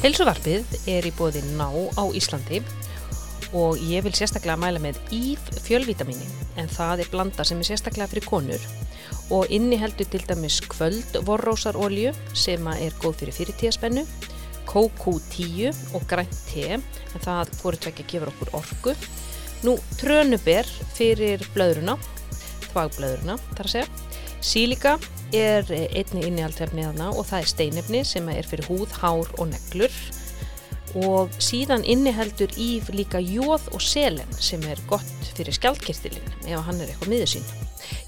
Helsuvarpið 0.00 0.78
er 0.88 1.04
í 1.04 1.10
bóði 1.12 1.42
ná 1.58 1.66
á 1.68 2.04
Íslandi 2.16 2.62
og 3.52 3.76
ég 3.84 4.00
vil 4.06 4.14
sérstaklega 4.16 4.56
mæla 4.56 4.80
með 4.80 4.96
íf 5.12 5.42
fjölvítamini 5.66 6.24
en 6.56 6.70
það 6.72 7.02
er 7.02 7.10
blanda 7.12 7.44
sem 7.44 7.60
er 7.60 7.68
sérstaklega 7.68 8.08
fyrir 8.08 8.24
konur 8.24 8.64
og 9.36 9.52
inniheldur 9.52 10.08
til 10.08 10.24
dæmis 10.24 10.56
kvöld 10.72 11.20
vorrósarolju 11.28 12.14
sem 12.32 12.70
er 12.72 12.96
góð 13.02 13.20
fyrir 13.20 13.36
fyrirtíðaspennu, 13.42 14.06
KQ10 14.70 15.92
og 15.92 16.08
grænt 16.08 16.40
te 16.48 16.64
en 16.78 16.86
það 17.20 17.52
voru 17.60 17.84
tvekja 17.84 18.08
gefur 18.14 18.32
okkur 18.32 18.54
orku. 18.56 18.96
Nú 19.68 19.76
trönuber 20.00 20.64
fyrir 20.96 21.44
blöðruna, 21.52 21.98
tvagblöðruna 22.70 23.36
þar 23.52 23.68
að 23.68 23.74
segja. 23.76 23.88
Sílika 24.40 24.96
er 25.36 25.68
einni 25.70 26.24
innihaldefni 26.26 26.84
þarna 26.86 27.10
og 27.14 27.26
það 27.28 27.42
er 27.42 27.50
steinefni 27.52 28.02
sem 28.06 28.28
er 28.32 28.48
fyrir 28.48 28.68
húð, 28.70 28.90
hár 29.00 29.30
og 29.38 29.50
neglur 29.52 29.94
og 30.98 31.34
síðan 31.38 31.84
inniheldur 31.86 32.50
íf 32.58 32.90
líka 32.94 33.20
jóð 33.22 33.68
og 33.74 33.82
selen 33.84 34.38
sem 34.42 34.62
er 34.66 34.80
gott 34.90 35.30
fyrir 35.36 35.54
skjaldkistilinn 35.54 36.50
ef 36.50 36.66
hann 36.66 36.80
er 36.82 36.90
eitthvað 36.90 37.14
miður 37.14 37.34
sín. 37.36 37.50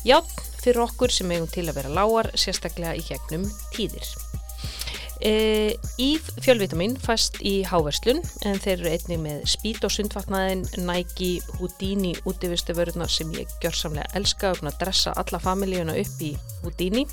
Játn 0.06 0.50
fyrir 0.62 0.84
okkur 0.86 1.14
sem 1.14 1.30
eigum 1.30 1.50
til 1.50 1.68
að 1.68 1.78
vera 1.80 1.96
lágar 2.00 2.32
sérstaklega 2.34 2.96
í 2.98 3.06
gegnum 3.06 3.46
tíðir. 3.74 4.06
E, 5.22 5.76
íf 6.02 6.32
fjölvitamin 6.42 6.96
fast 6.98 7.36
í 7.46 7.60
háverslun 7.62 8.18
en 8.48 8.56
þeir 8.58 8.72
eru 8.80 8.90
einnig 8.90 9.20
með 9.22 9.44
spít 9.52 9.84
og 9.86 9.92
sundvatnaðin 9.94 10.64
Nike 10.82 11.36
Houdini 11.60 12.16
útivistu 12.26 12.74
vörunar 12.74 13.10
sem 13.12 13.30
ég 13.38 13.50
gjör 13.62 13.76
samlega 13.78 14.10
elska 14.18 14.50
og 14.50 14.72
dressa 14.80 15.14
alla 15.14 15.38
familíuna 15.38 15.94
upp 16.00 16.24
í 16.26 16.32
Houdini 16.64 17.04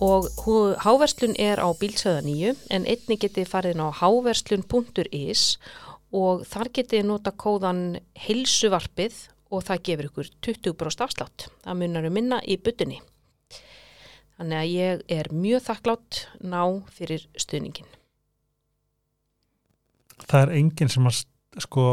og 0.00 0.28
háverslun 0.84 1.38
er 1.40 1.64
á 1.64 1.68
bílsöða 1.72 2.20
nýju 2.26 2.52
en 2.68 2.84
einni 2.84 3.16
geti 3.16 3.46
farið 3.48 3.80
á 3.80 3.88
háverslun.is 4.02 5.44
og 6.12 6.44
þar 6.52 6.72
geti 6.74 7.00
nota 7.06 7.32
kóðan 7.32 8.00
heilsuvarpið 8.26 9.22
og 9.50 9.64
það 9.66 9.84
gefur 9.88 10.10
ykkur 10.10 10.30
20% 10.46 11.06
afslátt. 11.06 11.48
Það 11.64 11.80
munar 11.80 12.06
um 12.06 12.14
minna 12.14 12.40
í 12.44 12.58
butunni. 12.60 13.00
Þannig 14.40 14.56
að 14.56 14.70
ég 14.72 15.00
er 15.12 15.28
mjög 15.36 15.64
þakklátt 15.66 16.18
ná 16.48 16.62
fyrir 16.96 17.26
stuðningin. 17.36 17.88
Það 20.24 20.44
er 20.46 20.52
enginn 20.56 20.92
sem 20.92 21.08
að 21.10 21.18
sko, 21.60 21.84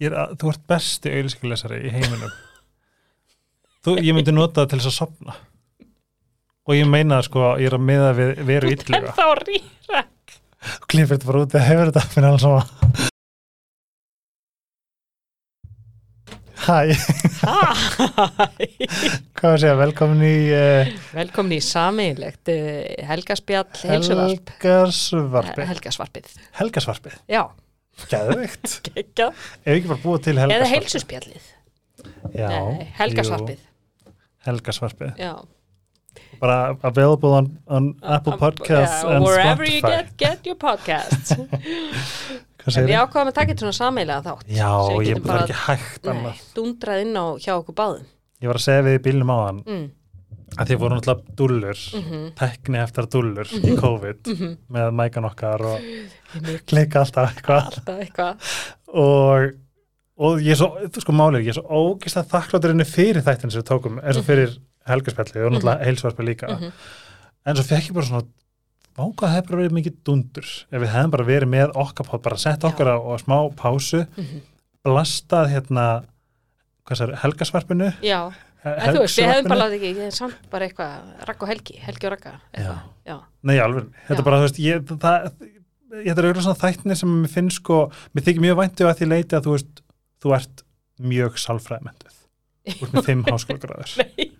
er 0.00 0.16
að, 0.16 0.32
þú 0.40 0.52
ert 0.54 0.64
besti 0.72 1.12
auðvilskuleysari 1.12 1.82
í 1.84 1.92
heiminum. 1.92 2.32
þú, 3.84 3.98
ég 4.00 4.16
myndi 4.16 4.32
nota 4.32 4.62
það 4.62 4.70
til 4.72 4.80
þess 4.80 4.92
að 4.94 4.96
sopna 4.96 5.36
og 6.62 6.76
ég 6.78 6.88
meina 6.88 7.20
sko, 7.26 7.52
ég 7.60 7.68
er 7.68 7.76
að 7.76 7.86
miða 7.90 8.10
við 8.16 8.44
veru 8.48 8.72
ylluga. 8.72 9.12
En 9.12 9.18
þá 9.18 9.28
rýra. 9.42 10.04
Klippir 10.88 11.16
þetta 11.18 11.32
bara 11.34 11.44
út 11.44 11.56
eða 11.56 11.68
hefur 11.68 11.90
þetta 11.90 12.08
fyrir 12.14 12.30
alls 12.30 12.46
sama. 12.46 12.64
Hæ, 12.96 13.11
Hæ! 16.62 16.94
hvað 19.38 19.48
var 19.48 19.58
að 19.72 19.80
velkomin 19.80 20.20
í 20.26 20.34
uh, 20.54 20.90
Velkomin 21.16 21.56
í 21.56 21.60
sameinlegt 21.64 22.50
uh, 22.52 22.58
helgaspjall 23.08 23.66
heilsuvarp. 23.88 24.52
Helgarsvarpið. 24.62 25.64
Helgasvarpið. 25.72 26.36
Helgasvarpið, 26.60 27.16
Já, 27.32 27.42
gæðveikt. 28.12 28.76
ekki. 29.02 29.26
Ef 29.64 29.72
ekki 29.74 29.90
bara 29.90 30.02
búið 30.04 30.22
til 30.28 30.36
Eða 30.36 30.44
helgasvarpið. 30.44 30.76
heilsuspjallið. 30.76 31.50
Já, 32.38 32.46
Nei, 32.52 32.86
helgasvarpið. 33.00 33.58
jú, 33.58 34.14
Helgasvarpið. 34.46 35.12
Já. 35.22 35.34
Bara 36.42 36.56
available 36.84 37.30
on, 37.38 37.46
on 37.70 37.84
Apple 38.02 38.34
Podcasts 38.40 39.02
Yeah, 39.04 39.12
and 39.16 39.24
wherever 39.24 39.64
you 39.64 39.78
Spotify. 39.80 40.08
get, 40.16 40.16
get 40.18 40.46
your 40.46 40.56
podcasts. 40.58 41.30
En 42.66 42.86
við 42.86 42.98
ákvaðum 43.02 43.28
að 43.30 43.34
taka 43.34 43.52
þetta 43.52 43.64
svona 43.64 43.78
sameilega 43.78 44.22
þátt. 44.22 44.44
Já, 44.46 44.70
ég 45.02 45.22
bara 45.24 45.40
ekki 45.46 45.56
hægt 45.66 46.04
Nei, 46.06 46.34
dundrað 46.54 47.00
inn 47.02 47.16
á 47.18 47.24
hjá 47.42 47.52
okkur 47.58 47.74
báðum. 47.74 48.04
Ég 48.42 48.46
var 48.50 48.58
að 48.60 48.64
segja 48.66 48.82
við 48.86 48.94
í 48.98 49.02
bílnum 49.02 49.30
á 49.34 49.38
hann 49.46 49.62
Mm. 49.66 49.90
að 50.58 50.66
því 50.68 50.76
voru 50.78 50.96
náttúrulega 50.98 51.34
dullur, 51.34 51.78
Mhm. 52.02 52.34
tekni 52.36 52.78
eftir 52.82 53.06
dullur 53.08 53.48
í 53.48 53.76
COVID 53.80 54.22
með 54.70 54.92
mækan 54.92 55.24
okkar 55.30 55.60
og 55.64 55.80
klika 56.66 57.00
alltaf 57.00 57.34
eitthvað 57.34 57.64
Alltaf 57.66 57.98
eitthvað. 57.98 58.36
og, 58.92 59.52
og 60.18 60.38
ég 60.40 60.50
er 60.52 60.60
svo, 60.60 60.68
sko 61.00 61.12
málið, 61.12 61.46
ég 61.46 61.48
er 61.48 61.58
svo 61.60 61.66
ógislega 61.96 62.28
þakkláttur 62.28 62.68
henni 62.74 62.84
fyrir 62.84 63.22
þættin 63.24 63.50
sem 63.50 63.62
við 63.62 63.68
tókum 63.70 63.98
eins 64.04 64.18
og 64.18 64.24
fyrir 64.24 64.58
helgarspjalli 64.86 65.46
og 65.46 65.52
náttúrulega 65.56 65.84
heilsvarpi 65.86 66.22
líka 66.26 66.48
Mhm. 66.58 66.72
en 67.46 67.56
svo 67.56 67.64
fekk 67.64 67.90
ég 67.90 67.94
bara 67.94 68.06
svona 68.06 68.26
váka 68.98 69.26
það 69.28 69.34
hefur 69.38 69.58
verið 69.62 69.76
mikið 69.78 69.98
dundur 70.08 70.48
ef 70.52 70.78
við 70.82 70.90
hefðum 70.92 71.12
bara 71.14 71.28
verið 71.28 71.50
með 71.54 71.76
okkar 71.82 72.10
bara 72.26 72.36
sett 72.40 72.64
okkar 72.68 72.90
á, 72.92 72.96
á 73.00 73.14
smá 73.22 73.36
pásu 73.56 74.02
Mhm. 74.16 74.40
blastað 74.84 75.50
hérna 75.54 75.86
hvað 76.86 76.98
sér, 76.98 77.12
helgarsvarpinu 77.22 77.92
Já, 78.02 78.18
en 78.64 78.94
þú 78.94 79.02
veist, 79.04 79.18
við 79.18 79.28
hefum 79.30 79.48
bara 79.52 79.60
látið 79.64 79.76
ekki, 79.88 80.06
er 80.06 80.14
samt 80.16 80.50
bara 80.50 80.66
eitthvað, 80.68 81.26
Ragg 81.28 81.42
og 81.42 81.48
Helgi, 81.52 81.76
Helgi 81.82 82.06
og. 82.10 82.34
Já. 83.06 83.16
Nei, 83.42 83.56
alveg, 83.62 83.88
þetta 84.08 84.18
er 84.18 84.26
bara, 84.26 84.40
þú 84.42 84.46
veist, 84.48 84.58
ég, 84.62 84.82
það, 85.02 85.28
ég, 85.42 86.06
þetta 86.08 86.18
er 86.22 86.26
auðvitað 86.28 86.46
svona 86.46 86.60
þættinni 86.62 86.96
sem 86.98 87.14
mér 87.22 87.32
finnst 87.32 87.58
sko, 87.62 87.78
mér 88.14 88.26
þykir 88.26 88.44
mjög 88.46 88.58
væntu 88.62 88.86
að 88.90 88.98
því 89.00 89.08
leiti 89.12 89.38
að 89.38 89.46
þú 89.46 89.54
veist, 89.56 89.82
þú 90.22 90.34
ert 90.38 90.62
mjög 91.12 91.38
sálfræðmentuð, 91.42 92.18
þú 92.72 92.86
ert 92.86 92.92
með 92.98 93.08
fimm 93.10 93.24
háskólagráður. 93.30 93.94
Reyndar 94.02 94.31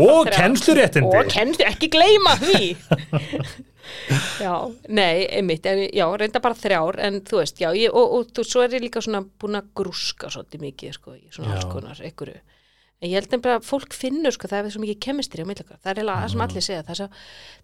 og 0.00 0.30
kennsluréttindi 0.34 1.18
Og 1.20 1.32
kennslu, 1.32 1.66
ekki 1.68 1.90
gleyma 1.92 2.36
því. 2.40 2.70
já, 4.44 4.54
nei, 4.88 5.26
einmitt, 5.26 5.66
en, 5.66 5.82
já, 5.96 6.06
reynda 6.20 6.42
bara 6.42 6.58
þrjár, 6.58 7.00
en 7.06 7.20
þú 7.26 7.42
veist, 7.42 7.60
já, 7.62 7.70
ég, 7.76 7.92
og, 7.92 8.14
og 8.18 8.30
þú, 8.36 8.46
svo 8.46 8.64
er 8.64 8.78
ég 8.78 8.86
líka 8.86 9.02
svona 9.04 9.22
búin 9.40 9.58
að 9.58 9.72
grúska 9.80 10.30
svolítið 10.32 10.64
mikið, 10.68 10.96
sko, 10.96 11.16
í 11.18 11.28
svona 11.34 11.56
alls 11.56 11.68
konar, 11.70 12.00
einhverju. 12.04 12.40
En 13.00 13.08
ég 13.08 13.16
held 13.16 13.32
nefnilega 13.32 13.62
að 13.62 13.64
fólk 13.64 13.94
finnur, 13.96 14.34
sko, 14.36 14.48
það 14.50 14.66
er 14.68 14.72
svo 14.74 14.82
mikið 14.82 14.98
kemistri 15.06 15.40
á 15.40 15.48
millakar. 15.48 15.78
Það 15.80 15.90
er 15.90 16.00
eiginlega 16.02 16.20
það 16.20 16.32
sem 16.34 16.42
allir 16.44 16.64
segja, 16.66 16.82
það 16.84 16.92
er, 16.92 16.98
svo, 16.98 17.06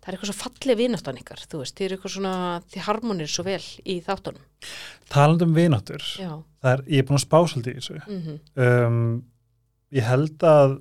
það 0.00 0.08
er 0.08 0.16
eitthvað 0.16 0.30
svo 0.30 0.36
fallið 0.38 0.78
vináttan 0.80 1.20
ykkar, 1.20 1.42
þú 1.44 1.60
veist, 1.60 1.74
þið 1.76 1.86
eru 1.86 1.98
eitthvað 1.98 2.14
svona, 2.14 2.34
þið 2.72 2.86
harmonir 2.86 3.32
svo 3.34 3.44
vel 3.44 3.66
í 3.84 3.98
þáttunum. 4.06 4.46
talandi 5.12 5.44
um 5.44 5.52
vináttur, 5.58 6.06
það 6.16 6.70
er, 6.72 6.84
ég 6.88 7.04
er 7.04 7.08
búin 7.10 7.20
að 7.20 7.26
spá 7.26 7.36
svolítið 7.52 7.74
í 7.76 7.82
þessu 7.82 7.98
mhm, 8.00 8.38
um, 8.64 9.02
ég 9.94 10.08
held 10.08 10.46
að 10.48 10.78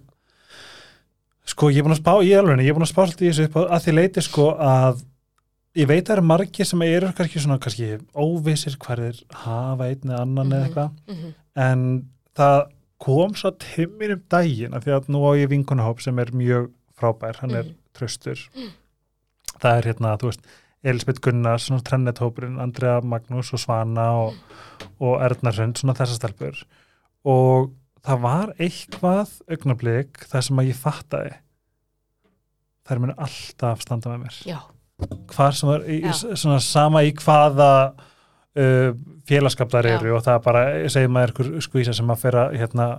sko, 1.45 1.69
ég 1.69 1.77
er 1.81 1.83
búin 1.87 1.95
að 1.95 2.01
spá 2.01 2.13
í 2.25 2.31
alveg, 2.37 2.61
ég 2.65 2.71
er 2.73 2.77
búin 2.77 2.85
að 2.87 2.93
spá 2.93 3.01
svolítið 3.05 3.27
í 3.27 3.31
þessu 3.33 3.47
upp 3.49 3.55
að, 3.61 3.67
að 3.75 3.83
því 3.85 3.93
leiti 3.99 4.21
sko 4.25 4.47
að 4.57 5.03
ég 5.75 5.87
veit 5.87 6.01
að 6.01 6.07
það 6.07 6.15
eru 6.17 6.25
margir 6.31 6.65
sem 6.69 6.81
eru 6.87 7.11
kannski 7.17 7.39
svona 7.43 7.59
kannski 7.59 7.89
óvissir 8.15 8.77
hverðir 8.79 9.19
hafa 9.43 9.89
einn 9.91 10.09
eða 10.09 10.21
annan 10.23 10.51
eða 10.51 10.59
Mhm. 10.59 10.65
eitthvað. 10.69 10.91
mhm, 11.07 11.33
en 11.55 12.09
það 12.35 12.61
kom 13.05 13.33
svo 13.35 13.51
til 13.59 13.87
mér 13.99 14.13
um 14.15 14.21
daginn 14.31 14.73
af 14.73 14.83
því 14.85 14.91
að 14.95 15.09
nú 15.09 15.19
á 15.27 15.31
ég 15.37 15.49
vinkunahóp 15.51 16.01
sem 16.01 16.17
er 16.19 16.31
mjög 16.31 16.69
frábær, 16.97 17.35
hann 17.41 17.51
er 17.55 17.63
Mhm. 17.63 17.75
tröstur 17.93 18.39
það 19.59 19.77
er 19.77 19.83
hérna, 19.93 20.17
þú 20.17 20.31
veist 20.31 20.41
Elisabeth 20.85 21.19
Gunnars, 21.21 21.65
svona 21.67 21.81
trennethópurinn 21.81 22.59
Andrea 22.61 23.01
Magnús 23.01 23.51
og 23.53 23.59
Svana 23.59 24.05
og, 24.21 24.35
og 25.01 25.19
Ernarsund, 25.21 25.77
svona 25.79 25.95
þessar 25.97 26.19
stelpur. 26.19 26.59
Og 27.25 27.71
það 28.05 28.21
var 28.25 28.53
eitthvað 28.61 29.33
augnablík 29.51 30.23
þar 30.29 30.47
sem 30.47 30.61
að 30.61 30.69
ég 30.71 30.79
fattaði. 30.79 31.35
Þær 32.85 33.01
munu 33.01 33.15
alltaf 33.25 33.81
standa 33.81 34.13
með 34.13 34.25
mér. 34.25 34.39
Já, 34.45 34.59
hvar 35.33 35.55
sem 35.57 35.71
það 35.71 35.87
er 35.95 36.37
svona 36.37 36.59
sama 36.63 37.01
í 37.05 37.13
hvaða 37.17 37.69
uh, 37.91 38.91
félagskap 39.27 39.71
þar 39.73 39.89
eru 39.95 40.15
og 40.15 40.25
það 40.25 40.41
bara, 40.45 40.65
segir 40.93 41.11
maður 41.11 41.33
ykkur 41.33 41.53
skvísa 41.65 41.95
sem 41.97 42.11
að 42.13 42.21
fyrir 42.21 42.41
að 42.43 42.57
hérna, 42.61 42.89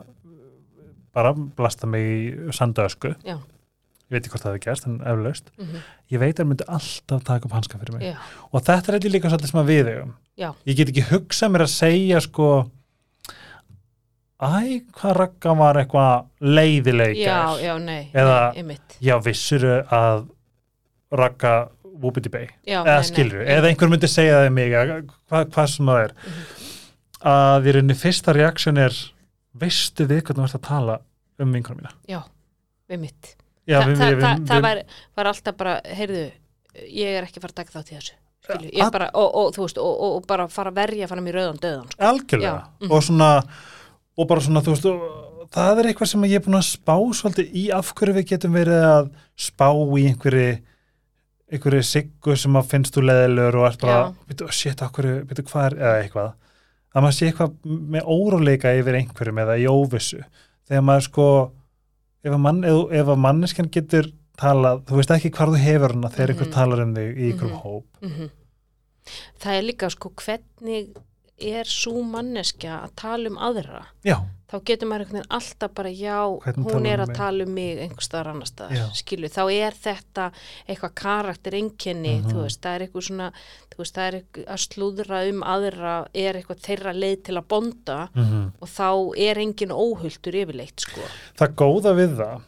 bara 1.17 1.32
blasta 1.37 1.88
mig 1.88 2.08
í 2.11 2.56
sandaösku 2.56 3.14
Já. 3.25 3.38
ég 3.38 4.12
veit 4.12 4.20
ekki 4.20 4.35
hvort 4.35 4.44
það 4.44 4.56
hefði 4.56 4.64
gerst 4.67 4.88
en 4.91 4.99
eflaust, 5.12 5.53
mhm, 5.56 5.85
ég 6.12 6.23
veit 6.23 6.35
að 6.35 6.43
það 6.43 6.50
myndi 6.50 6.69
alltaf 6.76 7.23
taka 7.31 7.49
upp 7.49 7.56
hanska 7.56 7.81
fyrir 7.81 7.97
mig. 7.97 8.08
Já, 8.11 8.17
og 8.50 8.67
þetta 8.67 8.91
er 8.91 8.99
eitthvað 8.99 9.14
líka 9.14 9.32
svolítið 9.32 9.53
sem 9.53 9.62
að 9.62 9.70
við 9.73 9.93
eigum. 9.94 10.17
Ég 10.67 10.81
get 10.81 10.93
ekki 10.93 11.06
hugsað 11.12 11.55
mér 11.55 11.64
að 11.64 11.73
segja 11.73 12.20
sko 12.26 12.50
æ, 14.37 14.83
hvað 14.93 15.17
ragga 15.17 15.55
var 15.56 15.81
eitthvað 15.81 16.27
leiðileikar 16.41 17.23
já, 17.23 17.38
já, 17.62 17.79
nei, 17.81 18.11
Eða- 18.12 18.65
nei, 18.65 18.79
já, 19.00 19.17
vissuru 19.25 19.79
að 19.88 20.27
Whoopity 21.97 22.29
Bay? 22.29 22.49
Já, 22.67 22.83
eða 22.85 23.00
nei, 23.17 23.47
eða 23.56 23.71
einhver 23.71 23.88
myndi 23.88 24.09
segja 24.11 24.41
það 24.41 24.49
um 24.50 24.55
mig 24.55 24.73
að- 24.73 25.11
hvað, 25.31 25.44
hvað 25.55 25.69
sem 25.73 25.87
það 25.87 26.03
er. 26.05 26.12
Að 27.27 27.67
í 27.67 27.73
rauninni 27.77 27.97
fyrsta 27.97 28.35
reaksjón 28.37 28.79
er 28.79 28.93
veistu 29.56 30.06
við 30.06 30.23
hvernig 30.23 30.43
þú 30.43 30.44
ert 30.44 30.59
að 30.59 30.69
tala 30.69 31.00
um 31.41 31.53
vinkunum 31.53 31.81
mína? 31.81 31.93
Já, 32.06 32.23
einmitt. 32.91 33.37
já, 33.67 33.81
Þa, 33.81 33.87
við, 33.87 33.97
það, 33.97 34.12
við, 34.12 34.21
það, 34.21 34.39
við, 34.39 34.47
það 34.47 34.62
var, 34.62 34.82
var 35.17 35.27
alltaf 35.32 35.56
bara, 35.56 35.81
heyrðu, 35.85 36.32
ég 36.93 37.17
er 37.17 37.25
ekki 37.25 37.41
að 37.41 37.47
fara 37.47 37.53
að 37.53 37.61
taka 37.62 37.79
þátt 37.79 37.93
í 37.93 37.97
þessu. 37.97 38.15
Bara, 38.93 39.11
og, 39.15 39.35
og 39.35 39.55
þú 39.56 39.65
veist, 39.65 39.79
og, 39.79 40.03
og, 40.06 40.27
bara 40.27 40.47
fara 40.49 40.71
að 40.71 40.77
verja 40.77 41.09
fara 41.09 41.25
mér 41.25 41.41
rauðan 41.41 41.62
döðan, 41.65 41.89
sko. 41.91 42.05
algjörlega. 42.11 42.53
Já, 42.53 42.85
mhm. 42.85 42.93
og 42.93 43.03
svona 43.03 43.31
og 44.17 44.29
bara 44.31 44.41
svona, 44.41 44.63
þú 44.65 44.75
veist, 44.75 44.87
það 45.53 45.79
er 45.83 45.89
eitthvað 45.91 46.09
sem 46.13 46.25
ég 46.25 46.35
er 46.41 46.45
búin 46.47 46.59
að 46.59 46.67
spá 46.71 46.97
svolítið 47.21 47.53
í 47.55 47.67
af 47.77 47.93
hverju 47.95 48.15
við 48.17 48.27
getum 48.33 48.53
verið 48.57 48.87
að 48.89 49.11
spá 49.37 49.69
í 49.71 50.07
einhverju 50.11 50.59
einhverju 51.53 51.83
siggu 51.87 52.35
sem 52.37 52.57
að 52.59 52.71
finnst 52.73 52.97
þú 52.97 53.05
leðilegur 53.07 53.59
og 53.61 53.67
ert 53.69 53.81
bara, 53.85 54.15
byrju, 54.27 54.49
shit, 54.53 54.81
okkur, 54.83 55.07
byrju, 55.31 55.45
hvað 55.53 55.67
er, 55.69 55.77
eða 55.79 56.01
eitthvað 56.03 56.33
að 56.97 57.05
maður 57.05 57.17
sé 57.19 57.29
eitthvað 57.29 57.53
með 57.95 58.09
óróleika 58.17 58.73
yfir 58.81 58.97
einhverjum 58.99 59.39
eða 59.45 59.59
í 59.63 59.67
óvissu 59.71 60.23
þegar 60.67 60.83
maður 60.89 61.05
sko 61.07 61.27
ef 62.27 62.33
að, 62.33 62.41
mann, 62.43 62.65
ef, 62.67 63.07
að 63.13 63.21
manneskjan 63.23 63.71
getur 63.71 64.09
talað, 64.41 64.83
þú 64.89 64.97
veist 64.99 65.13
ekki 65.15 65.31
hvar 65.37 65.53
þú 65.53 65.61
hefur 65.63 65.95
hana 65.95 66.11
þegar 66.13 66.33
einhver 66.35 66.49
Mhm. 66.49 66.55
talar 66.57 66.83
um 66.83 66.95
þig 66.97 67.13
í 67.17 67.29
einhverjum 67.31 67.53
Mhm. 67.53 67.63
hóp 67.63 67.85
Mhm. 68.03 68.31
Það 69.39 69.53
er 69.59 69.63
líka 69.63 69.91
sko 69.91 70.11
hvernig 70.17 70.97
er 71.38 71.65
svo 71.69 72.00
manneskja 72.03 72.79
að 72.87 72.94
tala 72.97 73.29
um 73.29 73.37
aðra 73.44 73.83
já, 74.06 74.17
þá 74.49 74.55
getur 74.71 74.88
maður 74.88 75.03
einhvern 75.05 75.19
veginn 75.19 75.35
alltaf 75.37 75.73
bara 75.77 75.91
já, 75.93 76.19
Hvernig 76.47 76.69
hún 76.73 76.87
er 76.88 77.03
að 77.03 77.09
mig? 77.11 77.17
tala 77.19 77.44
um 77.44 77.50
mig 77.55 77.79
einhver 77.83 78.06
staðar 78.06 78.31
annar 78.33 78.49
staðar, 78.49 78.77
Já. 78.79 78.87
skilu, 78.97 79.29
þá 79.29 79.43
er 79.53 79.77
þetta 79.85 80.27
eitthvað 80.69 80.94
karakter 81.03 81.53
einkenni 81.59 82.15
Mhm. 82.23 82.31
þú 82.33 82.43
veist, 82.47 82.61
það 82.62 82.75
er 82.79 82.85
eitthvað 82.87 83.06
svona 83.09 83.29
þú 83.75 83.77
veist, 83.83 83.94
það 83.99 84.06
er 84.09 84.17
eitthvað 84.21 84.47
að 84.55 84.62
slúðra 84.65 85.19
um 85.29 85.43
aðra 85.43 85.94
er 86.15 86.35
eitthvað 86.41 86.62
þeirra 86.69 86.94
leið 86.97 87.23
til 87.29 87.37
að 87.37 87.49
bonda 87.49 87.99
mm 88.15 88.53
og 88.62 88.69
þá 88.69 88.89
er 89.29 89.37
engin 89.44 89.75
óhulltur 89.77 90.32
yfirleitt, 90.41 90.81
sko 90.81 91.00
það 91.37 91.55
góða 91.61 91.93
við 92.00 92.17
það 92.17 92.41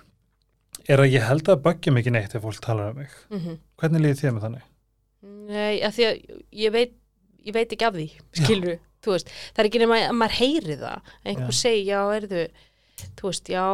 er 0.89 0.99
að 1.05 1.13
ég 1.13 1.27
held 1.29 1.49
að 1.53 1.63
böggja 1.67 1.93
mikið 1.93 2.13
neitt 2.17 2.35
ef 2.35 2.43
fólk 2.43 2.61
talar 2.65 2.91
um 2.95 2.97
mig 3.03 3.11
mm 3.31 3.59
hvernig 3.77 4.01
líði 4.01 4.21
þér 4.23 4.33
með 4.39 4.43
þannig? 4.49 4.65
Nei, 5.49 5.81
að 5.83 5.93
því 5.99 6.05
að 6.09 6.43
ég 6.53 6.73
veit 6.73 6.95
ég 7.49 7.57
veit 7.57 7.73
ekki 7.75 7.89
af 7.89 7.97
því, 7.97 8.07
veist, 9.09 9.31
það 9.57 9.63
er 9.63 9.69
ekki 9.71 9.81
nema 9.83 9.99
að 10.05 10.17
maður 10.21 10.39
heyri 10.43 10.79
það. 10.81 11.13
Einhver 11.25 11.55
Já. 11.55 11.61
segi, 11.63 11.85
já, 11.89 12.01
erðu 12.19 12.43
þú 13.19 13.29
veist, 13.31 13.49
já 13.53 13.65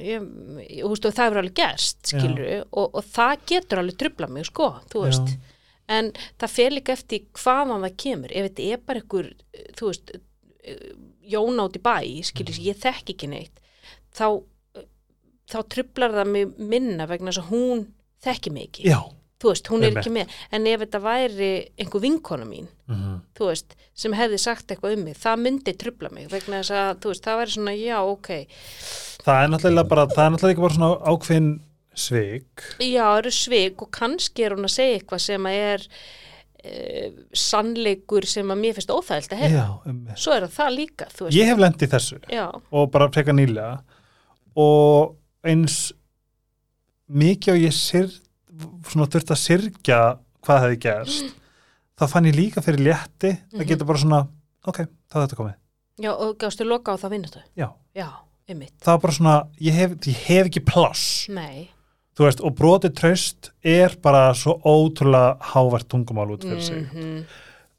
ég, 0.00 0.28
ég, 0.72 0.84
veist, 0.88 1.08
það 1.14 1.24
er 1.30 1.40
alveg 1.42 1.56
gerst, 1.60 1.98
skilur 2.10 2.46
og, 2.72 2.86
og 2.96 3.04
það 3.12 3.42
getur 3.52 3.82
alveg 3.82 3.98
trubla 4.00 4.28
mig, 4.32 4.48
sko 4.48 4.70
þú 4.92 5.02
veist, 5.04 5.34
Já. 5.34 5.58
en 5.98 6.12
það 6.40 6.54
fer 6.56 6.72
líka 6.72 6.94
eftir 6.96 7.26
hvaðan 7.36 7.84
það 7.84 7.98
kemur, 8.06 8.32
ef 8.32 8.48
þetta 8.48 8.68
er 8.72 8.80
bara 8.88 9.02
einhver, 9.04 9.28
þú 9.76 9.90
veist 9.90 10.14
jón 11.34 11.60
átt 11.60 11.76
í 11.76 11.82
bæ, 11.84 11.96
skilur, 12.24 12.56
Mhm. 12.56 12.64
ég 12.70 12.80
þekk 12.80 13.12
ekki 13.14 13.28
neitt 13.28 13.60
þá 14.16 14.26
þá 15.44 15.58
trublar 15.68 16.14
það 16.16 16.30
mig 16.32 16.54
minna 16.58 17.04
vegna 17.06 17.30
þess 17.30 17.42
að 17.44 17.50
hún 17.52 17.82
þekki 18.24 18.52
mig 18.52 18.68
ekki. 18.70 18.84
Já, 18.88 19.00
þú 19.44 19.52
veist, 19.52 19.70
hún 19.72 19.84
er 19.86 19.98
ekki 20.00 20.12
með 20.14 20.34
en 20.56 20.68
ef 20.70 20.82
þetta 20.84 21.02
væri 21.04 21.50
einhver 21.78 22.04
vinkona 22.04 22.48
mín 22.48 22.70
mm 22.88 23.20
þú 23.38 23.50
veist, 23.50 23.76
sem 23.94 24.16
hefði 24.16 24.38
sagt 24.40 24.70
eitthvað 24.72 24.96
um 24.96 25.04
mig 25.08 25.20
það 25.20 25.44
myndi 25.44 25.76
trubla 25.78 26.10
mig 26.12 26.26
vegna 26.32 26.62
þess 26.62 26.74
að 26.80 27.06
veist, 27.10 27.24
það 27.24 27.38
væri 27.40 27.54
svona, 27.54 27.76
já, 27.78 27.98
ok. 28.02 28.28
Það 29.24 29.44
er 29.44 29.54
náttúrulega 29.54 29.88
bara 29.92 30.08
það 30.10 30.24
er 30.24 30.34
náttúrulega 30.34 30.54
ekki 30.54 30.66
bara 30.66 30.78
svona 30.78 31.14
ákveðin 31.14 31.48
svik. 31.94 32.66
Já, 32.82 33.04
það 33.06 33.18
eru 33.22 33.32
svik 33.34 33.82
og 33.84 33.90
kannski 33.94 34.44
er 34.44 34.56
hún 34.56 34.68
að 34.68 34.74
segja 34.74 34.98
eitthvað 34.98 35.24
sem 35.24 35.48
að 35.48 35.58
er 35.62 35.86
e, 36.64 37.10
sannleikur 37.44 38.26
sem 38.28 38.52
að 38.52 38.62
mér 38.62 38.78
finnst 38.78 38.94
óþægilt 38.94 39.34
að 39.36 39.42
hefða, 39.44 39.60
Já, 39.60 39.90
um, 39.90 40.00
svo 40.20 40.36
er 40.36 40.48
það 40.54 40.76
líka 40.78 41.08
ég 41.34 41.50
hef 41.50 41.60
lendið 41.62 41.94
þessu 41.94 42.20
já, 42.32 42.46
og 42.52 42.90
bara 42.94 43.10
freka 43.14 43.34
nýlega 43.36 43.78
og 44.60 45.14
eins 45.46 45.78
mikið 47.10 47.54
og 47.54 47.64
ég 47.66 47.76
syr, 47.76 48.12
svona 48.88 49.06
þurft 49.10 49.30
að 49.34 49.40
syrgja 49.42 50.00
hvað 50.44 50.62
hefði 50.64 50.78
gerst 50.84 51.34
þá 51.98 52.08
fann 52.10 52.24
ég 52.28 52.34
líka 52.36 52.62
fyrir 52.64 52.82
létti 52.84 53.30
það 53.52 53.60
Mhm. 53.60 53.68
getur 53.68 53.86
bara 53.86 53.98
svona, 53.98 54.28
ok, 54.66 54.76
þá 55.10 55.14
er 55.16 55.26
þetta 55.26 55.36
komið. 55.40 55.54
Já, 56.00 56.10
og 56.12 56.38
gástu 56.38 56.64
loka 56.66 56.92
á 56.92 56.96
það 56.98 57.10
vinnastu 57.10 57.40
já, 57.56 57.68
já, 57.94 58.08
það 58.48 58.92
var 58.92 58.98
bara 58.98 59.12
svona 59.12 59.46
ég 59.60 59.72
hef, 59.72 59.90
ég 60.06 60.16
hef 60.26 60.46
ekki 60.46 60.64
pláss. 60.64 61.28
Nei. 61.28 61.70
Þú 62.16 62.24
veist, 62.26 62.40
og 62.44 62.54
brotið 62.54 62.94
traust 62.94 63.50
er 63.64 63.96
bara 64.02 64.32
svo 64.34 64.60
ótrúlega 64.62 65.38
hávert 65.40 65.88
tungumál 65.88 66.30
út 66.36 66.42
fyrir 66.42 66.62
sig. 66.62 66.86
Mhm. 66.92 67.24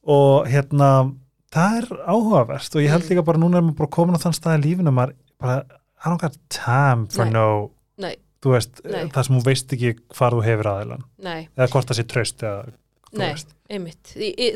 og 0.07 0.45
hérna 0.47 1.15
það 1.51 1.77
er 1.77 1.85
áhugavert 2.07 2.75
og 2.75 2.81
ég 2.81 2.89
held 2.89 3.03
Mm. 3.03 3.09
líka 3.09 3.25
bara 3.25 3.37
núna 3.39 3.57
er 3.57 3.61
maður 3.61 3.75
bara 3.77 3.89
komin 3.89 4.15
á 4.15 4.19
þann 4.21 4.33
stað 4.33 4.59
í 4.59 4.63
lífinu 4.75 4.91
maður 4.93 5.13
bara, 5.39 5.65
I 6.05 6.09
don't 6.09 6.19
got 6.21 6.37
time 6.49 7.07
for 7.07 7.25
Nei. 7.25 7.31
no 7.31 7.71
nei, 7.97 8.15
þú 8.45 8.53
veist, 8.55 8.81
Nei. 8.85 9.03
það 9.09 9.27
sem 9.27 9.37
þú 9.39 9.43
veist 9.49 9.75
ekki 9.77 9.93
hvar 10.15 10.35
þú 10.37 10.41
hefur 10.45 10.71
aðeinan, 10.71 11.05
nei 11.25 11.47
eða 11.57 11.69
hvort 11.73 11.89
það 11.91 11.99
sé 12.01 12.07
traust 12.13 12.43
eða, 12.45 12.73
Nei, 13.15 13.29
einmitt. 13.71 14.09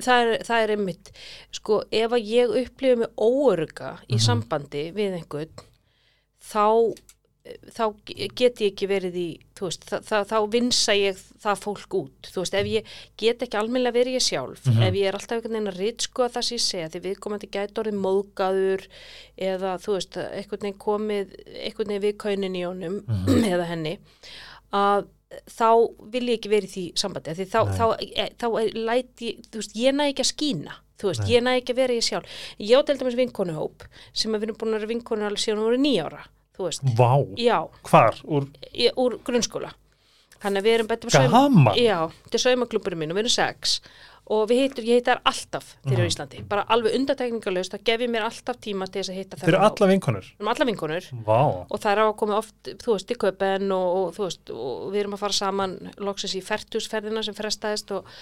Það 0.04 0.18
er, 0.20 0.42
það 0.44 0.64
er 0.66 0.72
einmitt, 0.74 1.12
sko, 1.56 1.78
ef 1.96 2.12
að 2.18 2.26
ég 2.28 2.56
upplifa 2.66 2.98
mig 3.00 3.14
óöruga 3.16 3.92
í 4.10 4.18
Mhm. 4.18 4.24
sambandi 4.26 4.82
við 4.98 5.14
einhvern, 5.22 5.64
þá, 6.44 6.66
þá 7.76 7.84
get 8.36 8.60
ég 8.62 8.72
ekki 8.74 8.88
verið 8.90 9.16
í, 9.20 9.28
veist, 9.60 9.84
þá, 9.90 9.98
þá, 10.06 10.16
þá 10.30 10.38
vinsa 10.52 10.94
ég 10.96 11.18
það 11.44 11.62
fólk 11.66 11.96
út. 12.00 12.30
Þú 12.34 12.44
veist, 12.44 12.54
ef 12.60 12.66
ég 12.72 12.84
get 13.18 13.40
ekki 13.46 13.60
almennilega 13.60 13.98
verið 14.00 14.18
ég 14.20 14.26
sjálf, 14.26 14.66
Mhm. 14.68 14.82
ef 14.88 14.94
ég 15.00 15.08
er 15.10 15.14
alltaf 15.20 15.38
einhvern 15.38 15.56
veginn 15.58 15.72
að 15.74 15.80
ritskoða 15.84 16.32
það 16.36 16.44
sem 16.50 16.58
ég 16.58 16.66
segja, 16.68 16.90
því 16.90 17.02
viðkomandi 17.08 17.50
gæti 17.52 17.80
orðið 17.84 18.00
móðgaður 18.06 18.88
eða, 19.38 19.78
þú 19.84 19.94
veist, 19.98 20.18
einhvern 20.18 20.66
veginn 20.66 20.80
komið, 20.80 21.38
einhvern 21.66 21.88
veginn 21.94 22.06
við 22.08 22.18
kaunin 22.18 22.56
í 22.60 22.66
honum 22.68 23.02
Mhm. 23.08 23.44
eða 23.54 23.66
henni, 23.68 23.98
að 24.74 25.08
þá 25.46 25.68
vil 26.12 26.26
ég 26.28 26.40
ekki 26.40 26.50
verið 26.50 26.72
því 26.74 26.84
sambandi 26.98 27.36
því 27.38 27.46
þá, 27.46 27.60
þá, 27.78 27.86
e, 28.02 28.30
þá 28.40 28.46
er- 28.64 28.74
læt 28.74 29.16
ég, 29.22 29.42
þú 29.52 29.60
veist, 29.62 29.76
ég 29.78 29.94
næ 29.94 30.08
ekki 30.10 30.24
að 30.26 30.34
skína 30.34 30.74
þú 31.00 31.06
veist, 31.12 31.22
Nei. 31.22 31.30
ég 31.30 31.44
næ 31.46 31.52
ekki 31.62 31.72
að 31.74 31.76
vera 31.76 31.94
ég 31.94 32.04
sjálf 32.04 32.26
ég 32.60 32.74
á 32.76 32.82
til 32.84 32.98
dæmis 32.98 33.16
vinkonuhóp 33.16 33.86
sem 34.12 34.32
við 34.34 34.44
erum 34.50 34.56
búin 34.58 34.74
að 34.74 34.80
vera 34.82 34.90
vinkonu 34.90 35.24
alveg 35.30 35.38
síðan 35.46 35.62
hún 35.62 35.70
voru 35.70 35.78
nýjára 35.78 36.24
þú 36.60 36.68
veist, 36.68 36.90
vá, 37.00 37.14
já, 37.40 37.58
hvar, 37.88 38.20
úr 38.28 38.50
í, 38.74 38.90
úr 39.00 39.20
grunnskóla. 39.26 39.72
Hann 40.44 40.56
er 40.56 40.64
við 40.64 40.78
erum 40.78 40.88
betur 40.88 41.12
gaman, 41.12 41.74
já, 41.80 41.98
þetta 42.26 42.40
er 42.40 42.46
saumaklubburinn 42.46 43.02
minn 43.02 43.12
og 43.12 43.20
við 43.20 43.26
erum 43.26 43.36
sex. 43.36 43.80
Og 44.30 44.44
við 44.46 44.60
hittum, 44.62 44.86
ég 44.86 45.00
hitta 45.00 45.16
þær 45.16 45.22
alltaf 45.32 45.70
þegar 45.74 45.96
ég 45.96 46.00
er 46.04 46.06
í 46.06 46.12
Íslandi, 46.12 46.42
bara 46.52 46.64
alveg 46.70 46.98
undatekningalust 47.00 47.74
þá 47.74 47.86
gef 47.90 48.04
ég 48.04 48.12
mér 48.14 48.26
alltaf 48.28 48.60
tíma 48.62 48.86
til 48.86 49.00
þess 49.02 49.10
að 49.10 49.18
hitta 49.18 49.40
þeir 49.40 49.50
eru 49.50 49.62
alla 49.66 49.88
vinkonur? 49.90 50.28
Við 50.28 50.44
erum 50.44 50.52
alla 50.54 50.68
vinkonur. 50.70 51.08
Vá, 51.26 51.40
og 51.66 51.82
það 51.82 51.92
er 51.92 52.02
á 52.04 52.06
að 52.06 52.12
koma 52.20 52.36
oft, 52.38 52.60
þú 52.84 52.94
veist, 52.94 53.10
í 53.10 53.18
köpen 53.24 53.74
og, 53.74 53.88
og 53.98 54.12
þú 54.20 54.28
veist, 54.28 54.52
og 54.54 54.84
við 54.94 55.02
erum 55.02 55.16
að 55.18 55.24
fara 55.24 55.38
saman 55.40 55.74
loksins 56.06 56.38
í 56.38 56.44
fertusferðina 56.46 57.26
sem 57.26 57.40
frestaðist 57.40 57.96
og, 57.98 58.14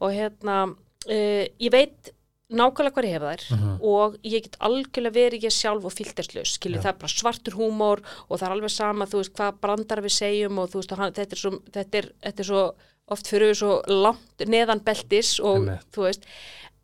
og 0.00 0.16
hérna 0.16 0.56
uh, 0.70 1.44
ég 1.44 1.74
veit 1.76 2.14
nákvæmlega 2.50 2.92
hvað 2.96 3.06
ég 3.08 3.14
hef 3.14 3.22
þær 3.22 3.42
Mhm. 3.56 3.78
og 3.82 4.16
ég 4.24 4.42
get 4.42 4.56
algjörlega 4.60 5.14
verið 5.14 5.42
ég 5.46 5.54
sjálf 5.54 5.84
og 5.84 5.92
filterslaus, 5.92 6.52
skilju, 6.58 6.76
Já. 6.76 6.82
það 6.82 6.88
er 6.94 6.98
bara 6.98 7.14
svartur 7.14 7.54
húmór 7.54 8.00
og 8.28 8.38
það 8.38 8.46
er 8.46 8.54
alveg 8.56 8.70
sama, 8.70 9.06
þú 9.06 9.18
veist, 9.22 9.32
hvað 9.34 9.60
brandar 9.60 10.00
við 10.02 10.14
segjum 10.18 10.58
og 10.58 10.70
þú 10.70 10.74
veist, 10.82 10.96
hann, 10.96 11.12
þetta, 11.12 11.32
er 11.32 11.36
svo, 11.36 11.50
þetta, 11.72 11.94
er, 11.98 12.12
þetta 12.22 12.40
er 12.40 12.44
svo 12.44 12.74
oft 13.08 13.26
fyrir 13.26 13.50
við 13.50 13.56
svo 13.62 13.82
langt 13.88 14.38
neðan 14.46 14.80
beltis 14.84 15.38
og 15.40 15.56
Einmitt. 15.56 15.86
þú 15.92 16.02
veist 16.08 16.22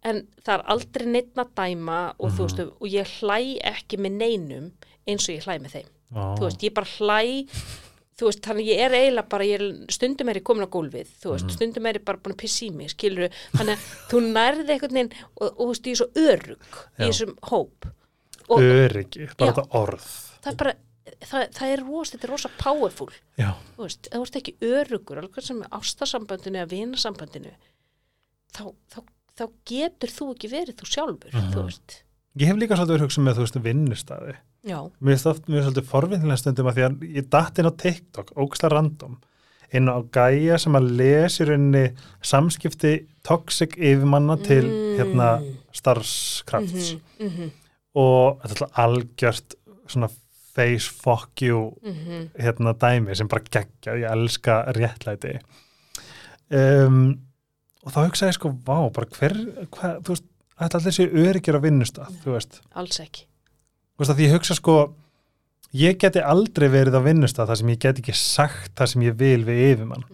en 0.05 0.27
það 0.45 0.55
er 0.59 0.63
aldrei 0.69 1.07
neitt 1.07 1.35
að 1.35 1.51
dæma 1.57 2.15
og 2.19 2.31
Mhm. 2.31 2.37
þú 2.37 2.43
veist, 2.47 2.61
og 2.61 2.89
ég 2.89 3.07
hlæ 3.21 3.59
ekki 3.63 3.97
með 3.99 4.13
neinum 4.13 4.73
eins 5.07 5.29
og 5.29 5.35
ég 5.35 5.45
hlæ 5.45 5.59
með 5.59 5.71
þeim 5.73 5.89
vá. 6.15 6.37
þú 6.39 6.41
veist, 6.47 6.63
ég 6.63 6.75
bara 6.75 6.87
hlæ 6.87 7.47
þú 8.17 8.29
veist, 8.31 8.41
þannig 8.47 8.67
ég 8.71 8.79
er 8.87 8.95
eiginlega 8.97 9.29
bara 9.29 9.45
ég 9.45 9.61
er, 9.61 9.65
stundum 9.93 10.29
er 10.33 10.39
ég 10.41 10.45
komin 10.49 10.65
á 10.65 10.71
gólfið, 10.73 11.09
þú 11.21 11.33
veist, 11.35 11.45
Mhm. 11.47 11.55
stundum 11.57 11.87
er 11.87 11.99
ég 11.99 12.05
bara 12.05 12.19
búin 12.19 12.33
að 12.35 12.41
pissi 12.43 12.71
í 12.71 12.73
mig, 12.73 12.91
skilur 12.95 13.29
þannig 13.53 13.77
að 13.77 13.85
þú 14.09 14.21
nærði 14.33 14.71
einhvern 14.73 14.97
veginn 14.97 15.13
og, 15.41 15.57
þú 15.57 15.67
veist, 15.69 15.83
ég 15.85 15.93
er 15.93 16.01
svo 16.01 16.09
örug 16.17 16.59
í 16.99 17.11
þessum 17.11 17.37
hóp. 17.43 17.87
Og 18.49 18.59
öryggi, 18.61 19.29
bara 19.37 19.53
Já. 19.53 19.55
þetta 19.55 19.69
orð. 19.75 20.07
Það 20.43 20.53
er 20.53 20.57
bara 20.57 20.75
það, 21.21 21.51
það 21.53 21.73
er 21.73 21.81
rosa, 21.87 22.17
þetta 22.17 22.25
er 22.25 22.31
rosa 22.31 22.49
powerful. 22.59 23.09
Já, 23.39 23.51
þú 23.77 23.83
veist, 23.85 24.09
þú 24.11 24.23
ert 24.23 24.37
ekki 24.41 24.57
örugur 24.61 25.19
alveg 25.23 25.43
sem 25.43 25.63
ástasambandinu 25.63 26.57
eða 26.63 26.71
vinasambandinu 26.71 27.53
þá, 28.55 28.75
þá, 28.91 28.99
þá 29.37 29.45
getur 29.67 30.09
þú 30.09 30.35
ekki 30.35 30.49
verið 30.51 30.75
þú 30.81 30.87
sjálfur, 30.89 31.33
Mhm. 31.33 31.53
þú 31.53 31.65
veist 31.67 32.03
ég 32.37 32.51
hef 32.51 32.57
líka 32.61 32.77
svolítið 32.77 32.95
verið 32.97 33.07
hugsað 33.07 33.25
með, 33.27 33.39
þú 33.39 33.45
veist, 33.47 33.61
vinnustæði 33.65 34.35
já, 34.67 34.79
mér 35.01 35.15
finnst 35.15 35.31
oft, 35.31 35.47
finnst 35.47 35.67
svolítið 35.69 35.89
forvinnilega 35.91 36.41
stundum 36.43 36.69
að 36.71 36.77
því 36.79 36.85
að 36.89 37.07
ég 37.17 37.29
datt 37.33 37.59
inn 37.63 37.71
á 37.71 37.81
TikTok, 37.83 38.33
ógsta 38.37 38.69
random 38.73 39.17
inn 39.75 39.89
á 39.91 39.99
gæja 40.15 40.59
sem 40.63 40.77
að 40.79 40.91
lesi 41.01 41.45
rauninni 41.49 41.85
samskipti 42.23 42.93
toxic 43.27 43.75
yfirmanna 43.77 44.37
til 44.47 44.63
Mm. 44.67 44.93
hérna 45.01 45.31
starfskrafts. 45.75 46.93
Mhm, 47.21 47.27
mhm, 47.27 47.51
og 47.97 48.41
þetta 48.43 48.53
er 48.53 48.63
alltaf 48.63 48.79
algjört 48.85 49.55
svona 49.89 50.09
face 50.57 50.89
fuck 50.89 51.43
you 51.43 51.73
mhm, 51.85 52.31
hérna 52.39 52.73
dæmi 52.79 53.15
sem 53.17 53.29
bara 53.29 53.43
geggja, 53.51 53.97
ég 53.97 54.11
elska 54.11 54.65
réttlæti. 54.73 55.39
Um, 56.51 57.19
og 57.85 57.93
þá 57.93 57.99
hugsaði 58.07 58.31
ég 58.31 58.39
sko, 58.39 58.53
vá, 58.67 58.79
bara 58.95 59.07
hver 59.19 59.35
hva, 59.75 59.91
þú 60.01 60.15
veist, 60.15 60.27
þetta 60.61 60.81
allir 60.81 60.97
séu 60.97 61.25
öryggir 61.27 61.59
á 61.59 61.61
vinnustaf, 61.65 62.13
þú 62.25 62.37
veist, 62.37 62.61
alls 62.75 63.01
ekki. 63.03 63.27
Þú 63.97 64.05
veist 64.05 64.13
að 64.13 64.21
því 64.21 64.29
ég 64.29 64.37
hugsa 64.37 64.57
sko 64.59 64.77
ég 65.77 65.99
geti 66.01 66.23
aldrei 66.23 66.69
verið 66.73 66.99
á 67.01 67.07
vinnustaf 67.07 67.49
þar 67.49 67.61
sem 67.61 67.73
ég 67.75 67.83
get 67.83 68.01
ekki 68.01 68.15
sagt 68.17 68.73
það 68.79 68.93
sem 68.93 69.05
ég 69.07 69.19
vil 69.19 69.43
við 69.47 69.63
yfirmann. 69.73 70.07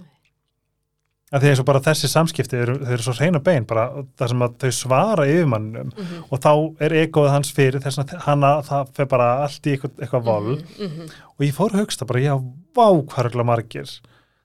Að 1.33 1.45
því 1.45 1.49
eins 1.49 1.61
og 1.63 1.67
bara 1.69 1.81
þessi 1.81 2.09
samskipti 2.13 2.59
eru, 2.61 2.75
þau 2.83 2.91
eru 2.93 3.05
svo 3.07 3.13
hreina 3.17 3.41
bein, 3.41 3.65
bara 3.65 3.87
þar 4.21 4.33
sem 4.35 4.43
að 4.45 4.57
þau 4.61 4.73
svara 4.77 5.25
yfirmannum 5.33 5.93
mhm, 5.95 6.25
og 6.29 6.43
þá 6.45 6.51
er 6.85 6.95
egoð 7.07 7.29
hans 7.33 7.53
fyrir 7.57 7.81
þess 7.81 8.03
að 8.03 8.13
hana, 8.27 8.51
það 8.67 8.91
fer 8.99 9.09
bara 9.09 9.29
allt 9.47 9.69
í 9.69 9.73
eitthvað, 9.73 9.95
eitthvað 10.03 10.27
vol 10.27 10.51
mhm, 10.51 10.83
mhm. 10.91 11.15
og 11.33 11.47
ég 11.47 11.55
fór 11.57 11.73
að 11.73 11.87
hugsta 11.87 12.09
bara, 12.11 12.25
já, 12.27 12.35
vá 12.77 12.89
hvað 13.15 13.31
er 13.31 13.49
margir. 13.49 13.95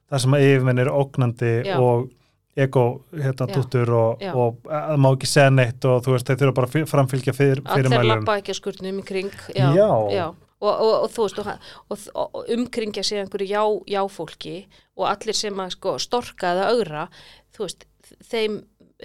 Það 0.08 0.24
sem 0.24 0.38
að 0.38 0.46
yfirmenn 0.48 0.80
eru 0.80 0.96
ógnandi 0.96 1.54
Já. 1.68 1.76
og 1.84 2.08
ego 2.58 2.84
hérna 3.14 3.48
Já. 3.48 3.60
og, 3.94 4.22
Já. 4.22 4.32
og 4.34 4.72
að 4.74 5.00
má 5.04 5.10
ekki 5.12 5.30
segja 5.30 5.54
neitt 5.54 5.86
og 5.86 6.02
þú 6.06 6.16
veist, 6.16 6.30
þeir 6.30 6.40
þurfa 6.42 6.56
bara 6.58 6.70
að 6.72 6.90
framfylgja 6.90 7.36
fyrir, 7.38 7.62
að 7.66 7.90
þeir 7.92 8.08
lappa 8.10 8.38
ekki 8.42 8.54
að 8.54 8.60
skurnum 8.62 9.02
í 9.02 9.06
kring 9.06 9.36
já, 9.54 9.68
Já. 10.14 10.26
Og, 10.58 10.72
og, 10.72 10.94
og 11.04 11.12
þú 11.14 11.28
veist 11.28 12.10
og, 12.18 12.40
umkringja 12.56 13.04
sig 13.06 13.22
einhverju 13.22 13.46
já, 13.52 13.62
já 13.94 14.02
fólki 14.10 14.56
og 14.98 15.06
allir 15.12 15.38
sem 15.38 15.62
að 15.62 15.76
sko, 15.76 15.98
storka 16.02 16.56
eða 16.56 16.72
augra 16.74 17.06
þú 17.54 17.68
veist, 17.68 17.86
þeim, 18.26 18.58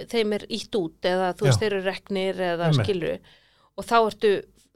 þeim 0.09 0.32
er 0.38 0.47
ítt 0.49 0.80
út 0.80 1.12
eða 1.12 1.35
þú 1.37 1.49
veist, 1.49 1.59
Já. 1.59 1.66
þeir 1.66 1.76
eru 1.76 1.85
reknir 1.90 2.42
eða 2.54 2.71
Einmitt. 2.71 2.88
skilur 2.88 3.18
og 3.76 3.88
þá 3.88 3.97
ertu 4.00 4.32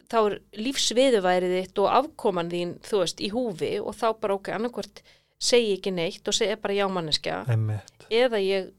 þá 0.06 0.18
er 0.20 0.34
lífsviðuværið 0.66 1.54
þitt 1.60 1.80
og 1.82 1.88
afkoman 1.96 2.50
þín, 2.52 2.76
þú 2.84 3.00
veist, 3.02 3.22
í 3.24 3.30
húfi 3.32 3.72
og 3.80 3.96
þá 3.96 4.06
bara 4.20 4.36
ok, 4.36 4.52
annarkvort 4.54 5.00
segi 5.38 5.74
ekki 5.76 5.92
neitt 5.92 6.28
og 6.28 6.34
segja 6.34 6.56
bara 6.56 6.74
já 6.74 6.86
manneskja 6.88 7.42
Einmitt. 7.48 8.06
eða 8.10 8.38
ég 8.40 8.70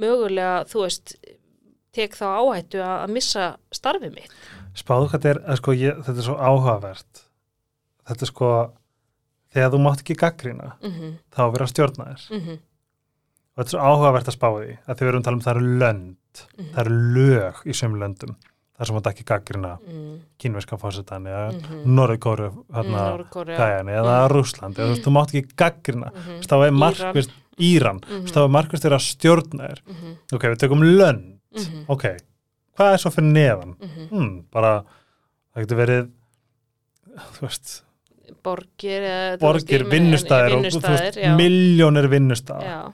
mögulega, 0.00 0.64
þú 0.70 0.82
veist 0.86 1.16
tek 1.96 2.16
þá 2.16 2.24
áhættu 2.40 2.80
að, 2.84 3.10
missa 3.12 3.56
starfið 3.72 4.14
mitt 4.14 4.32
spáðu 4.76 5.08
hvað 5.12 5.26
er, 5.30 5.40
sko, 5.56 5.72
ég, 5.72 5.96
þetta 6.04 6.18
er 6.20 6.26
svo 6.28 6.36
áhugavert 6.36 7.22
þetta 8.08 8.22
er 8.26 8.30
sko 8.32 8.50
þegar 9.52 9.70
þú 9.72 9.78
mátt 9.84 10.00
ekki 10.04 10.16
gaggrina 10.20 10.72
mm 10.82 11.14
þá 11.36 11.40
að 11.46 11.52
vera 11.52 11.66
stjórnaðir 11.66 12.26
-hmm. 12.30 12.58
og 12.58 13.56
þetta 13.56 13.68
er 13.68 13.72
svo 13.72 13.80
áhugavert 13.80 14.28
að 14.28 14.36
spá 14.36 14.48
því 14.56 14.76
að 14.86 14.96
þið 14.96 15.06
verum 15.06 15.20
að 15.20 15.24
tala 15.24 15.36
um 15.36 15.40
það 15.46 15.56
eru 15.56 15.78
lönd 15.78 16.16
Mhm. 16.56 16.68
það 16.74 16.80
eru 16.84 16.96
lög 17.16 17.54
í 17.64 17.72
sömu 17.72 17.96
löndum 17.98 18.36
þar 18.76 18.86
sem 18.86 18.94
mátt 18.96 19.06
ekki 19.12 19.24
gaggrina 19.24 19.78
mm 19.80 20.20
kínverska 20.38 20.76
fósitan 20.78 21.24
eða 21.26 21.52
mm 21.52 21.60
Mhm. 21.62 21.94
Norðurkóru 21.96 22.48
hérna, 22.74 23.02
Norður-Kórea. 23.16 23.56
gæjan 23.56 23.88
eða 23.88 24.28
Rússland 24.30 24.74
eða 24.76 24.86
þú 24.86 24.94
veist, 24.94 25.04
þú 25.06 25.12
mátt 25.16 25.32
ekki 25.34 25.56
gaggrina 25.56 26.10
Mhm. 26.12 26.40
þá 26.46 26.66
er 26.66 26.72
markvist 26.72 27.30
Íran 27.58 28.00
Mhm. 28.04 28.26
þá 28.28 28.38
er 28.44 28.48
markvist 28.52 28.84
þeirra 28.84 29.00
stjórnaðir 29.00 29.80
Mhm. 29.86 30.16
ok, 30.32 30.42
við 30.42 30.58
tökum 30.58 30.82
lönd 30.98 31.38
Mhm. 31.56 31.84
ok, 31.88 32.04
hvað 32.76 32.92
er 32.92 32.98
svo 32.98 33.10
fyrir 33.10 33.32
neðan 33.32 33.76
Mhm. 33.80 34.08
hmm, 34.10 34.44
bara, 34.52 34.84
það 35.56 35.64
getur 35.66 35.76
verið 35.86 36.10
þú 37.16 37.40
veist 37.40 37.82
borgir 38.44 39.38
borgir, 39.40 39.84
vinnustæðir 39.88 41.36
miljónir 41.36 42.08
vinnustæðir 42.12 42.92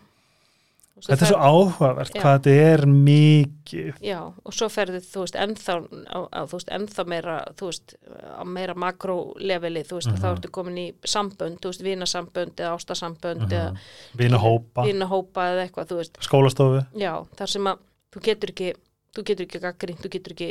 þetta 1.08 1.24
er 1.26 1.30
svo 1.32 1.38
áhugavert 1.42 2.12
Já. 2.14 2.20
hvað 2.22 2.36
þetta 2.38 2.54
er 2.72 2.82
mikið 2.86 4.00
já, 4.02 4.18
og 4.44 4.52
svo 4.56 4.68
ferði 4.72 5.00
þú 5.04 5.24
veist 5.24 5.38
ennþá, 5.42 5.74
á, 6.08 6.18
á, 6.30 6.40
þú 6.46 6.58
veist, 6.58 6.70
ennþá 6.76 7.04
meira 7.12 7.36
þú 7.58 7.68
veist, 7.70 7.94
á 8.22 8.42
meira 8.46 8.74
makróleveli 8.74 9.82
þú 9.88 9.98
veist, 9.98 10.10
Mhm. 10.12 10.20
þá 10.22 10.26
ertu 10.36 10.50
komin 10.50 10.78
í 10.78 10.86
sambönd 11.04 11.58
þú 11.60 11.72
veist, 11.72 11.82
vinasambönd 11.82 12.54
eða 12.56 12.76
ástasambönd 12.78 13.48
eða 13.50 13.76
vina 14.16 14.38
hópa, 14.38 14.84
vinahópa 14.86 15.40
eða 15.52 15.66
eitthvað, 15.68 15.88
þú 15.90 15.96
veist, 16.02 16.18
skólastofu 16.20 16.86
já, 16.96 17.12
þar 17.36 17.48
sem 17.48 17.64
að 17.64 17.78
þú 18.12 18.20
getur 18.28 18.50
ekki, 18.54 18.74
þú 19.16 19.24
getur 19.24 19.46
ekki 19.46 19.60
gaggrínt, 19.60 20.00
þú 20.02 20.10
getur 20.16 20.32
ekki, 20.36 20.50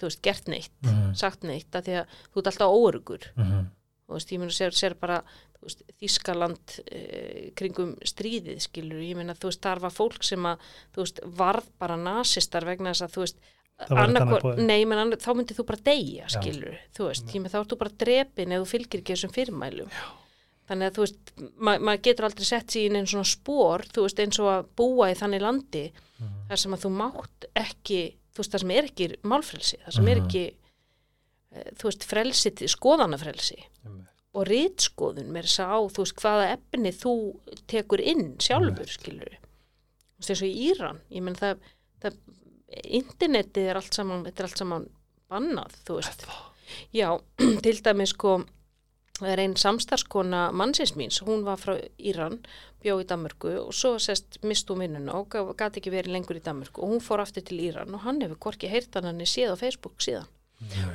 þú 0.00 0.08
veist, 0.08 0.22
gert 0.22 0.48
neitt 0.48 0.70
Mhm. 0.82 1.14
sagt 1.16 1.42
neitt, 1.42 1.74
af 1.74 1.84
því 1.84 2.00
að 2.00 2.06
þú 2.32 2.38
ert 2.38 2.46
alltaf 2.46 2.70
óörugur 2.70 3.22
Mhm. 3.36 3.66
Þú 4.10 4.18
veist, 4.18 4.32
ég 4.34 4.42
meina 4.42 4.56
sér, 4.56 4.74
sér 4.76 4.94
bara 5.00 5.20
þú 5.60 5.68
veist, 5.68 5.82
Þískaland 6.00 6.74
e, 6.90 7.00
kringum 7.58 7.94
stríðið, 8.08 8.60
skilur, 8.66 9.00
ég 9.04 9.16
meina 9.18 9.34
þú 9.36 9.50
veist, 9.50 9.62
þar 9.64 9.82
var 9.86 9.94
fólk 9.94 10.22
sem 10.26 10.46
að, 10.50 10.68
þú 10.94 11.04
veist, 11.04 11.20
varð 11.40 11.66
bara 11.78 11.96
nasistar 12.00 12.64
vegna 12.68 12.92
þess 12.94 13.06
að, 13.08 13.14
þú 13.16 13.24
veist 13.26 13.40
boðið. 13.88 14.64
nei, 14.68 14.84
menn, 14.84 14.98
annar, 15.00 15.20
þá 15.20 15.30
myndið 15.38 15.56
þú 15.60 15.66
bara 15.70 15.84
deyja, 15.88 16.26
Já. 16.28 16.32
skilur 16.36 16.78
þú 16.96 17.06
veist, 17.08 17.26
ég 17.32 17.40
meina 17.40 17.52
þá 17.54 17.60
ertu 17.62 17.78
bara 17.80 17.94
drepin 18.02 18.52
ef 18.52 18.64
þú 18.64 18.70
fylgir 18.74 19.00
ekki 19.00 19.14
þessum 19.16 19.32
fyrirmælum 19.36 19.88
Já. 19.94 20.04
þannig 20.70 20.90
að 20.90 20.96
þú 20.98 21.04
veist, 21.06 21.32
ma 21.56 21.78
maður 21.78 22.02
getur 22.08 22.28
aldrei 22.28 22.44
sett 22.50 22.76
inn 22.76 22.96
einn 23.00 23.08
svona 23.08 23.24
spór, 23.28 23.86
þú 23.88 24.04
veist, 24.04 24.20
eins 24.20 24.38
og 24.42 24.50
að 24.52 24.68
búa 24.76 25.10
í 25.12 25.16
þannig 25.18 25.40
landi 25.46 25.86
Mhm. 26.20 26.48
þar 26.50 26.58
sem 26.60 26.72
að 26.76 26.82
þú 26.84 26.90
mátt 27.00 27.44
ekki 27.56 28.00
þú 28.34 28.42
veist, 28.42 28.52
það 28.52 28.60
sem 28.60 28.70
er 28.76 28.84
ekki 28.90 29.06
málfrelsi 29.24 29.76
það 29.86 29.92
sem 29.96 30.08
er 30.08 30.16
Mhm. 30.20 30.26
ekki 30.26 30.42
þú 31.50 31.88
veist, 31.88 32.06
frelsi, 32.06 32.52
skoðanafrelsi 32.70 33.58
Einmitt. 33.84 34.10
og 34.36 34.46
rítskoðun 34.48 35.32
með 35.34 35.48
þess 35.48 35.62
að 35.64 35.74
á, 35.74 35.78
þú 35.94 36.04
veist, 36.04 36.20
hvaða 36.22 36.50
efni 36.54 36.92
þú 36.94 37.14
tekur 37.70 38.04
inn 38.12 38.28
sjálfur, 38.42 38.92
skilur 38.92 39.34
þú 39.34 40.28
veist, 40.28 40.36
og 40.36 40.46
í 40.46 40.54
Íran 40.70 41.02
ég 41.10 41.26
menn 41.26 41.38
það, 41.38 41.66
það 42.04 42.20
internetið 43.00 43.72
er 43.72 43.80
allt 43.80 43.98
saman, 43.98 44.24
þetta 44.28 44.42
er 44.42 44.48
allt 44.48 44.62
saman 44.62 44.88
bannað, 45.30 45.76
þú 45.86 45.98
veist. 45.98 46.24
Já, 46.94 47.08
til 47.64 47.76
dæmis 47.82 48.14
sko 48.14 48.40
það 49.20 49.32
er 49.34 49.42
einn 49.42 49.56
samstarskona 49.58 50.48
mannsins 50.56 50.94
míns, 50.96 51.20
hún 51.26 51.42
var 51.44 51.60
frá 51.60 51.74
Íran 51.98 52.38
bjó 52.80 52.96
í 53.02 53.06
Danmörku 53.08 53.52
og 53.66 53.74
svo 53.76 53.98
sest 54.00 54.38
mist 54.46 54.70
hún 54.70 54.84
vinnuna 54.86 55.18
og 55.18 55.34
gæti 55.58 55.82
ekki 55.82 55.92
verið 55.92 56.14
lengur 56.14 56.38
í 56.38 56.44
Danmörku 56.44 56.84
og 56.84 56.94
hún 56.94 57.02
fór 57.04 57.24
aftur 57.24 57.44
til 57.44 57.60
Íran 57.66 57.92
og 57.96 58.06
hann 58.06 58.22
hefur 58.22 58.38
hvorki 58.46 58.70
heyrt 58.70 58.94
hann 58.96 59.10
hann 59.10 59.26
séð 59.28 59.52
á 59.52 59.56
Facebook 59.60 60.00
síðan 60.00 60.30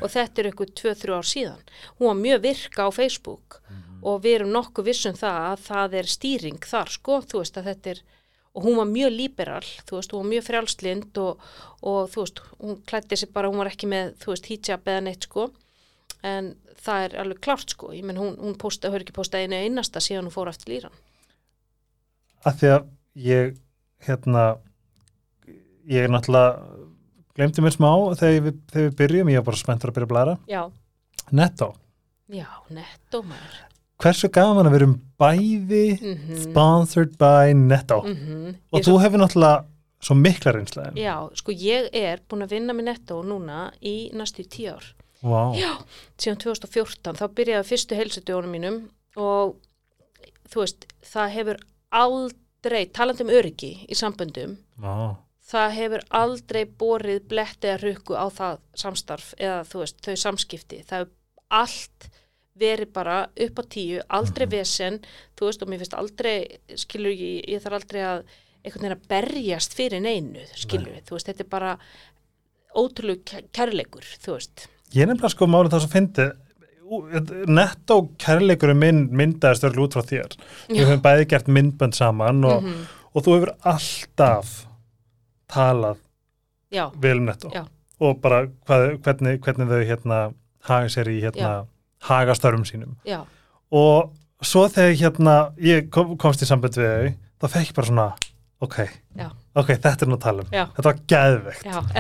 og 0.01 0.09
þetta 0.11 0.41
er 0.41 0.49
eitthvað 0.49 0.73
2-3 0.81 1.15
ár 1.15 1.29
síðan. 1.29 1.63
Hún 1.99 2.11
var 2.11 2.19
mjög 2.21 2.41
virka 2.45 2.87
á 2.87 2.89
Facebook. 2.93 3.61
Og 4.05 4.19
við 4.21 4.35
erum 4.39 4.51
nokkuð 4.53 4.85
vissum 4.85 5.15
það 5.17 5.37
að 5.49 5.61
það 5.65 5.95
er 5.97 6.09
stýring 6.11 6.67
þar 6.69 6.91
sko, 6.93 7.21
þú 7.25 7.39
veist 7.41 7.55
að 7.57 7.71
þetta 7.71 7.93
er 7.95 8.01
og 8.55 8.63
hún 8.63 8.77
var 8.79 8.87
mjög 8.87 9.11
líberal, 9.11 9.65
þú 9.83 9.97
veist, 9.97 10.13
hún 10.15 10.21
var 10.23 10.29
mjög 10.31 10.45
frjálslind 10.47 11.17
og, 11.19 11.47
og 11.83 12.11
þú 12.13 12.21
veist, 12.21 12.41
hún 12.61 12.77
klætti 12.87 13.17
sig 13.19 13.31
bara, 13.35 13.49
hún 13.51 13.59
var 13.59 13.67
ekki 13.67 13.89
með, 13.91 14.13
hijab 14.47 14.87
eða 14.87 15.01
neitt 15.03 15.27
sko, 15.27 15.49
en 16.23 16.53
það 16.85 17.07
er 17.07 17.17
alveg 17.23 17.41
klárt 17.43 17.75
sko, 17.75 17.91
ég 17.91 18.07
menn 18.07 18.21
hún, 18.21 18.37
hún 18.39 18.55
posta, 18.61 18.91
hör 18.93 19.03
ekki 19.03 19.15
posta 19.15 19.41
einu 19.41 19.59
einasta 19.59 19.99
síðan 19.99 20.29
hún 20.29 20.35
fór 20.37 20.51
aftur 20.53 20.69
til 20.69 20.77
Íran. 20.77 20.95
að 22.45 22.59
því 22.61 22.71
að 22.77 22.87
ég 23.25 23.55
hérna 24.05 24.43
ég 25.89 26.05
er 26.05 26.11
náttúrulega 26.13 26.55
glemdi 27.35 27.61
mér 27.65 27.75
smá 27.75 27.89
þegar 28.19 28.43
við, 28.47 28.57
þegar 28.71 28.89
við 28.89 28.97
byrjum, 29.01 29.29
ég 29.33 29.41
var 29.41 29.47
bara 29.51 29.61
spenntur 29.61 29.91
að 29.91 29.97
byrja 29.99 30.07
að 30.09 30.13
blæra 30.15 30.35
Já, 30.51 30.61
Netto, 31.35 31.69
já, 32.29 32.47
netto 32.69 33.21
maður. 33.25 33.55
hversu 34.03 34.29
gaman 34.29 34.67
að 34.69 34.75
vera 34.77 34.89
um 34.89 34.97
bæði 35.19 35.85
Mm 36.01 36.41
sponsored 36.43 37.15
by 37.21 37.53
Netto 37.57 38.01
og 38.05 38.83
þú 38.85 38.97
hefur 39.03 39.21
náttúrulega 39.23 39.65
svo 40.05 40.15
mikla 40.19 40.51
reynslega 40.53 40.91
Já, 40.99 41.15
sko 41.39 41.51
ég 41.55 41.87
er 41.97 42.21
búin 42.29 42.45
að 42.45 42.53
vinna 42.57 42.75
með 42.77 42.89
netto 42.91 43.21
núna 43.25 43.71
í 43.81 44.11
næstu 44.13 44.43
tíu 44.45 44.75
ár. 44.75 44.85
wow. 45.25 45.55
Já, 45.57 45.71
síðan 46.21 46.37
2014, 46.43 47.15
þá 47.17 47.25
byrjaði 47.33 47.67
fyrstu 47.71 47.95
heilsutjónum 47.97 48.51
mínum 48.53 48.81
og 49.17 49.55
þú 50.51 50.61
veist, 50.61 50.85
það 51.01 51.31
hefur 51.39 51.57
aldrei, 51.95 52.83
talandi 52.93 53.23
um 53.25 53.31
öryggi 53.33 53.71
í 53.89 53.95
samböndum, 53.97 54.57
Wow. 54.77 55.15
Það 55.45 55.73
hefur 55.77 56.03
aldrei 56.09 56.63
borið 56.65 57.27
blett 57.29 57.65
eða 57.67 57.81
rukku 57.83 58.15
á 58.17 58.25
það 58.33 58.59
samstarf 58.81 59.33
eða 59.37 59.59
þú 59.69 59.83
veist, 59.83 59.99
þau 60.05 60.15
samskipti. 60.23 60.79
Það 60.89 61.03
hefur 61.03 61.11
allt 61.61 62.07
verið 62.55 62.91
bara 62.95 63.17
upp 63.45 63.59
á 63.59 63.63
tíu, 63.69 63.99
aldrei 64.09 64.47
vesen, 64.47 65.01
þú 65.37 65.49
veist, 65.49 65.61
og 65.61 65.69
mér 65.69 65.81
finnst 65.83 65.93
aldrei, 65.99 66.35
skilur 66.79 67.11
ég, 67.11 67.43
ég 67.51 67.61
þarf 67.61 67.81
aldrei 67.81 68.01
að 68.07 68.23
einhvern 68.65 68.81
veginn 68.87 68.95
að 68.95 69.07
berjast 69.11 69.75
fyrir 69.77 70.01
neinu, 70.01 70.45
skilur 70.57 70.93
við, 70.95 71.03
þú 71.09 71.17
veist, 71.17 71.27
þetta 71.29 71.43
er 71.45 71.49
bara 71.51 71.73
ótrúlega 72.75 73.43
kærleikur, 73.55 74.07
þú 74.23 74.37
veist. 74.37 74.65
Ég 74.95 75.03
er 75.05 75.11
nefnilega 75.11 75.33
sko 75.35 75.47
málið 75.51 75.75
það 75.75 75.85
sem 75.85 75.93
fyndi 75.97 76.27
Netto 77.49 77.95
kærleikurinn 78.21 78.77
minn 78.77 78.99
myndaðist 79.17 79.63
örgulega 79.65 79.87
út 79.87 79.95
frá 79.97 80.03
þér 80.05 80.35
við 80.69 80.83
höfum 80.85 80.99
bæði 81.01 81.23
gert 81.31 81.47
myndbönd 81.49 81.97
saman 81.97 82.43
og, 82.45 82.61
Mhm. 82.63 82.83
og 83.15 83.23
þú 83.25 83.33
hefur 83.39 83.51
alltaf 83.71 84.51
talað 85.51 85.97
Já, 86.73 86.89
vel 86.99 87.17
um 87.21 87.25
Netto 87.29 87.49
Já. 87.53 87.63
og 88.01 88.19
bara 88.21 88.43
hvað, 88.67 88.97
hvernig, 89.05 89.39
hvernig 89.45 89.69
þau 89.71 89.83
hérna 89.87 90.19
haga 90.67 90.89
sér 90.91 91.07
í 91.13 91.19
hérna 91.23 91.51
hagastörfum 92.05 92.65
sínum 92.67 92.95
já, 93.07 93.21
og 93.71 94.13
svo 94.45 94.65
þegar 94.69 94.95
hérna 94.99 95.35
ég 95.61 95.89
kom, 95.93 96.15
komst 96.17 96.41
í 96.43 96.47
samband 96.49 96.75
við 96.77 97.15
þau 97.39 97.47
þá 97.47 97.53
fekk 97.53 97.69
ég 97.71 97.75
bara 97.77 97.87
svona 97.91 98.07
ok, 98.65 98.75
Já. 99.19 99.29
ok, 99.55 99.69
þetta 99.83 100.05
er 100.05 100.09
nú 100.09 100.17
um 100.17 100.51
Já. 100.51 100.65
þetta 100.75 100.87
var 100.89 100.99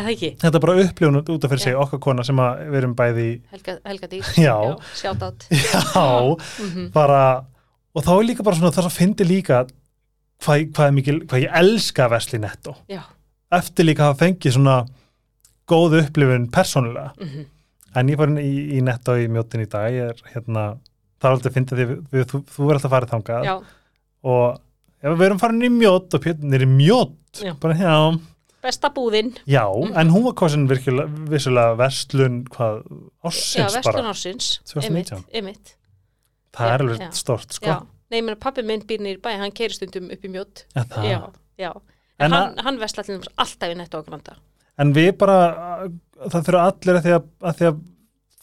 ekki, 0.09 0.29
þetta 0.41 0.55
er 0.57 0.63
bara 0.65 0.77
upplifun 0.83 1.21
út 1.21 1.43
af 1.45 1.49
fyrir 1.53 1.63
sig 1.63 1.75
okkar 1.77 1.99
kona 2.01 2.23
sem 2.23 2.35
við 2.41 2.77
erum 2.81 2.95
bæði 2.97 3.25
í 3.29 3.33
Helga, 3.51 3.77
Helga 3.85 4.07
Dís. 4.11 4.33
Já. 4.41 4.55
Sjátt 4.95 5.23
átt. 5.29 5.47
já, 5.49 6.35
Mhm. 6.65 6.91
bara 6.91 7.45
og 7.95 8.03
þá 8.03 8.11
er 8.19 8.25
líka 8.27 8.43
bara 8.43 8.55
svona 8.57 8.71
það 8.75 8.89
sem 8.89 8.97
fyndi 8.99 9.23
líka 9.27 9.65
hvað, 10.43 10.71
hvað, 10.73 10.93
mikil, 10.97 11.19
hvað 11.27 11.45
ég 11.45 11.53
elska 11.61 12.09
Vesli 12.11 12.39
Netto 12.39 12.75
Já, 12.89 13.01
eftir 13.51 13.85
líka 13.85 14.03
að 14.05 14.11
hafa 14.13 14.25
fengið 14.25 14.55
svona 14.57 14.75
góð 15.69 15.99
upplifun 16.01 16.47
persónulega 16.53 17.13
mhm, 17.21 17.45
en 17.95 18.09
ég 18.11 18.17
var 18.19 18.33
í, 18.41 18.51
í 18.77 18.81
Netto 18.85 19.15
í 19.17 19.27
mjótin 19.31 19.63
í 19.65 19.69
dag 19.71 19.89
ég 19.93 20.11
er 20.13 20.21
hérna, 20.33 20.65
það 21.21 21.29
er 21.29 21.35
aldrei 21.37 21.49
að 21.51 21.57
finna 21.57 21.77
því 21.79 21.85
við, 21.89 21.97
við, 22.11 22.25
þú, 22.31 22.41
þú 22.55 22.69
er 22.69 22.77
alltaf 22.79 22.91
farið 22.95 23.13
þangað 23.15 23.47
já, 23.49 23.55
og 24.25 24.61
ef 25.05 25.17
við 25.19 25.25
erum 25.29 25.41
farin 25.41 25.65
í 25.67 25.71
mjót 25.73 26.17
og 26.17 26.27
er 26.27 26.65
í 26.65 26.69
mjót 26.71 27.41
Já. 27.43 27.51
bara 27.59 27.75
já, 27.75 27.95
besta 28.63 28.89
búðin. 28.89 29.33
já 29.45 29.65
Mhm. 29.69 29.97
en 29.99 30.09
hún 30.09 30.23
var 30.23 30.33
kosin 30.33 30.67
virkilega, 30.67 31.75
verslun 31.77 32.43
hvað, 32.49 32.83
Já, 32.85 33.27
ársins 33.29 33.75
Vestlun 33.75 33.93
bara 33.93 34.09
ársins. 34.13 34.59
2019. 34.65 35.25
Einmitt, 35.33 35.75
það 36.55 36.65
er 36.71 36.79
Já, 36.79 36.83
alveg 36.85 36.99
já. 36.99 37.11
stort 37.13 37.51
sko 37.53 37.65
Já, 37.65 37.81
Nei, 38.11 38.19
ég 38.21 38.25
meina 38.25 38.37
pappi 38.37 38.61
minn 38.61 38.81
býr 38.85 39.01
í 39.01 39.17
bæ, 39.17 39.31
hann 39.41 39.51
keiri 39.51 39.73
stundum 39.73 40.11
upp 40.13 40.23
í. 40.23 40.29
Ja, 40.75 40.83
það. 40.85 41.05
Já, 41.09 41.19
já. 41.57 41.71
En 42.19 42.31
En 42.31 42.31
hann, 42.31 42.57
hann 42.63 42.77
vesla 42.79 43.03
allir 43.03 43.25
alltaf 43.37 43.69
í 43.73 43.75
netto 43.75 43.99
og 43.99 44.05
granda. 44.07 44.37
En 44.79 44.93
við 44.95 45.11
bara, 45.19 45.35
það 46.31 46.45
fyrir 46.47 46.59
allir 46.61 46.95
að 46.99 47.03
því 47.05 47.13
að, 47.17 47.27
að, 47.41 47.57
því 47.59 47.67
að 47.69 47.77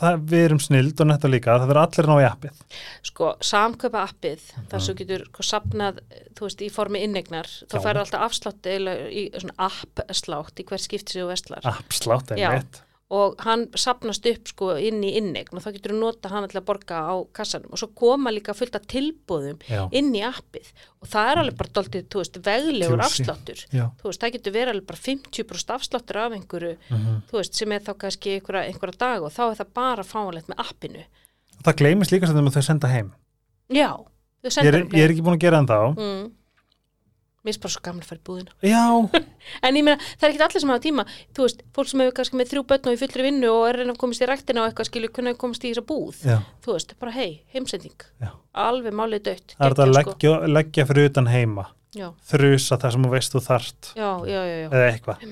það, 0.02 0.22
við 0.32 0.44
erum 0.46 0.60
snild 0.64 1.00
og 1.00 1.08
netta 1.08 1.28
líka, 1.30 1.56
það 1.60 1.70
fyrir 1.70 1.80
allir 1.82 2.06
að 2.06 2.10
ná 2.12 2.22
í 2.22 2.28
appið. 2.28 2.62
Sko, 3.08 3.30
samköpa 3.52 4.04
appið, 4.08 4.46
þar 4.68 4.78
Mhm. 4.78 4.84
sem 4.86 4.96
getur 4.96 5.24
sko, 5.28 5.42
sapnað, 5.42 6.00
þú 6.36 6.46
veist, 6.48 6.62
í 6.66 6.70
formi 6.72 7.02
innegnar, 7.06 7.48
þá 7.68 7.76
færðu 7.84 8.02
alltaf 8.04 8.24
afslátt 8.28 8.62
eiginlega 8.72 9.10
í 9.12 9.24
svona 9.40 9.54
app-slátt 9.68 10.60
í 10.60 10.64
hver 10.68 10.78
skipti 10.82 11.12
sig 11.12 11.22
og 11.24 11.30
vestlar. 11.32 11.60
Appslátt 11.64 12.32
er 12.32 12.36
Já. 12.40 12.50
Og 13.12 13.34
hann 13.44 13.66
sapnast 13.76 14.24
upp 14.30 14.46
sko 14.48 14.70
inn 14.80 15.02
í 15.04 15.10
innegn 15.20 15.52
og 15.58 15.60
þá 15.60 15.72
getur 15.74 15.92
þú 15.92 15.98
nota 16.00 16.30
hann 16.32 16.46
til 16.48 16.58
að 16.60 16.64
borga 16.70 17.00
á 17.04 17.14
kassanum 17.36 17.74
og 17.74 17.80
svo 17.82 17.88
koma 17.98 18.32
líka 18.32 18.54
fullt 18.56 18.78
af 18.78 18.86
tilbúðum 18.88 19.58
Já. 19.68 19.82
inn 19.92 20.08
í 20.16 20.22
appið 20.24 20.70
og 21.02 21.10
það 21.12 21.30
er 21.32 21.40
alveg 21.42 21.58
bara 21.60 21.74
dálítið, 21.76 22.06
þú 22.08 22.22
veist, 22.22 22.38
veglegur 22.46 23.02
afsláttur 23.04 23.60
Já. 23.68 23.84
þú 24.00 24.08
veist, 24.08 24.22
það 24.24 24.32
getur 24.38 24.56
verið 24.56 24.72
alveg 24.74 24.86
bara 24.88 25.02
50% 25.04 25.74
afsláttur 25.76 26.16
af 26.22 26.32
einhverju, 26.38 26.76
Mhm. 26.88 27.18
þú 27.28 27.38
veist, 27.42 27.54
sem 27.54 27.72
er 27.72 27.80
þá 27.84 27.92
kannski 28.06 28.36
einhverja, 28.40 28.64
einhverja 28.72 28.98
dag 28.98 29.22
og 29.22 29.32
þá 29.32 29.42
er 29.50 29.56
það 29.60 29.74
bara 29.74 30.02
fáanlegt 30.02 30.48
með 30.48 30.64
appinu. 30.64 31.04
Það 31.62 31.76
gleymist 31.76 32.10
líka 32.12 32.26
sem 32.26 32.48
þau 32.48 32.62
senda 32.64 32.88
heim. 32.88 33.12
Já, 33.70 33.90
þau 34.42 34.62
Ég 34.64 34.72
er, 34.74 34.84
ég 34.88 35.04
er 35.04 35.10
ekki 35.12 35.22
búin 35.22 35.36
að 35.36 35.44
gera 35.44 35.58
en 35.58 35.66
þá. 35.66 35.94
mm. 35.96 36.32
Mér 37.42 37.56
er 37.56 37.62
bara 37.64 37.72
svo 37.74 37.80
gaman 37.82 38.02
að 38.04 38.06
fara 38.12 38.20
í 38.20 38.24
búðina. 38.28 38.52
Já, 38.62 38.82
En 39.66 39.74
ég 39.78 39.82
meina, 39.82 39.98
það 40.14 40.26
er 40.28 40.32
ekki 40.34 40.44
allir 40.46 40.62
sem 40.62 40.70
hafa 40.70 40.82
tíma, 40.84 41.04
þú 41.34 41.46
veist, 41.48 41.64
fólk 41.74 41.88
sem 41.90 42.02
hefur 42.04 42.14
kannski 42.20 42.38
með 42.38 42.50
þrjú 42.52 42.62
börn 42.70 42.86
og 42.86 42.94
í 42.94 43.00
fullri 43.00 43.26
vinnu 43.26 43.50
og 43.50 43.64
er 43.66 43.74
að 43.74 43.82
reyna 43.82 43.96
að 43.96 44.00
komast 44.04 44.22
í 44.22 44.28
ræktina 44.30 44.62
og 44.62 44.68
eitthvað 44.70 44.90
skilju, 44.92 45.10
hvernig 45.16 45.38
komast 45.42 45.66
í 45.66 45.72
þessa 45.72 45.84
búð. 45.88 46.20
já. 46.22 46.36
Þú 46.62 46.76
veist, 46.76 46.94
bara 47.02 47.14
hei, 47.18 47.30
heimsending. 47.54 48.06
Já. 48.22 48.30
Alveg 48.68 48.94
málið 48.94 49.24
dött. 49.26 49.56
Það 49.58 49.66
er 49.66 49.74
þetta 49.74 49.86
að 49.88 49.94
sko. 49.96 50.14
leggja, 50.14 50.34
leggja 50.54 50.86
fyrir 50.92 51.10
utan 51.10 51.30
heima. 51.34 51.66
Já, 51.92 52.06
Þrusa 52.24 52.78
það 52.80 52.94
sem 52.94 53.04
þú 53.04 53.12
veist 53.12 53.34
þú 53.34 53.40
þarft. 53.44 53.92
já, 53.92 54.10
já, 54.24 54.40
já, 54.48 54.56
já. 54.62 54.68
Eða 54.70 54.88
eitthvað. 54.88 55.24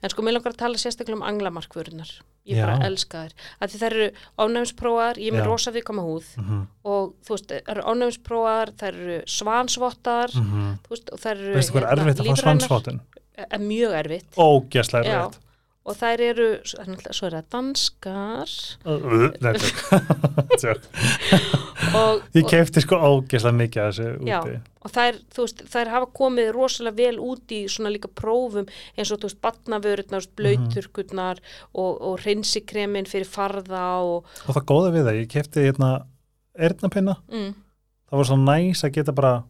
En 0.00 0.12
sko, 0.12 0.22
mér 0.24 0.38
langar 0.38 0.54
að 0.54 0.60
tala 0.62 0.80
sérstaklega 0.80 1.18
um 1.18 1.24
anglamarkvörunar. 1.28 2.12
Ég 2.48 2.56
Já. 2.56 2.64
bara 2.64 2.86
elska 2.88 3.24
þær. 3.26 3.32
Að 3.60 3.72
því 3.72 3.80
þær 3.82 3.96
eru 3.98 4.06
ánæfnsprófaðar, 4.40 5.18
ég 5.20 5.28
er 5.28 5.36
með 5.36 5.48
rosa 5.50 5.72
viðkama 5.74 6.04
húð 6.06 6.30
Mm 6.38 6.62
og 6.88 7.10
þú 7.26 7.34
veist, 7.34 7.50
þær 7.52 7.74
eru 7.74 7.82
ánæfnsprófaðar, 7.92 8.72
þær 8.80 8.94
eru 8.94 9.18
svansvottar, 9.28 10.30
-hmm. 10.32 10.70
þú 10.86 10.94
veist, 10.94 11.10
og 11.12 11.20
þær 11.20 11.34
eru... 11.36 11.54
Veistu 11.58 11.72
hvað 11.74 11.82
er 11.82 11.98
erfitt 11.98 12.20
að 12.20 12.24
fá 12.24 12.30
lífrænar. 12.30 12.42
svansvotun? 12.42 13.00
Er 13.36 13.60
mjög 13.60 13.92
erfitt. 14.00 14.30
Ógæslega 14.36 15.04
Já. 15.04 15.20
erfitt. 15.26 15.40
Og 15.84 15.96
þær 15.96 16.20
eru, 16.20 16.48
svo 16.64 17.26
er 17.26 17.34
er 17.34 17.36
það 17.36 17.50
danskar 17.52 18.48
Nei, 19.40 19.52
tjók. 20.56 20.80
Og, 21.94 22.22
Ég 22.34 22.46
kefti 22.50 22.80
sko 22.82 22.96
ógæslega 22.98 23.54
mikið 23.54 23.82
af 23.84 23.92
þessu 23.94 24.26
Já. 24.26 24.38
úti. 24.42 24.54
og 24.82 24.90
þær, 24.94 25.18
veist, 25.36 25.60
þær 25.70 25.88
hafa 25.92 26.06
komið 26.16 26.48
rosalega 26.54 26.96
vel 26.96 27.18
út 27.22 27.52
í 27.54 27.60
svona 27.70 27.92
líka 27.92 28.08
prófum 28.08 28.66
eins 28.96 29.12
og 29.12 29.20
þú 29.20 29.28
veist, 29.28 29.40
batnavörurnar, 29.44 30.24
Mhm. 30.26 30.34
blöyturkurnar 30.38 31.38
og, 31.74 32.00
og 32.02 32.18
hreinsikremin 32.24 33.06
fyrir 33.06 33.26
farða 33.30 34.02
og 34.02 34.24
Og 34.48 34.54
það 34.56 34.64
góða 34.64 34.92
við 34.96 35.04
það, 35.06 35.20
ég 35.22 35.28
kefti 35.28 35.66
hérna 35.68 35.92
erðnapinna. 36.58 37.16
mm, 37.30 37.54
Það 38.10 38.16
var 38.16 38.24
svo 38.24 38.36
næs 38.40 38.82
að 38.84 38.92
geta 38.92 39.12
bara 39.12 39.44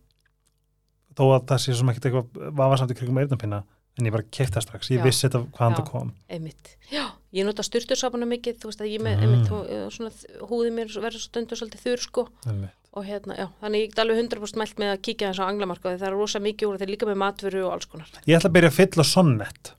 þó 1.16 1.24
að 1.34 1.44
það 1.46 1.58
sé 1.64 1.74
sem 1.78 1.88
ekkert 1.88 2.04
eitthvað 2.10 2.52
vafasamt 2.58 2.90
í 2.90 2.98
krigum 2.98 3.18
erðnapinna 3.22 3.62
en 3.98 4.06
ég 4.06 4.12
bara 4.12 4.22
kefti 4.30 4.54
það 4.58 4.66
strax, 4.66 4.90
ég 4.90 4.98
Já. 5.00 5.04
vissi 5.04 5.28
þetta 5.28 5.46
hvaðan 5.50 5.74
Já. 5.74 5.78
það 5.80 5.90
kom. 5.90 6.12
einmitt. 6.30 6.76
Já, 6.92 7.06
ég 7.32 7.44
nota 7.44 7.62
styrtursabuna 7.62 8.26
mikið, 8.26 8.58
þú 8.58 8.70
veist 8.70 8.80
að 8.80 8.92
ég 8.94 9.00
með, 9.04 9.20
Mm. 9.20 9.52
og 9.52 9.92
svona 9.92 10.10
húðið 10.48 10.72
mér 10.72 10.88
verður 11.00 11.20
stundur 11.20 11.56
svolítið 11.60 11.82
þurr 11.84 12.00
sko 12.00 12.28
Einmitt. 12.46 12.70
og 12.94 13.04
hérna, 13.04 13.36
já, 13.36 13.46
þannig 13.62 13.82
ég 13.84 13.88
get 13.94 13.98
alveg 14.04 14.16
100% 14.28 14.56
mælt 14.56 14.76
með 14.80 14.92
að 14.96 15.02
kíkja 15.02 15.28
þess 15.32 15.40
á 15.44 15.48
anglamarkaði, 15.50 15.98
það 16.00 16.06
er 16.08 16.16
rosa 16.16 16.38
mikið 16.40 16.68
úr 16.68 16.78
þeir 16.78 16.88
líka 16.94 17.06
með 17.06 17.16
matvöru 17.20 17.66
og 17.66 17.72
alls 17.72 17.86
konar. 17.86 18.06
Ég 18.26 18.36
ætla 18.38 18.48
að 18.50 18.56
byrja 18.56 18.70
að 18.70 18.78
fylla 18.80 19.04
sonnet. 19.04 19.72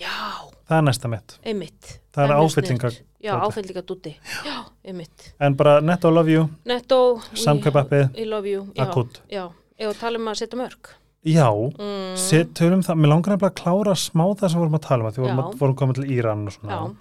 Já, 0.00 0.48
Það 0.66 0.78
er 0.78 0.82
næsta 0.86 1.08
mitt. 1.10 1.38
einmitt. 1.44 1.98
Það 2.14 2.24
er 2.24 2.36
áfyllinga. 2.40 2.90
Já, 3.20 3.32
áfyllinga 3.44 3.82
dúti. 3.84 4.14
Já, 4.46 4.64
einmitt. 4.84 5.32
En 5.38 5.54
bara 5.54 5.80
netto 5.80 6.10
love 6.10 6.30
you, 6.32 6.48
Netto, 6.64 7.20
Samkaupappið, 7.34 8.16
I 8.18 8.24
love 8.24 8.46
you, 8.48 8.72
já. 8.74 8.86
akut. 8.86 9.20
Já, 9.30 9.50
eða 9.78 9.94
tala 9.98 10.16
um 10.18 10.24
að 10.28 10.36
setja 10.40 10.56
mörg. 10.56 10.94
Já, 11.28 11.50
Mm, 11.52 12.16
set, 12.16 12.54
tölum 12.56 12.80
það, 12.80 12.96
mér 13.02 13.10
langar 13.12 13.34
að 13.36 13.54
klára 13.60 13.92
smá 13.98 14.24
það 14.40 14.48
sem 14.54 14.60
vorum 14.62 14.76
að 14.78 14.86
tala 14.86 15.02
um, 15.04 15.08
að 15.10 15.14
því 15.18 15.22
vorum, 15.24 15.40
að, 15.42 15.56
vorum 15.60 15.76
komið 15.76 15.98
til 16.00 16.10
Íran 16.16 16.46
og 16.48 16.54
svona. 16.54 16.72
já, 16.72 16.96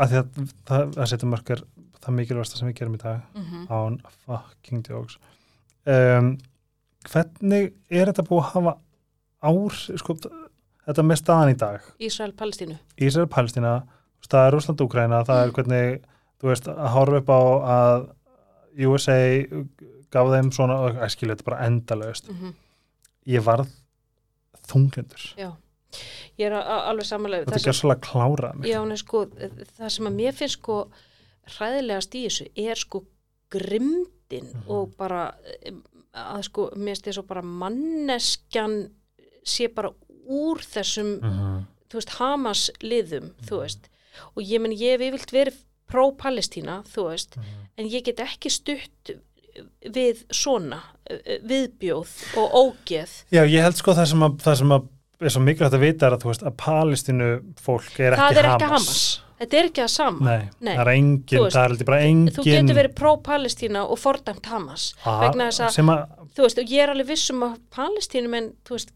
Að 0.00 0.08
því 0.14 0.16
að 0.20 0.52
það, 0.70 0.94
að 0.96 1.08
setja 1.10 1.28
mörg 1.28 1.50
er 1.52 1.62
það 2.00 2.14
mikilvægsta 2.16 2.56
sem 2.56 2.68
við 2.70 2.78
gerum 2.78 2.94
í 2.96 3.00
dag. 3.02 3.18
mm 3.36 3.66
án 3.68 3.98
fucking 4.24 4.86
jokes. 4.88 5.18
Um, 5.84 6.30
hvernig 7.10 7.72
er 7.90 8.08
þetta 8.08 8.24
búið 8.28 8.40
að 8.46 8.54
hafa 8.54 8.74
ár 9.42 9.76
sko, 10.00 10.16
þetta 10.86 11.04
með 11.04 11.20
staðan 11.20 11.52
í 11.52 11.58
dag? 11.60 11.80
Ísrael, 12.00 12.32
Palestínu. 12.32 12.78
Ísrael, 12.96 13.28
Palestína, 13.28 13.74
það 14.30 14.46
er 14.46 14.52
Rúsland, 14.56 14.80
Úkraina 14.80 15.20
það 15.28 15.42
er 15.44 15.52
hvernig, 15.58 16.00
þú 16.40 16.48
veist, 16.54 16.68
að 16.72 16.90
horfa 16.96 17.20
upp 17.20 17.28
á 17.36 17.40
að 17.76 18.08
USA 18.88 19.18
gaf 20.10 20.26
þeim 20.32 20.50
svona, 20.52 20.76
æskilu 21.06 21.34
þetta 21.34 21.44
er 21.46 21.50
bara 21.50 21.66
endalaust, 21.66 22.28
Mm 22.28 22.54
ég 23.26 23.42
varð 23.44 23.68
þunglindur, 24.66 25.34
Já, 25.36 25.50
ég 26.38 26.46
er 26.46 26.54
alveg 26.56 27.04
samanlega. 27.06 27.44
þetta 27.50 27.68
er 27.68 27.76
svolítið 27.76 27.96
að 27.96 28.06
klára 28.08 28.52
mig 28.56 28.70
Já, 28.70 28.96
sko, 28.96 29.26
það 29.78 29.90
sem 29.90 30.06
að 30.06 30.14
mér 30.16 30.32
finnst 30.38 30.58
sko 30.58 30.76
hræðilegast 31.56 32.14
í 32.14 32.24
þessu 32.26 32.46
er 32.56 32.74
sko 32.80 33.04
grimdin 33.50 34.48
Mhm. 34.54 34.68
og 34.68 34.96
bara 34.96 35.34
að 36.14 36.42
sko, 36.44 36.70
mér 36.76 36.94
finnst 36.96 37.04
þess 37.04 37.18
að 37.18 37.26
bara 37.28 37.42
manneskjan 37.42 38.90
sé 39.44 39.68
bara 39.74 39.90
úr 40.28 40.58
þessum 40.58 41.20
Mhm. 41.20 41.66
þú 41.90 41.94
veist, 41.98 42.08
Hamas 42.18 42.70
liðum, 42.82 43.32
þú 43.42 43.60
veist 43.60 43.88
og 44.36 44.42
ég 44.42 44.60
menn, 44.60 44.72
ég 44.72 44.98
hef 44.98 45.00
yfirlt 45.00 45.32
verið 45.32 45.56
pró-Palestína, 45.90 46.84
þú 46.86 47.10
veist 47.10 47.36
Mhm. 47.36 47.44
en 47.78 47.86
ég 47.88 48.04
get 48.04 48.16
ekki 48.18 48.50
stutt 48.50 49.10
við 49.94 50.24
svona 50.34 50.78
eh, 51.10 51.38
viðbjóð 51.50 52.12
og 52.40 52.56
ógeð 52.60 53.16
Já, 53.34 53.42
ég 53.44 53.64
held 53.64 53.78
sko 53.80 53.94
það 53.98 54.10
sem 54.12 54.26
að, 54.28 54.36
það 54.44 54.58
sem 54.62 54.74
að 54.76 54.88
er 55.20 55.34
svo 55.34 55.42
mikilvægt 55.44 55.74
að 55.76 55.82
vita 55.84 56.06
er 56.08 56.14
að 56.16 56.22
þú 56.24 56.30
veist 56.30 56.44
að 56.48 56.54
Palestínu 56.62 57.26
fólk 57.60 57.98
er 58.00 58.14
Það 58.16 58.30
ekki 58.30 58.40
er 58.40 58.46
ekki 58.54 58.68
Hamas. 58.70 58.86
Hamas. 58.86 59.02
þetta 59.40 59.58
er 59.60 59.68
ekki 59.70 59.82
að 59.84 59.90
sama 59.94 60.24
Nei, 60.30 60.46
Nei. 60.64 60.70
það 60.78 60.82
er 60.86 60.92
engin, 60.94 61.42
veist, 61.44 61.56
það 61.58 61.74
er 61.80 61.84
bara 61.90 61.98
engin 62.06 62.36
þú 62.38 62.44
getur 62.46 62.78
verið 62.80 62.94
pró-Palestína 63.02 63.82
og 63.92 64.00
fordæmt 64.00 64.48
Hamas 64.52 64.86
Ah, 65.04 65.18
vegna 65.26 65.50
þess 65.50 65.66
að, 65.66 65.92
að 65.96 66.32
þú 66.38 66.46
veist, 66.46 66.62
og 66.64 66.72
ég 66.72 66.84
er 66.86 66.94
alveg 66.94 67.10
vissum 67.12 67.44
að 67.50 67.58
Palestínum 67.76 68.38
en, 68.40 68.48
þú 68.64 68.78
veist, 68.78 68.94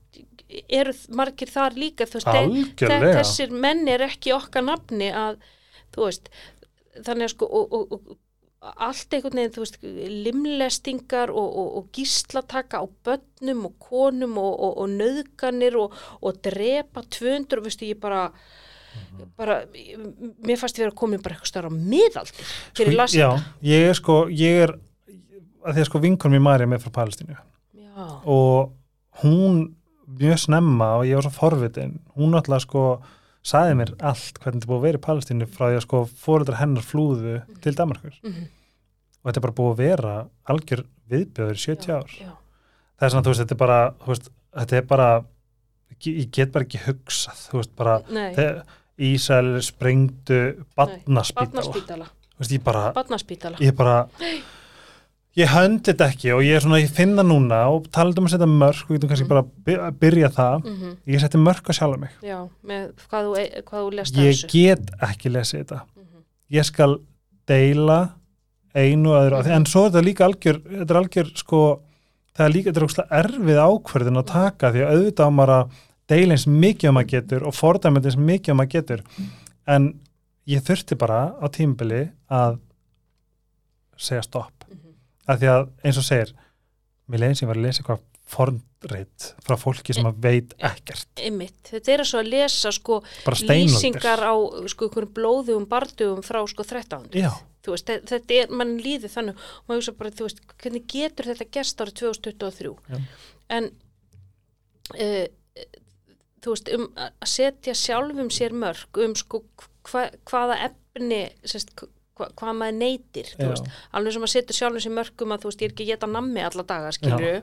eru 0.81 0.93
margir 1.19 1.51
þar 1.51 1.77
líka, 1.81 2.07
þú 2.09 2.21
veist, 2.21 2.29
þe- 2.29 2.33
þe- 2.33 2.49
algjörlega 2.49 3.15
þessir 3.21 3.55
menn 3.67 3.85
er 3.91 4.05
ekki 4.07 4.33
okkar 4.37 4.65
nafni 4.69 5.09
að, 5.13 5.41
þú 5.97 6.05
veist, 6.09 6.29
þannig 7.05 7.27
að 7.29 7.33
sko, 7.35 7.49
og, 7.61 7.73
og, 7.75 7.97
og 7.99 8.19
allt 8.65 9.15
einhvern 9.15 9.37
veginn, 9.41 9.53
þú 9.55 9.63
veist, 9.65 9.79
limlestingar 10.25 11.31
og, 11.33 11.57
og, 11.61 11.71
og 11.79 11.89
gíslataka 11.93 12.81
á 12.81 12.87
börnum 13.05 13.65
og 13.69 13.75
konum 13.79 14.39
og, 14.41 14.53
og, 14.61 14.77
og 14.85 14.89
nöðganir 14.95 15.77
og, 15.81 15.93
og 16.23 16.39
drepa 16.45 17.03
200 17.05 17.59
og 17.61 17.67
veistu, 17.69 17.89
ég 17.91 18.01
bara, 18.01 18.31
Mhm. 18.95 19.25
bara, 19.37 19.57
mér 20.47 20.55
fannst 20.61 20.77
ég 20.79 20.85
vera 20.85 20.95
komin 20.95 21.19
bara 21.19 21.35
eitthvað 21.35 21.51
stöðar 21.51 21.67
á 21.67 21.73
miðaldir 21.75 22.51
fyrir 22.79 22.95
Sko. 23.09 23.19
Já, 23.19 23.31
ég 23.67 23.89
er 23.89 23.97
sko, 23.99 24.19
ég 24.31 24.61
er 24.69 24.73
að 25.67 25.75
því 25.75 25.81
að 25.83 25.89
sko 25.89 25.99
vinkon 26.05 26.31
mér 26.31 26.43
Marja 26.45 26.69
með 26.71 26.85
frá 26.85 26.93
Palestínu 27.03 27.35
Já, 27.35 28.23
og 28.23 28.71
hún 29.25 29.75
mjög 30.07 30.39
snemma 30.45 30.93
og 31.01 31.09
ég 31.11 31.19
var 31.19 31.27
svo 31.27 31.35
forvitin 31.35 31.97
hún 32.15 32.31
náttúrulega 32.37 32.63
sko 32.69 32.85
sagði 33.45 33.75
mér 33.81 33.91
allt 34.01 34.39
hvernig 34.41 34.63
þetta 34.63 34.71
búið 34.71 34.79
að 34.81 34.87
vera 34.89 34.99
í 35.01 35.05
Palestínu 35.05 35.49
frá 35.53 35.67
því 35.69 35.77
að 35.79 35.85
sko 35.85 36.03
fóreldrar 36.25 36.61
hennar 36.63 36.87
flúðu 36.87 37.35
til 37.65 37.75
Danmarkur 37.77 38.15
Mhm. 38.25 38.47
og 39.23 39.29
þetta 39.29 39.37
er 39.41 39.47
bara 39.47 39.59
búið 39.59 39.75
að 39.75 39.83
vera 39.85 40.15
algjör 40.49 40.85
viðbjöður 41.11 41.59
í 41.59 41.65
70 41.67 41.93
ár. 41.93 42.09
já, 42.21 42.33
það 42.99 43.07
er 43.07 43.11
svona, 43.11 43.25
þú 43.25 43.31
veist, 43.35 43.41
þetta 43.45 43.53
er 43.53 43.63
bara 43.65 43.79
veist, 44.07 44.31
þetta 44.57 44.77
er 44.77 44.83
bara 44.83 45.09
ég 46.05 46.31
get 46.33 46.53
bara 46.53 46.65
ekki 46.65 46.81
hugsað, 46.87 47.39
þú 47.51 47.61
veist, 47.61 47.77
bara 47.77 47.99
nei, 48.11 48.63
Ísæl 48.99 49.59
sprengdu 49.63 50.65
badnaspítala 50.77 51.51
badnaspítala, 51.51 52.07
veist, 52.39 52.53
ég 52.53 52.63
bara 52.65 52.93
badnaspítala. 52.95 53.57
ég 53.59 53.75
bara 53.77 54.09
ég 55.37 55.49
höndi 55.51 55.83
þetta 55.91 56.07
ekki 56.13 56.31
og 56.35 56.43
ég 56.47 56.55
er 56.57 56.61
svona, 56.63 56.79
ég 56.83 56.91
finna 56.95 57.23
núna 57.27 57.63
og 57.75 57.89
talað 57.91 58.19
um 58.21 58.27
að 58.29 58.35
setja 58.37 58.47
mörk 58.47 58.85
og 58.87 58.93
getum 58.97 59.09
kannski 59.11 59.25
Mm. 59.27 59.29
bara 59.29 59.43
by- 59.67 59.91
byrja 59.99 60.29
það 60.31 60.65
Mm 60.65 60.97
ég 61.07 61.21
seti 61.21 61.39
mörk 61.39 61.65
á 61.67 61.73
sjálf 61.75 61.99
mig 61.99 62.11
Já, 62.23 62.49
með 62.65 62.93
hvað 63.11 63.25
þú, 63.25 63.33
e- 63.39 63.63
hvað 63.67 63.81
þú 63.83 63.95
lest 63.95 64.15
af 64.17 64.23
ég 64.23 64.31
þessu. 64.35 64.49
get 64.53 64.91
ekki 65.03 65.31
lesið 65.33 65.65
þetta 65.65 65.81
Mhm. 65.97 66.21
ég 66.53 66.65
skal 66.65 66.99
deila 67.47 68.11
einu 68.75 69.09
og 69.11 69.23
öðru, 69.23 69.37
mm 69.43 69.45
Mhm. 69.47 69.51
en 69.57 69.65
svo 69.65 69.87
er 69.87 69.91
þetta 69.91 70.05
líka 70.05 70.25
algjör 70.29 70.59
þetta 70.63 70.91
er 70.91 71.03
algjör 71.03 71.37
sko 71.37 71.81
það 72.37 72.47
er 72.47 72.53
líka, 72.53 72.73
þetta 72.73 72.81
er 72.81 72.89
óslega 72.89 73.09
erfið 73.23 73.59
ákverðin 73.69 74.19
að 74.23 74.27
taka 74.27 74.73
því 74.73 74.81
að 74.83 74.93
auðvitað 74.95 75.27
á 75.27 75.31
maður 75.31 75.55
að 75.55 75.71
deila 76.09 76.33
eins 76.35 76.47
mikið 76.47 76.89
um 76.89 76.97
að 76.97 77.07
getur 77.09 77.43
og 77.47 77.55
fordæmið 77.55 78.05
eins 78.07 78.17
mikið 78.17 78.51
um 78.51 78.61
að 78.61 78.69
getur 78.71 79.01
en 79.67 80.01
ég 80.47 80.61
þurfti 80.63 80.99
bara 80.99 81.33
á 81.43 81.47
tímbili 81.49 82.11
að 82.31 82.59
segja 83.97 84.23
stopp 84.23 84.54
Að 85.31 85.41
því 85.41 85.53
að 85.55 85.63
eins 85.85 86.01
og 86.01 86.07
segir 86.07 86.35
mér 87.09 87.23
leiðin 87.25 87.39
sem 87.41 87.49
var 87.51 87.61
að 87.61 87.67
lesa 87.67 87.83
eitthvað 87.83 88.03
fornreitt 88.35 89.27
frá 89.45 89.57
fólki 89.61 89.95
sem 89.97 90.07
að 90.09 90.21
veit 90.25 90.55
ekkert 90.65 91.21
Einmitt. 91.21 91.59
Þetta 91.69 91.93
er 91.93 92.03
svo 92.09 92.23
að 92.23 92.31
lesa 92.33 92.73
sko 92.73 93.01
lýsingar 93.45 94.23
á 94.25 94.35
sko 94.73 94.89
blóðugum 94.89 95.67
bardugum 95.69 96.25
frá 96.25 96.41
sko 96.49 96.65
13. 96.65 97.11
já, 97.13 97.31
Þú 97.65 97.73
veist, 97.75 97.89
þe- 97.89 98.03
þetta 98.11 98.39
er, 98.41 98.51
mann 98.53 98.75
líður 98.81 99.13
þannig 99.13 99.39
og 99.41 99.69
maður 99.69 99.81
hugsa 99.81 99.97
bara, 100.01 100.11
veist, 100.21 100.43
hvernig 100.61 100.87
getur 100.93 101.31
þetta 101.31 101.47
gerst 101.57 101.81
árið 101.85 102.01
2023? 102.01 102.75
Já. 102.93 102.99
En 103.57 103.71
uh, 105.01 105.27
þú 106.45 106.57
veist, 106.57 106.73
um 106.77 106.89
að 106.97 107.31
setja 107.37 107.77
sjálfum 107.79 108.33
sér 108.33 108.57
mörg 108.57 109.01
um 109.05 109.17
sko 109.17 109.45
hva, 109.89 110.09
hvaða 110.29 110.59
efni 110.71 111.23
sérst, 111.45 111.73
hva, 112.17 112.29
hvað 112.39 112.55
maður 112.61 112.79
neytir, 112.79 113.27
alveg 113.93 114.13
sem 114.13 114.23
að 114.23 114.33
setja 114.35 114.55
sjálfum 114.61 114.81
sér 114.85 114.95
mörg 114.95 115.23
um 115.27 115.35
að 115.35 115.41
þú 115.45 115.51
veist, 115.51 115.61
ég 115.65 115.69
er 115.71 115.75
ekki 115.75 115.87
geta 115.91 116.07
nammi 116.07 116.41
alla 116.47 116.63
daga, 116.63 116.93
skilju, 116.95 117.43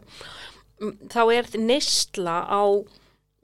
þá 1.12 1.22
er 1.36 1.50
neysla 1.60 2.36
á, 2.48 2.64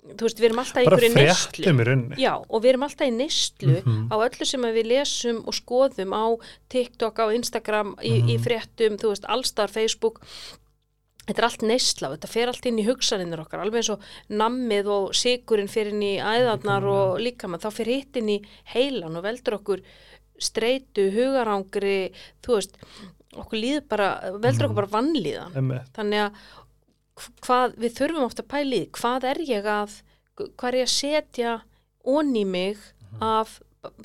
þú 0.08 0.24
veist, 0.24 0.40
við 0.40 0.46
erum 0.50 0.62
alltaf 0.64 0.78
í 0.82 0.86
einhverju 0.88 1.10
í 1.12 1.88
rauninni. 1.90 2.16
Já, 2.24 2.34
og 2.48 2.62
við 2.64 2.70
erum 2.74 2.86
alltaf 2.88 3.08
í 3.08 3.16
neyslu 3.18 3.82
Mhm. 3.84 4.08
á 4.08 4.16
öllu 4.24 4.46
sem 4.48 4.62
við 4.62 4.86
lesum 4.94 5.44
og 5.46 5.54
skoðum 5.54 6.14
á 6.16 6.26
TikTok, 6.70 7.20
á 7.20 7.28
Instagram, 7.36 7.96
í, 8.02 8.14
í 8.24 8.38
Mhm. 8.38 8.44
fréttum, 8.46 8.98
þú 8.98 9.12
veist, 9.12 9.26
allstar, 9.28 9.68
Facebook. 9.70 10.22
Þetta 11.28 11.40
er 11.40 11.44
allt 11.44 11.62
neysla, 11.68 12.10
þetta 12.18 12.28
fer 12.30 12.48
allt 12.48 12.66
inn 12.66 12.78
í 12.80 12.86
hugsaninnar 12.88 13.42
okkar, 13.44 13.60
alveg 13.60 13.82
eins 13.84 13.90
og 13.92 14.00
nammið 14.32 14.86
og 14.88 15.10
sigurinn 15.14 15.68
fer 15.68 15.88
inn 15.92 16.00
í 16.02 16.18
æðarnar 16.24 16.86
og 16.88 17.20
líkamann, 17.20 17.60
þá 17.60 17.70
fer 17.74 17.86
hitt 17.86 18.16
inn 18.16 18.30
í 18.30 18.42
heilan 18.74 19.18
og 19.18 19.24
veldur 19.24 19.60
okkur 19.60 19.82
streitu, 20.44 21.08
hugarangri, 21.16 22.12
þú 22.46 22.58
veist, 22.58 22.78
okkur 23.38 23.62
líður 23.62 23.86
bara, 23.92 24.10
veldur 24.42 24.70
okkur 24.70 24.80
bara 24.82 24.94
vannlíðan 24.98 25.58
Einmitt. 25.60 25.92
þannig 25.98 26.26
að 26.26 26.42
hvað, 27.46 27.78
við 27.82 27.96
þurfum 27.98 28.28
ofta 28.28 28.46
því, 28.50 28.82
hvað 28.98 29.30
er 29.32 29.42
ég 29.48 29.72
að 29.72 29.98
hvað 30.38 30.68
er 30.70 30.80
ég 30.82 30.88
að 30.88 30.94
setja 30.94 31.54
onni 32.08 32.44
mig 32.46 32.78
af 33.24 33.58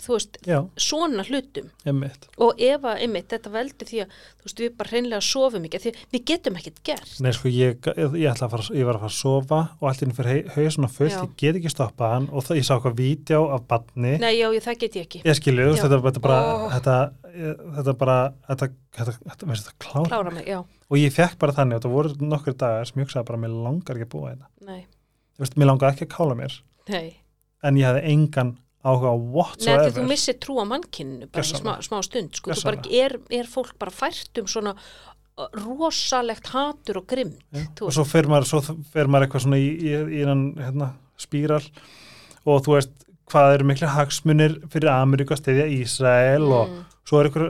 þú 0.02 0.14
veist, 0.16 0.38
já, 0.46 0.58
svona 0.80 1.24
hlutum. 1.28 1.70
Einmitt. 1.88 2.28
Og 2.42 2.60
ef 2.62 2.84
að, 2.88 3.00
einmitt, 3.06 3.28
þetta 3.32 3.52
veldur 3.54 3.90
því 3.90 4.02
að 4.04 4.16
þú 4.16 4.46
veist, 4.48 4.62
við 4.64 4.76
bara 4.78 4.92
hreinlega 4.92 5.26
sofum 5.26 5.66
ekki 5.68 5.80
því 5.84 5.94
við 6.14 6.24
getum 6.32 6.58
ekkert 6.60 6.82
gert. 6.88 7.14
Nei, 7.24 7.30
sko, 7.36 7.52
ég, 7.52 7.88
ég, 7.90 8.18
ég, 8.22 8.28
ætla 8.32 8.48
að 8.48 8.54
fara, 8.56 8.68
ég 8.78 8.88
var 8.88 8.98
að 8.98 9.04
fara 9.06 9.12
að 9.12 9.18
sofa 9.18 9.60
og 9.78 9.88
allt 9.90 10.04
inn 10.06 10.14
fyrir 10.16 10.52
hau 10.56 10.66
svona 10.76 10.92
fullt, 10.92 11.16
Já. 11.16 11.22
ég 11.24 11.34
get 11.42 11.60
ekki 11.60 11.72
stoppað 11.74 12.14
hann 12.16 12.28
og 12.32 12.46
það, 12.46 12.60
ég 12.60 12.68
sá 12.68 12.74
eitthvað 12.76 12.98
vídeo 13.02 13.42
af 13.56 13.66
badni 13.70 14.14
Nei, 14.22 14.32
já, 14.38 14.46
ég, 14.52 14.62
það 14.64 14.78
get 14.84 15.00
ég 15.00 15.08
ekki. 15.08 15.22
Ég 15.22 15.32
veist, 15.32 15.46
Já. 15.46 15.82
þetta, 15.86 16.00
þetta 16.08 16.24
bara 16.28 16.38
Ó. 16.42 16.68
þetta, 16.76 16.96
þetta 17.78 17.94
bara 17.98 18.16
þetta, 18.48 18.68
þetta, 18.98 19.14
þetta, 19.30 19.48
veistu, 19.48 19.70
þetta 19.70 19.86
klára, 19.86 20.08
klára 20.10 20.32
mig, 20.34 20.48
já, 20.50 20.58
og 20.62 20.98
ég 21.00 21.14
fekk 21.14 21.38
bara 21.40 21.54
þannig 21.56 21.78
og 21.78 21.84
það 21.86 21.94
voru 21.96 22.28
nokkur 22.32 22.56
dagar 22.60 22.88
sem 22.88 23.00
ég 23.00 23.06
hugsaði 23.08 23.28
bara, 23.30 23.40
mér 23.44 23.54
langar 23.64 23.96
ekki 23.96 24.08
að 24.08 24.12
búa 24.12 24.32
þetta 24.34 24.68
nei, 24.68 24.82
þú 25.36 25.44
veist, 25.46 25.56
mér 25.56 25.70
langar 25.72 25.94
ekki 25.94 26.06
að 26.08 26.12
kála 26.12 26.36
mér. 26.38 26.58
Nei. 26.92 27.06
En 27.62 27.78
ég 27.78 27.86
hefði 27.88 28.02
engan 28.12 28.52
áhuga 28.82 29.12
á 29.12 29.16
Nei, 29.16 29.30
whatsoever. 29.36 29.92
þú 29.96 30.04
missir 30.10 30.36
trú 30.42 30.58
á 30.58 30.64
mannkynnu 30.66 31.28
bara 31.30 31.44
í 31.46 31.54
smá, 31.60 31.72
smá 31.86 32.00
stund, 32.02 32.34
sko, 32.38 32.50
þú 32.56 32.64
bara 32.66 32.82
er, 32.90 33.16
er 33.30 33.46
fólk 33.50 33.76
bara 33.78 33.94
fært 33.94 34.40
um 34.42 34.48
svona 34.50 34.74
uh, 34.74 35.46
rosalegt 35.62 36.50
hatur 36.52 36.98
og 37.02 37.06
Já, 37.54 37.62
þú 37.78 37.86
og 37.88 37.94
svo 37.96 38.04
fer 38.08 38.26
maður, 38.30 38.48
svo 38.50 38.60
fer 38.92 39.06
maður 39.06 39.28
eitthvað 39.28 39.44
svona 39.46 39.60
í, 39.62 39.68
í, 39.78 39.94
í 40.18 40.22
innan 40.24 40.44
hérna, 40.58 40.92
spíral 41.20 41.62
og 42.44 42.64
þú 42.66 42.74
veist 42.78 42.92
hvað 43.32 43.54
eru 43.54 43.64
miklu 43.70 43.88
hagsmunir 43.88 44.58
fyrir 44.72 44.90
Ameríku 44.92 45.32
að 45.36 45.44
stiðja 45.44 45.68
Ísrael 45.78 46.48
og 46.50 46.72
Mm. 46.72 46.80
svo 47.08 47.18
er 47.20 47.28
ykkur 47.30 47.44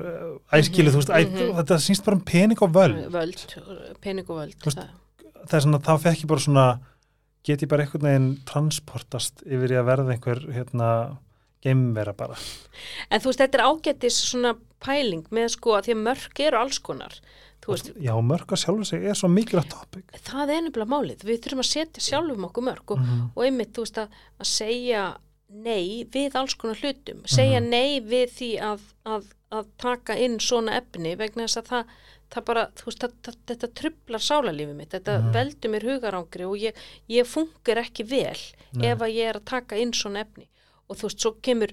æskilu, 0.57 0.90
þú 0.92 1.01
veist, 1.01 1.11
æ, 1.12 1.21
mhm. 1.29 1.57
þetta 1.59 1.77
sýnst 1.85 2.05
bara 2.07 2.16
um 2.16 2.23
pening 2.25 2.62
og 2.64 2.71
völd. 2.73 3.03
Völd, 3.12 3.42
pening 4.01 4.29
og 4.31 4.38
völd 4.38 4.55
veist, 4.64 4.79
það- 4.79 5.45
það 5.49 5.57
er 5.59 5.64
svona, 5.66 5.81
þá 5.85 5.92
fekk 6.07 6.23
ég 6.23 6.29
bara 6.31 6.40
svona 6.40 6.66
get 7.44 7.62
ég 7.64 7.68
bara 7.68 7.83
einhvern 7.87 8.07
veginn 8.09 8.31
transportast 8.48 9.42
yfir 9.46 9.72
í 9.74 9.78
að 9.81 9.88
verða 9.90 10.14
einhver 10.14 10.40
hérna, 10.55 10.88
geimvera 11.62 12.12
bara 12.16 12.37
En 13.11 13.20
þú 13.22 13.31
veist, 13.31 13.40
þetta 13.42 13.59
er 13.59 13.64
ágættis 13.68 14.18
svona 14.31 14.55
pæling 14.83 15.24
með 15.31 15.48
sko 15.57 15.76
að 15.78 15.88
því 15.88 15.96
að 15.96 16.05
mörg 16.09 16.40
eru 16.46 16.59
alls 16.59 16.78
konar. 16.83 17.14
Veist, 17.62 17.92
já, 18.02 18.11
mörg 18.26 18.50
að 18.50 18.59
sjálfu 18.64 18.85
sig 18.88 19.05
er 19.07 19.14
svo 19.14 19.28
mikilvægt 19.31 19.70
topic 19.70 20.09
það 20.26 20.50
er 20.50 20.62
nefnilega 20.66 20.90
málið. 20.90 21.20
Við 21.28 21.37
þurfum 21.44 21.62
að 21.62 21.68
setja 21.70 22.02
sjálfum 22.02 22.46
okkur 22.48 22.64
mörg 22.66 22.90
og, 22.90 22.98
Mhm. 22.98 23.20
og 23.37 23.44
einmitt, 23.46 23.70
þú 23.76 23.85
veist, 23.85 23.98
að, 24.02 24.09
að 24.42 24.48
segja 24.50 25.05
nei 25.52 26.04
við 26.12 26.34
alls 26.38 26.54
konar 26.54 26.76
hlutum. 26.80 27.22
Segja 27.28 27.60
Mhm. 27.60 27.68
nei 27.70 28.00
við 28.00 28.30
því 28.38 28.50
að, 28.60 28.80
að, 29.06 29.24
að 29.52 29.66
taka 29.78 30.16
inn 30.16 30.38
svona 30.40 30.78
efni 30.80 31.16
vegna 31.16 31.44
þess 31.46 31.60
að 31.62 31.66
það, 31.72 31.84
það 32.32 32.44
bara, 32.44 32.66
veist, 32.86 32.98
það, 33.02 33.12
það, 33.22 33.34
þetta 33.46 33.68
trublar 33.80 34.20
sálarlífið 34.20 34.74
mitt. 34.76 34.90
Þetta 34.90 35.18
Mhm. 35.20 35.32
veldur 35.32 35.70
mér 35.70 35.82
hugarangri 35.90 36.44
og 36.48 36.56
ég, 36.58 36.74
ég 37.08 37.26
fungur 37.26 37.76
ekki 37.84 38.04
vel 38.08 38.38
Nei. 38.72 38.88
ef 38.92 38.98
að 38.98 39.14
ég 39.14 39.28
er 39.28 39.34
að 39.40 39.44
taka 39.44 39.76
inn 39.76 39.92
svona 39.92 40.20
efni. 40.24 40.48
Og 40.88 40.96
þú 40.96 41.02
veist, 41.08 41.20
svo 41.20 41.34
kemur 41.42 41.72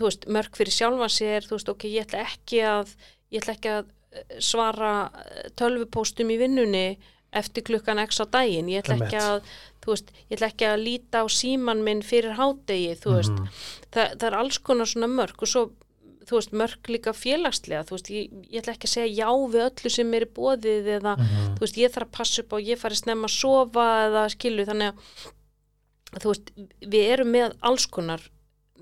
veist, 0.00 0.26
mörg 0.26 0.54
fyrir 0.56 0.72
sjálfan 0.72 1.10
sér, 1.10 1.42
þú 1.44 1.50
veist, 1.58 1.68
ok, 1.68 1.84
ég 1.90 2.06
ætla 2.06 2.24
ekki 2.24 2.60
að, 2.62 2.94
ég 3.32 3.42
ætla 3.42 3.54
ekki 3.58 3.68
að 3.68 3.84
eh, 4.14 4.38
svara 4.40 5.10
eh, 5.14 5.48
tölvupóstum 5.56 6.30
í 6.30 6.38
vinnunni 6.38 6.98
eftir 7.34 7.64
klukkan 7.66 7.98
x 7.98 8.20
á 8.22 8.26
daginn, 8.30 8.68
ég 8.70 8.84
ætla 8.84 8.94
ekki 9.02 9.18
að, 9.18 9.42
þú 9.84 9.92
veist, 9.92 10.10
ég 10.30 10.36
ætla 10.38 10.48
ekki 10.52 10.66
að 10.70 10.82
líta 10.84 11.20
á 11.20 11.26
síman 11.28 11.82
minn 11.84 12.00
fyrir 12.02 12.34
hádegi, 12.38 12.96
þú 13.02 13.16
veist, 13.18 13.32
Mhm. 13.32 13.48
það, 13.92 14.16
það 14.18 14.26
er 14.30 14.34
alls 14.40 14.58
konar 14.58 14.86
svona 14.86 15.08
mörg 15.12 15.42
og 15.42 15.48
svo, 15.48 15.70
þú 16.24 16.38
veist, 16.38 16.52
mörg 16.56 16.88
líka 16.88 17.12
félagslega, 17.12 17.84
þú 17.84 17.90
veist, 17.98 18.08
ég, 18.10 18.30
ég 18.50 18.62
ætla 18.62 18.72
ekki 18.74 18.88
að 18.88 18.94
segja 18.96 19.16
já 19.20 19.28
við 19.52 19.66
öllu 19.68 19.90
sem 19.90 20.14
er 20.14 20.24
í 20.24 20.32
bóðið 20.32 20.86
eða, 20.98 21.16
Mhm. 21.18 21.54
þú 21.56 21.60
veist, 21.60 21.76
ég 21.76 21.92
þarf 21.92 22.08
að 22.08 22.12
passa 22.12 22.40
upp 22.42 22.52
á 22.52 22.56
að 22.56 22.66
ég 22.66 22.78
fari 22.78 22.94
snemma 22.96 23.26
að 23.28 23.36
sofa 23.40 23.86
eða 24.08 24.24
skilu, 24.32 24.64
þannig 24.64 24.92
að 26.14 26.20
þú 26.22 26.28
veist, 26.32 26.50
við 26.80 27.10
erum 27.12 27.32
með 27.32 27.54
alls 27.62 27.86
konar 27.86 28.20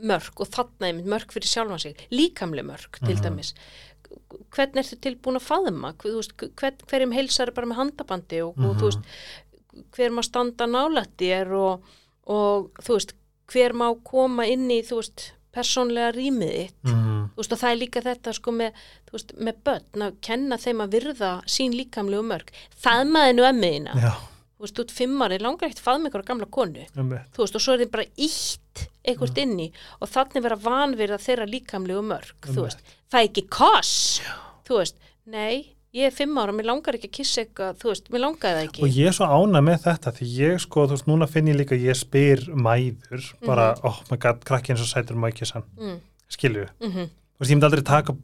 mörg 0.03 0.41
og 0.41 0.49
þarna 0.49 0.89
einmitt 0.89 1.07
mörg 1.07 1.29
fyrir 1.33 1.51
sjálfan 1.51 1.81
sig, 1.81 1.97
líkamlega 2.11 2.65
mörg 2.67 2.99
til 3.05 3.17
Mhm. 3.17 3.23
dæmis 3.23 3.55
hvernig 4.53 4.77
ertu 4.85 4.97
tilbúin 5.01 5.39
að 5.41 5.49
faðma 5.49 5.95
hverjum 5.97 7.13
heilsar 7.15 7.49
er 7.49 7.53
bara 7.53 7.67
með 7.67 7.77
handabandi 7.81 8.41
og, 8.47 8.59
og 8.59 8.77
þú 8.77 8.83
Mhm. 8.83 8.91
veist 8.91 9.03
hver 9.95 10.11
má 10.15 10.23
standa 10.27 10.67
nálætt 10.69 11.15
þér 11.21 11.53
og, 11.59 11.95
og 12.31 12.83
þú 12.83 12.99
veist 12.99 13.15
hver 13.53 13.77
má 13.77 13.87
koma 14.05 14.47
inn 14.49 14.69
í 14.73 14.83
þú 14.87 15.01
veist 15.01 15.31
persónlega 15.53 16.15
rýmið 16.17 16.53
þitt. 16.57 16.83
Mhm. 16.89 17.23
þú 17.35 17.41
veist 17.43 17.53
og 17.53 17.61
það 17.61 17.71
er 17.71 17.81
líka 17.81 18.03
þetta 18.03 18.33
sko 18.33 18.53
með, 18.57 18.85
þú 19.09 19.17
veist, 19.19 19.33
með 19.37 19.57
börn 19.65 20.05
að 20.07 20.21
kenna 20.25 20.57
þeim 20.57 20.85
að 20.85 20.95
virða 20.97 21.33
sín 21.47 21.77
líkamlegu 21.77 22.25
mörg 22.25 22.53
faðmaði 22.85 23.35
nú 23.37 23.45
emmiðina 23.49 23.97
þú 24.63 24.65
veist, 24.65 24.79
út 24.79 24.95
fimmari 24.95 25.39
langar 25.43 25.69
eitt 25.69 25.83
faðma 25.83 26.09
ykkur 26.09 26.23
gamla 26.23 26.47
konu. 26.47 26.87
Einmitt. 26.97 27.29
þú 27.35 27.43
veist, 27.43 27.57
og 27.59 27.65
svo 27.65 27.75
er 27.75 27.83
þeim 27.83 27.93
bara 27.93 28.09
ítt 28.17 28.83
einhvert 29.05 29.39
inni 29.43 29.69
og 30.01 30.09
þannig 30.09 30.45
vera 30.47 30.57
vanverða 30.57 31.19
þeirra 31.19 31.49
líkamlegu 31.51 32.03
mörg, 32.07 32.35
þú 32.47 32.67
veist. 32.69 32.85
Það 33.11 33.21
er 33.21 33.29
ekki 33.29 33.47
koss, 33.51 34.21
þú 34.69 34.79
veist. 34.79 34.97
Nei, 35.27 35.75
ég 35.93 36.07
er 36.09 36.15
fimm 36.15 36.39
ára, 36.41 36.53
mér 36.57 36.69
langar 36.71 36.97
ekki 36.97 37.09
að 37.11 37.15
kissa 37.19 37.43
eitthvað, 37.45 37.75
þú 37.83 37.91
veist, 37.91 38.07
mér 38.15 38.23
langar 38.25 38.55
það 38.57 38.67
ekki. 38.69 38.85
Og 38.87 38.95
ég 38.97 39.11
er 39.11 39.17
svo 39.17 39.27
ána 39.29 39.61
með 39.65 39.83
þetta 39.87 40.13
því 40.17 40.29
ég 40.39 40.63
sko, 40.65 40.87
þú 40.89 40.97
veist, 40.97 41.09
núna 41.11 41.29
finn 41.29 41.51
ég 41.53 41.59
líka 41.59 41.77
ég 41.79 41.99
spyr 41.99 42.47
mæður, 42.57 43.27
bara, 43.45 43.67
oh 43.85 43.99
my 44.11 44.17
god 44.23 44.41
krakki 44.49 44.73
eins 44.73 44.85
og 44.85 44.89
sætur 44.89 45.19
mækissan, 45.21 45.67
mm, 45.79 45.99
skilju 46.33 46.69
mm 46.81 47.11
þú 47.33 47.43
veist, 47.43 47.51
ég 47.51 47.57
myndi 47.59 47.67
aldrei 47.67 47.83
taka 47.83 48.15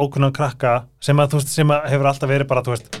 ókunnan 0.00 0.32
krakka 0.36 0.72
sem 1.02 1.16
að, 1.22 1.30
þú 1.32 1.38
veist, 1.40 1.52
sem 1.54 1.70
að 1.72 1.86
hefur 1.94 2.08
alltaf 2.10 2.28
verið 2.30 2.48
bara, 2.50 2.62
þú 2.66 2.74
veist, 2.74 2.98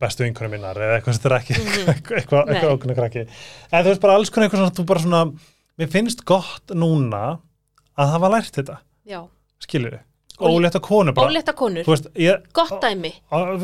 bestu 0.00 0.24
vinkunum 0.24 0.50
minnar 0.56 0.76
eða 0.80 0.96
eitthvað 0.98 1.14
sem 1.14 1.22
þetta 1.22 1.30
er 1.30 1.36
ekki 1.38 1.54
eitthvað, 1.92 2.16
eitthvað, 2.18 2.48
eitthvað 2.54 2.72
ókunnan 2.78 2.98
krakki. 2.98 3.26
En 3.70 3.84
þú 3.84 3.92
veist, 3.92 4.02
bara 4.02 4.16
alls 4.18 4.32
konar 4.32 4.48
eitthvað 4.48 4.62
svona, 4.64 4.74
þú 4.78 4.86
bara 4.90 5.04
svona 5.04 5.20
mér 5.80 5.92
finnst 5.92 6.24
gott 6.28 6.74
núna 6.74 7.22
að 7.94 8.12
hafa 8.16 8.32
lært 8.34 8.58
þetta, 8.58 8.78
já, 9.06 9.20
skilju 9.62 9.92
Og- 9.94 10.02
ólétta 10.40 10.80
konu 10.80 11.12
bara, 11.14 11.30
ólétta 11.30 11.54
konur, 11.54 11.84
veist, 11.86 12.08
ég 12.18 12.40
gott 12.52 12.80
dæmi. 12.82 13.12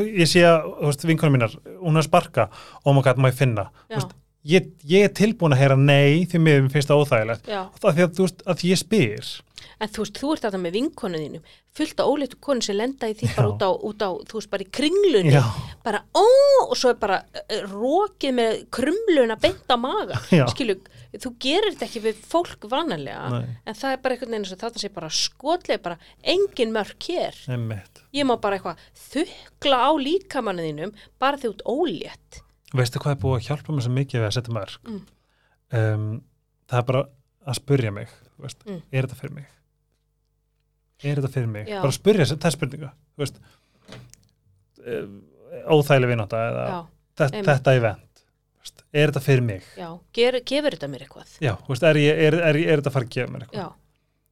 Ég 0.06 0.28
sé 0.30 0.44
að, 0.46 0.68
vinkunum 1.08 1.34
minnar 1.36 1.54
hún 1.80 1.96
er 1.98 2.04
að 2.04 2.08
sparka, 2.08 2.48
my 2.94 3.02
god, 3.02 3.18
má 3.18 3.30
ég 3.32 3.38
finna? 3.38 3.70
Veist, 3.90 4.14
ég, 4.48 4.72
ég 4.88 5.06
er 5.06 5.14
tilbúin 5.16 5.54
að 5.56 5.62
heyra 5.64 5.78
nei 5.78 6.26
því 6.30 6.42
mér 6.42 6.68
finnst 6.72 6.90
það 6.90 7.04
óþægilegt. 7.04 7.48
Það 7.80 7.96
því 7.96 8.04
að, 8.06 8.12
þú 8.16 8.26
veist, 8.26 8.44
að 8.46 8.66
ég 8.70 8.80
spyr. 8.80 9.32
En 9.80 9.88
þú 9.88 10.04
veist, 10.04 10.20
þú 10.20 10.30
ert 10.34 10.46
þetta 10.46 10.60
með 10.60 10.76
vinkonu 10.76 11.20
þínum 11.20 11.48
fullt 11.76 12.00
af 12.02 12.08
óléttu 12.10 12.38
konur 12.42 12.64
sem 12.66 12.76
lenda 12.76 13.08
í 13.08 13.14
því 13.16 13.28
bara 13.36 13.46
Já. 13.46 13.50
út 13.54 13.62
á, 13.62 13.70
út 13.88 14.02
á, 14.02 14.10
þú 14.28 14.38
veist, 14.40 14.50
bara 14.50 14.64
í 14.64 14.70
kringlunni. 14.74 15.34
Já, 15.36 15.44
bara 15.86 16.00
ó, 16.12 16.24
og 16.66 16.74
svo 16.78 16.90
er 16.90 16.98
bara 17.00 17.20
uh, 17.22 17.60
rókið 17.70 18.34
með 18.36 18.58
krumluna 18.74 19.36
beint 19.40 19.70
á 19.70 19.76
maga. 19.80 20.18
Já. 20.40 20.44
skilu, 20.50 20.76
þú 21.14 21.32
gerir 21.42 21.70
þetta 21.70 21.86
ekki 21.86 22.04
við 22.08 22.20
fólk 22.32 22.66
vanalega 22.70 23.40
en 23.40 23.78
það 23.78 23.94
er 23.94 24.02
bara 24.02 24.16
einhvern 24.16 24.34
veginn 24.34 24.50
sem 24.50 24.60
þetta 24.60 24.82
sé 24.82 24.92
bara 24.94 25.12
skotlega 25.14 25.84
bara 25.86 25.98
engin 26.34 26.74
mörk 26.74 27.08
hér. 27.10 27.40
Einmitt. 27.50 28.04
Ég 28.14 28.26
má 28.26 28.34
bara 28.42 28.58
eitthvað 28.58 28.84
þukla 29.14 29.82
á 29.86 29.90
líkamannu 30.02 30.68
þínum 30.68 30.94
bara 31.22 31.38
því 31.40 31.54
út 31.54 31.66
ólétt 31.70 32.44
veistu 32.76 33.00
hvað 33.02 33.14
er 33.16 33.22
búið 33.22 33.38
að 33.38 33.46
hjálpa 33.48 33.74
mér 33.74 33.86
svo 33.86 33.94
mikið 33.96 34.20
við 34.22 34.28
að 34.28 34.36
setja 34.36 34.54
mörg 34.56 34.76
Mm. 34.86 35.00
um, 35.80 36.04
það 36.70 36.78
er 36.82 36.86
bara 36.90 37.02
að 37.46 37.58
spurja 37.60 37.92
mig 37.94 38.08
veist, 38.40 38.62
Mm. 38.66 38.82
er 38.92 39.06
þetta 39.06 39.18
fyrir 39.20 39.34
mig? 39.34 39.48
Er 41.02 41.16
þetta 41.16 41.32
fyrir 41.32 41.48
mig? 41.48 41.66
Já. 41.68 41.80
bara 41.80 41.90
að 41.90 41.98
spurja 41.98 42.24
þess 42.24 42.32
spurninga 42.58 42.92
eh, 44.86 45.06
óþægileg 45.66 46.08
já, 46.70 46.80
þetta, 47.20 47.42
þetta 47.50 47.74
event 47.76 48.24
þú 48.24 48.64
veist, 48.64 48.84
er 48.92 49.10
þetta 49.12 49.24
fyrir 49.24 49.42
mig? 49.42 49.64
Gefur 50.44 50.76
þetta 50.76 50.90
mér 50.92 51.06
eitthvað? 51.06 51.36
Já, 51.40 51.54
veist, 51.68 51.82
er, 51.90 52.00
ég, 52.02 52.18
er, 52.28 52.34
er, 52.34 52.56
er, 52.56 52.60
er 52.74 52.80
þetta 52.82 52.92
fara 52.96 53.08
að 53.08 53.14
gefa 53.16 53.32
mér 53.32 53.46
eitthvað? 53.46 53.72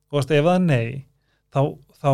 Og 0.08 0.18
ef 0.38 0.44
það 0.48 0.54
er 0.54 0.64
nei 0.68 1.06
þá, 1.52 1.60
þá 1.98 2.12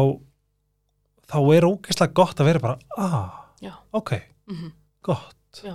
þá 1.30 1.38
er 1.56 1.66
ógeðslega 1.68 2.14
gott 2.14 2.40
að 2.42 2.48
vera 2.50 2.62
bara 2.64 2.78
ah, 2.98 3.40
Já. 3.62 3.74
ok, 3.96 4.14
mm 4.50 4.72
gott. 5.04 5.60
Já. 5.62 5.74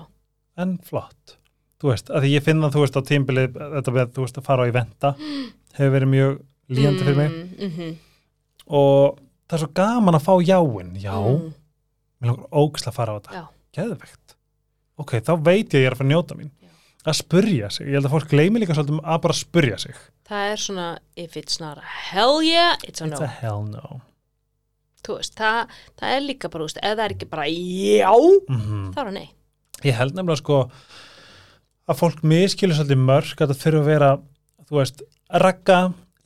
En 0.60 0.76
flott. 0.86 1.38
Þú 1.80 1.94
veist, 1.94 2.12
að 2.12 2.28
ég 2.28 2.44
finna 2.44 2.70
þú 2.74 2.84
veist 2.84 3.00
á 3.00 3.02
tímbilið 3.08 3.58
þetta 3.78 3.96
með 3.96 4.14
þú 4.16 4.26
veist 4.26 4.40
að 4.42 4.48
fara 4.50 4.68
á 4.68 4.70
eventa 4.70 5.14
hefur 5.78 5.94
verið 5.96 6.12
mjög 6.12 6.38
líjandi 6.76 7.06
fyrir 7.06 7.20
mig. 7.20 7.32
Mm 7.32 7.72
-hmm. 7.78 7.96
og 8.68 9.20
það 9.48 9.56
er 9.56 9.64
svo 9.64 9.72
gaman 9.74 10.16
að 10.16 10.26
fá 10.28 10.34
jáin. 10.44 10.92
Já, 11.00 11.18
mm, 11.18 11.54
mér 12.20 12.28
langar 12.28 12.50
ógeðslega 12.52 12.92
að 12.92 13.00
fara 13.00 13.14
á 13.14 13.18
þetta. 13.20 13.48
Geðvegt. 13.74 14.36
Ok, 14.98 15.12
þá 15.14 15.34
veit 15.44 15.74
ég 15.74 15.80
að 15.80 15.82
ég 15.82 15.88
er 15.88 15.94
að 15.94 15.98
fara 15.98 16.10
að 16.10 16.14
njóta 16.14 16.36
mín. 16.36 16.52
Já. 16.60 16.68
að 17.06 17.16
spurja 17.16 17.70
sig, 17.70 17.88
ég 17.88 17.94
held 17.94 18.06
að 18.06 18.12
fólk 18.12 18.30
gleymi 18.30 18.60
líka 18.60 18.74
svolítið 18.74 19.00
um 19.00 19.06
að 19.06 19.22
bara 19.22 19.34
spurja 19.34 19.78
sig. 19.78 19.96
Það 20.28 20.52
er 20.52 20.58
svona 20.58 20.98
if 21.16 21.38
it's 21.38 21.60
not 21.60 21.78
a 21.78 21.88
hell 22.12 22.44
yeah, 22.44 22.76
it's 22.84 23.02
a 23.02 23.06
it's 23.06 23.20
no. 23.20 23.26
a 23.26 23.28
hell 23.28 23.64
no. 23.64 24.02
Þú 25.02 25.16
veist, 25.16 25.36
það, 25.36 25.70
það 25.96 26.10
er 26.16 26.22
líka 26.22 26.50
bara, 26.50 26.62
þú 26.62 26.68
veist, 26.68 26.78
ef 26.84 26.98
það 26.98 27.06
er 27.06 27.12
ekki 27.16 27.30
bara 27.30 27.46
já, 27.48 28.12
mm 28.50 28.92
þá 28.92 29.00
er 29.00 29.06
það 29.06 29.14
nei 29.14 29.30
ég 29.88 29.96
held 30.00 30.16
nefnilega 30.18 30.42
sko 30.42 30.60
að 31.90 32.00
fólk 32.00 32.22
miskilur 32.28 32.78
svolítið 32.78 33.02
mörg 33.02 33.42
að 33.42 33.52
það 33.54 33.62
þurfa 33.64 33.82
að 33.82 33.90
vera 33.90 34.10
þú 34.70 34.80
veist, 34.80 35.04
ragga 35.44 35.80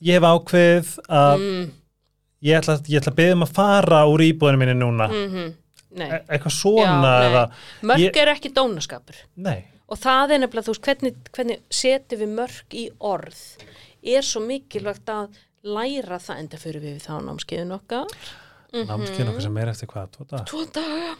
ég 0.04 0.18
hef 0.18 0.26
ákveð 0.28 0.90
að 1.08 1.44
mm, 1.44 1.68
ég 2.44 2.58
ætla, 2.60 2.78
ætla 2.82 3.12
að 3.12 3.20
beða 3.20 3.36
um 3.38 3.46
að 3.46 3.54
fara 3.56 4.00
úr 4.10 4.24
íbúðinu 4.26 4.60
minni 4.62 4.78
núna. 4.80 5.10
Mm 5.12 5.52
Nei, 5.94 6.08
e 6.10 6.16
eitthvað 6.26 6.50
svona 6.50 7.10
Já, 7.14 7.24
eða, 7.28 7.42
mörg 7.86 8.02
ég- 8.02 8.16
er 8.18 8.30
ekki 8.32 8.50
dónaskapur. 8.50 9.18
Nei, 9.46 9.60
og 9.86 10.00
það 10.02 10.32
er 10.34 10.40
nefnilega, 10.42 10.66
þú 10.66 10.72
veist, 10.72 10.86
hvernig, 10.88 11.28
hvernig 11.36 11.60
setjum 11.70 12.22
við 12.24 12.32
mörg 12.34 12.74
í 12.74 12.84
orð? 12.98 13.42
Er 14.02 14.26
svo 14.26 14.42
mikilvægt 14.42 15.12
að 15.14 15.38
læra 15.62 16.18
það, 16.18 16.40
enda 16.42 16.58
fyrir 16.58 16.82
við 16.82 16.98
þá 17.06 17.12
námskeiðin 17.28 17.76
okkar. 17.78 18.10
Námskeið 18.74 19.28
nokkuð 19.28 19.46
sem 19.46 19.62
er 19.62 19.70
eftir 19.70 19.90
hvað, 19.92 20.10
tvo 20.16 20.26
dag 20.32 20.48
Tvo 20.50 20.64
daga 20.74 21.14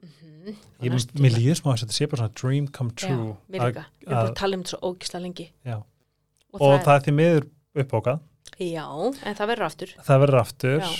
mm 0.00 0.56
ég, 0.80 0.94
mér 1.20 1.34
líður 1.36 1.58
smá 1.58 1.70
að 1.74 1.82
þetta 1.84 1.96
sé 1.96 2.06
bara 2.08 2.22
svona 2.24 2.36
dream 2.40 2.66
come 2.72 2.92
Já, 2.96 3.02
true 3.04 3.34
mér 3.52 3.64
líka, 3.68 3.84
við 4.00 4.06
erum 4.06 4.14
bara 4.14 4.20
að- 4.24 4.30
að 4.30 4.38
tala 4.40 4.56
um 4.56 4.62
þetta 4.64 4.72
svo 4.72 4.80
ógisla 4.90 5.20
lengi. 5.20 5.46
Já. 5.66 5.76
og, 5.76 6.60
og 6.60 6.72
það, 6.72 6.84
það 6.86 6.94
er 6.94 7.04
því 7.06 7.14
miður 7.18 7.46
uppbókað. 7.84 8.20
Já, 8.60 8.86
en 9.26 9.36
það 9.38 9.50
verður 9.52 9.66
aftur. 9.68 9.92
Það 10.08 10.22
verður 10.24 10.40
aftur. 10.40 10.80
Já. 10.80 10.90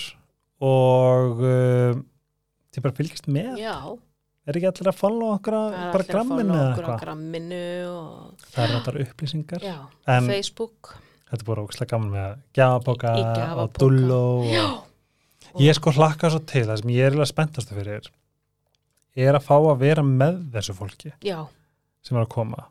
og 0.61 1.41
um, 1.49 2.05
þið 2.75 2.85
bara 2.85 2.97
fylgist 3.01 3.31
með. 3.33 3.51
Já, 3.61 3.75
er 4.47 4.59
ekki 4.61 4.69
allir 4.71 4.91
að 4.93 4.99
follow 5.01 5.33
okkur 5.39 5.57
að, 5.57 5.67
það 5.73 5.87
er 5.87 5.95
bara 5.97 6.05
allir 6.05 6.11
að 6.11 6.15
gramminu 6.15 6.45
follow 6.45 6.61
eða 6.61 6.71
okkur 6.71 6.85
eitthvað? 6.85 7.01
gramminu 7.07 7.63
og, 7.89 8.47
það 8.51 8.63
er 8.67 8.77
þetta 8.77 9.07
upplýsingar. 9.07 9.65
Já, 9.65 9.79
En- 10.17 10.31
Facebook. 10.31 10.95
þetta 11.31 11.41
er 11.41 11.49
bara 11.51 11.65
ógæslega 11.65 11.91
gaman 11.95 12.15
með 12.15 12.39
gjafabóka 12.61 13.17
Í 13.17 13.25
og 14.21 14.47
Já, 14.51 14.65
og 15.55 15.61
ég 15.65 15.75
sko 15.81 15.93
hlakka 15.97 16.31
svo 16.31 16.45
til 16.45 16.67
það 16.69 16.83
sem 16.83 16.91
ég 16.95 17.07
er 17.07 17.11
eiginlega 17.15 17.33
spenntastu 17.33 17.75
fyrir 17.75 18.11
er 19.17 19.35
að 19.35 19.43
fá 19.47 19.57
að 19.59 19.79
vera 19.79 20.03
með 20.03 20.43
þessu 20.55 20.75
fólki 20.79 21.13
já, 21.25 21.47
sem 22.03 22.17
er 22.17 22.23
að 22.25 22.29
koma. 22.35 22.67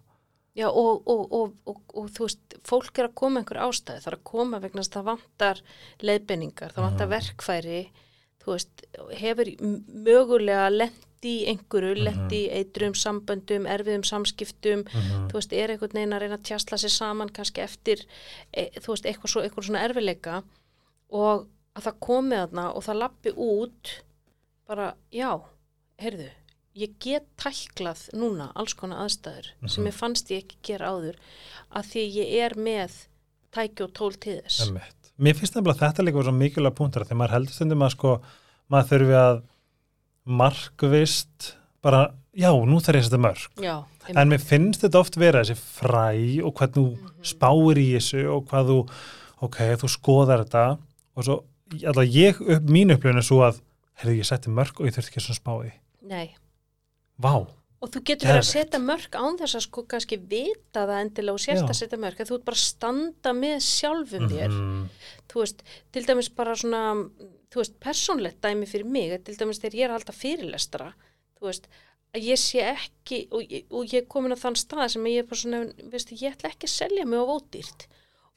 Já 0.55 0.67
og, 0.67 1.03
og, 1.07 1.31
og, 1.31 1.51
og, 1.69 1.81
og 1.95 2.07
þú 2.11 2.25
veist, 2.25 2.55
fólk 2.67 2.97
er 2.99 3.07
að 3.09 3.13
koma 3.15 3.39
einhver 3.39 3.59
ástæði, 3.63 4.01
það 4.03 4.07
er 4.11 4.17
að 4.17 4.23
koma 4.23 4.59
vegna 4.59 4.81
þess 4.81 4.89
að 4.89 4.97
það 4.97 5.09
vantar 5.09 5.61
leiðbenningar, 6.01 6.73
það 6.73 6.83
vantar 6.87 7.07
Mhm. 7.07 7.13
verkfæri 7.13 7.81
þú 8.43 8.51
veist, 8.55 8.83
hefur 9.19 9.51
mögulega 10.07 10.69
lent 10.71 11.05
í 11.23 11.45
einhverju, 11.51 11.93
Mhm. 11.95 12.03
lent 12.03 12.31
í 12.31 12.41
eitrum 12.49 12.93
samböndum, 12.95 13.67
erfiðum 13.67 14.03
samskiptum 14.07 14.83
mm 14.87 15.27
þú 15.29 15.33
veist, 15.33 15.53
er 15.53 15.69
einhvern 15.69 15.93
veginn 15.93 16.13
að 16.13 16.21
reyna 16.21 16.37
að 16.37 16.43
tjastla 16.49 16.77
sér 16.79 16.89
saman 16.97 17.29
kannski 17.29 17.61
eftir, 17.61 18.05
e, 18.53 18.69
þú 18.79 18.87
veist, 18.95 19.05
eitthvað, 19.05 19.29
svo, 19.29 19.41
eitthvað 19.43 19.67
svona 19.67 19.83
erfileika 19.87 20.43
og 21.11 21.47
að 21.75 21.83
það 21.83 21.99
komi 21.99 22.35
þarna 22.35 22.75
og 22.75 22.83
það 22.83 22.99
lappi 22.99 23.31
út 23.37 24.01
bara, 24.67 24.93
já, 25.11 25.39
heyrðu, 25.99 26.29
ég 26.75 26.93
get 27.03 27.25
tæklað 27.37 28.05
núna 28.15 28.51
alls 28.55 28.73
konar 28.73 29.01
aðstæður 29.05 29.49
sem 29.67 29.83
Mhm. 29.83 29.87
ég 29.91 29.93
fannst 29.99 30.29
ég 30.31 30.43
ekki 30.43 30.55
gera 30.63 30.87
áður 30.93 31.15
að 31.75 31.83
því 31.91 32.03
ég 32.15 32.33
er 32.45 32.53
með 32.55 32.91
tæki 33.51 33.83
og 33.83 33.93
tól 33.93 34.13
til 34.19 34.41
þess. 34.41 34.67
Emmett. 34.67 34.95
Mér 35.19 35.35
finnst 35.35 35.53
nefnilega 35.55 35.79
að 35.79 35.93
þetta 35.93 36.05
líka 36.05 36.23
svo 36.23 36.31
mikilvæg 36.37 36.75
punktur 36.75 37.03
þegar 37.03 37.17
maður 37.19 37.33
heldur 37.35 37.53
stundum 37.53 37.81
að 37.83 37.91
sko 37.91 38.21
maður 38.71 38.89
þurfi 38.89 39.15
að 39.19 39.41
markvist 40.29 41.53
bara, 41.83 42.13
já, 42.37 42.51
nú 42.53 42.79
þarf 42.83 42.95
ég 42.99 43.03
að 43.03 43.07
setja 43.07 43.21
mörg 43.23 43.63
Já, 43.63 43.75
en 44.15 44.29
mér 44.31 44.43
finnst 44.43 44.83
þetta 44.85 44.99
oft 45.01 45.17
vera 45.19 45.41
þessi 45.43 45.57
fræ 45.57 46.43
og 46.45 46.53
hvað 46.55 46.73
þú 46.77 46.85
Mhm. 46.97 47.23
spáir 47.23 47.77
í 47.81 47.87
þessu 47.97 48.21
og 48.35 48.47
hvað 48.49 48.69
þú, 48.69 48.89
ok, 49.41 49.57
þú 49.81 49.87
skoðar 49.89 50.45
þetta 50.45 50.65
og 51.17 51.23
svo, 51.23 51.43
alltaf 51.83 52.07
ég 52.13 52.39
upp 52.41 52.63
mín 52.63 52.91
upplifun 52.93 53.17
er 53.17 53.27
svo 53.27 53.39
að, 53.43 53.59
heyrðu, 53.99 54.17
ég 54.19 54.25
setti 54.25 54.49
mörg 54.49 54.79
og 54.79 54.85
ég 54.87 54.93
þurfti 54.95 55.11
ekki 55.11 55.23
svona 55.25 55.39
spáði. 55.41 55.71
Nei. 56.09 56.27
Vá, 57.21 57.33
Og 57.79 57.87
þú 57.93 57.99
getur 58.09 58.27
verið 58.27 58.41
að 58.41 58.47
setja 58.49 58.79
mörg 58.83 59.13
án 59.15 59.37
þess 59.39 59.55
að 59.55 59.61
sko 59.63 59.81
kannski 59.87 60.17
vita 60.19 60.81
það 60.83 60.97
endilega 60.99 61.35
og 61.37 61.39
sérst 61.39 61.63
að 61.71 61.77
setja 61.79 61.99
mörg, 62.03 62.17
að 62.19 62.27
þú 62.27 62.35
ert 62.35 62.47
bara 62.49 62.57
að 62.59 62.63
standa 62.65 63.31
með 63.37 63.61
sjálfum 63.63 64.25
þér. 64.33 64.49
Mhm. 64.51 64.81
Þú 65.31 65.39
veist, 65.39 65.61
til 65.95 66.03
dæmis 66.09 66.29
bara 66.35 66.55
svona, 66.59 66.81
þú 67.49 67.61
veist, 67.61 67.77
persónlegt 67.79 68.41
dæmi 68.43 68.67
fyrir 68.67 68.83
mig, 68.85 69.15
til 69.23 69.37
dæmis 69.39 69.61
þegar 69.63 69.77
ég 69.79 69.85
er 69.87 69.93
að 69.93 69.97
halda 70.01 70.17
fyrirlestra, 70.17 70.89
þú 71.39 71.47
veist, 71.47 71.69
að 72.13 72.27
ég 72.27 72.41
sé 72.43 72.59
ekki, 72.75 73.21
og, 73.31 73.41
ég- 73.47 73.65
og 73.71 73.85
ég 73.87 74.01
er 74.03 74.07
komin 74.11 74.35
á 74.35 74.43
þann 74.43 74.59
stað 74.59 74.89
sem 74.91 75.03
ég 75.07 75.19
er 75.23 75.23
bara 75.31 75.39
svona, 75.39 75.63
veistu, 75.95 76.19
ég 76.19 76.35
ætla 76.35 76.51
ekki 76.51 76.67
að 76.67 76.75
selja 76.75 77.05
mig 77.07 77.15
á 77.15 77.31
ódýrt. 77.31 77.87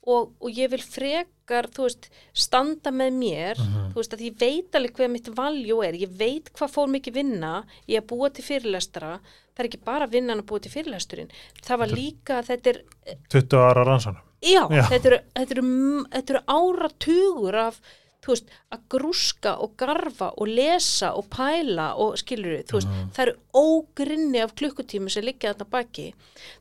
Og, 0.04 0.32
og 0.42 0.50
ég 0.50 0.68
vil 0.72 0.82
frekar, 0.82 1.68
veist, 1.76 2.08
standa 2.34 2.90
með 2.90 3.12
mér, 3.20 3.58
Mhm. 3.58 3.92
þú 3.92 4.00
veist, 4.00 4.16
ég 4.18 4.38
veit 4.40 4.72
alveg 4.74 4.92
hvað 4.96 5.10
mitt 5.12 5.28
valjó 5.36 5.84
er, 5.86 5.94
ég 5.94 6.08
veit 6.18 6.50
hvað 6.52 6.72
fór 6.74 6.88
mikið 6.90 7.14
vinna 7.14 7.64
í 7.88 7.94
að 7.96 8.06
búa 8.10 8.32
til 8.34 8.42
fyrirlestra, 8.44 9.20
það 9.54 9.62
er 9.62 9.68
ekki 9.68 9.84
bara 9.84 10.06
vinnan 10.08 10.40
að 10.42 10.46
búa 10.46 10.60
til 10.60 10.72
fyrirlesturinn, 10.72 11.30
það 11.62 11.78
var 11.78 11.86
líka, 11.88 12.42
þetta 12.42 12.66
er 12.66 12.82
20 13.30 13.56
ára 13.62 13.84
rannsónum. 13.86 14.20
Já, 14.42 14.66
Já. 14.68 14.82
Þetta, 14.90 15.06
eru, 15.06 15.18
þetta, 15.36 15.50
eru, 15.52 16.04
þetta 16.10 16.30
eru 16.34 16.42
áratugur 16.48 17.54
af 17.54 17.80
veist, 18.26 18.46
að 18.72 18.80
grúska 18.88 19.52
og 19.62 19.76
garfa 19.76 20.32
og 20.36 20.46
lesa 20.48 21.12
og 21.14 21.28
pæla 21.30 21.94
og 21.98 22.16
skilur 22.18 22.62
veist, 22.66 22.88
Mhm. 22.88 23.10
það 23.12 23.22
eru 23.26 23.36
ógrinni 23.54 24.42
af 24.42 24.54
klukkutími 24.54 25.10
sem 25.10 25.22
liggja 25.24 25.54
þarna 25.54 25.70
baki 25.70 26.12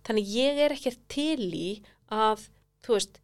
þannig 0.03 0.25
ég 0.27 0.57
er 0.57 0.69
ekkert 0.73 0.97
til 1.07 1.51
í 1.53 1.81
að, 2.11 2.47
þú 2.83 2.93
veist 2.97 3.17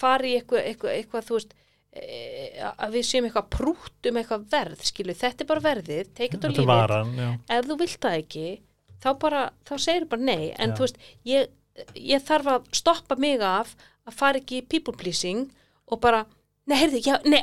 fari 0.00 0.36
eitthvað, 0.38 0.62
eitthvað, 0.70 0.94
eitthvað 1.00 1.26
þú 1.28 1.38
veist 1.38 1.56
e, 1.96 2.70
að 2.70 2.96
við 2.96 3.08
séum 3.08 3.28
eitthvað 3.28 3.50
prútt 3.56 4.10
um 4.10 4.20
eitthvað 4.20 4.46
verð, 4.52 4.86
skilur, 4.88 5.18
þetta 5.18 5.44
er 5.44 5.50
bara 5.50 5.66
verðið 5.66 6.22
er 6.26 6.38
leave 6.46 6.62
it. 6.62 6.70
varan, 6.70 7.12
ef 7.48 7.68
þú 7.68 7.78
vilt 7.82 8.00
það 8.06 8.18
ekki 8.22 8.46
þá 9.02 9.10
bara, 9.22 9.44
þá 9.68 9.74
segir 9.82 10.08
bara 10.10 10.28
nei 10.28 10.50
en 10.56 10.72
Já. 10.72 10.76
þú 10.78 10.86
veist, 10.86 11.04
ég, 11.28 11.52
ég 11.98 12.24
þarf 12.26 12.52
að 12.54 12.72
stoppa 12.80 13.18
mig 13.20 13.44
af 13.44 13.76
að 14.06 14.18
fara 14.20 14.40
ekki 14.40 14.62
í 14.62 14.66
people 14.66 14.96
pleasing 14.96 15.48
og 15.90 16.00
bara 16.02 16.24
nei, 16.66 16.76
heyrðu, 16.80 17.02
já, 17.04 17.16
nei, 17.26 17.42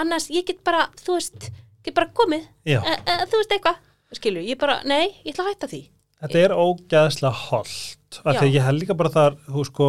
annars 0.00 0.30
ég 0.32 0.46
get 0.48 0.62
bara, 0.66 0.86
þú 1.02 1.18
veist, 1.18 1.50
get 1.84 1.96
bara 1.96 2.10
komið. 2.16 2.46
E, 2.66 2.76
e, 2.76 3.18
þú 3.28 3.42
veist 3.42 3.52
eitthvað, 3.56 3.82
skilju, 4.16 4.44
ég 4.46 4.60
bara 4.60 4.78
nei, 4.88 5.10
ég 5.24 5.34
ætla 5.34 5.46
að 5.46 5.52
hætta 5.52 5.70
því. 5.72 5.82
Þetta 6.16 6.42
er 6.42 6.54
ógæðslega 6.56 7.40
holdt 7.50 8.20
af 8.24 8.38
því 8.38 8.52
ég 8.54 8.64
held 8.64 8.80
líka 8.80 8.96
bara 8.96 9.12
þar 9.12 9.36
þú 9.44 9.64
sko, 9.68 9.88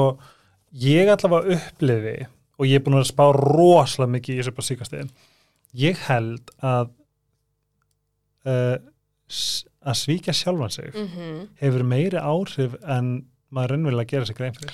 ég 0.82 1.10
allavega 1.12 1.58
upplifi 1.58 2.18
og 2.58 2.66
ég 2.66 2.80
er 2.80 2.86
búin 2.86 3.00
að 3.00 3.10
spá 3.10 3.26
rosalega 3.36 4.14
mikið 4.16 4.36
í 4.36 4.40
þessu 4.42 4.56
bara 4.58 4.70
síkastegin 4.70 5.12
ég 5.78 6.04
held 6.08 6.54
að 6.66 6.92
uh, 8.48 8.78
að 9.88 10.00
svíkja 10.02 10.36
sjálfan 10.36 10.74
sig 10.74 10.94
mm 10.94 11.10
hefur 11.62 11.84
meiri 11.84 12.20
áhrif 12.22 12.78
en 12.84 13.26
maður 13.54 13.74
raunverulega 13.76 14.12
gera 14.12 14.26
sig 14.26 14.36
grein 14.38 14.54
fyrir 14.58 14.74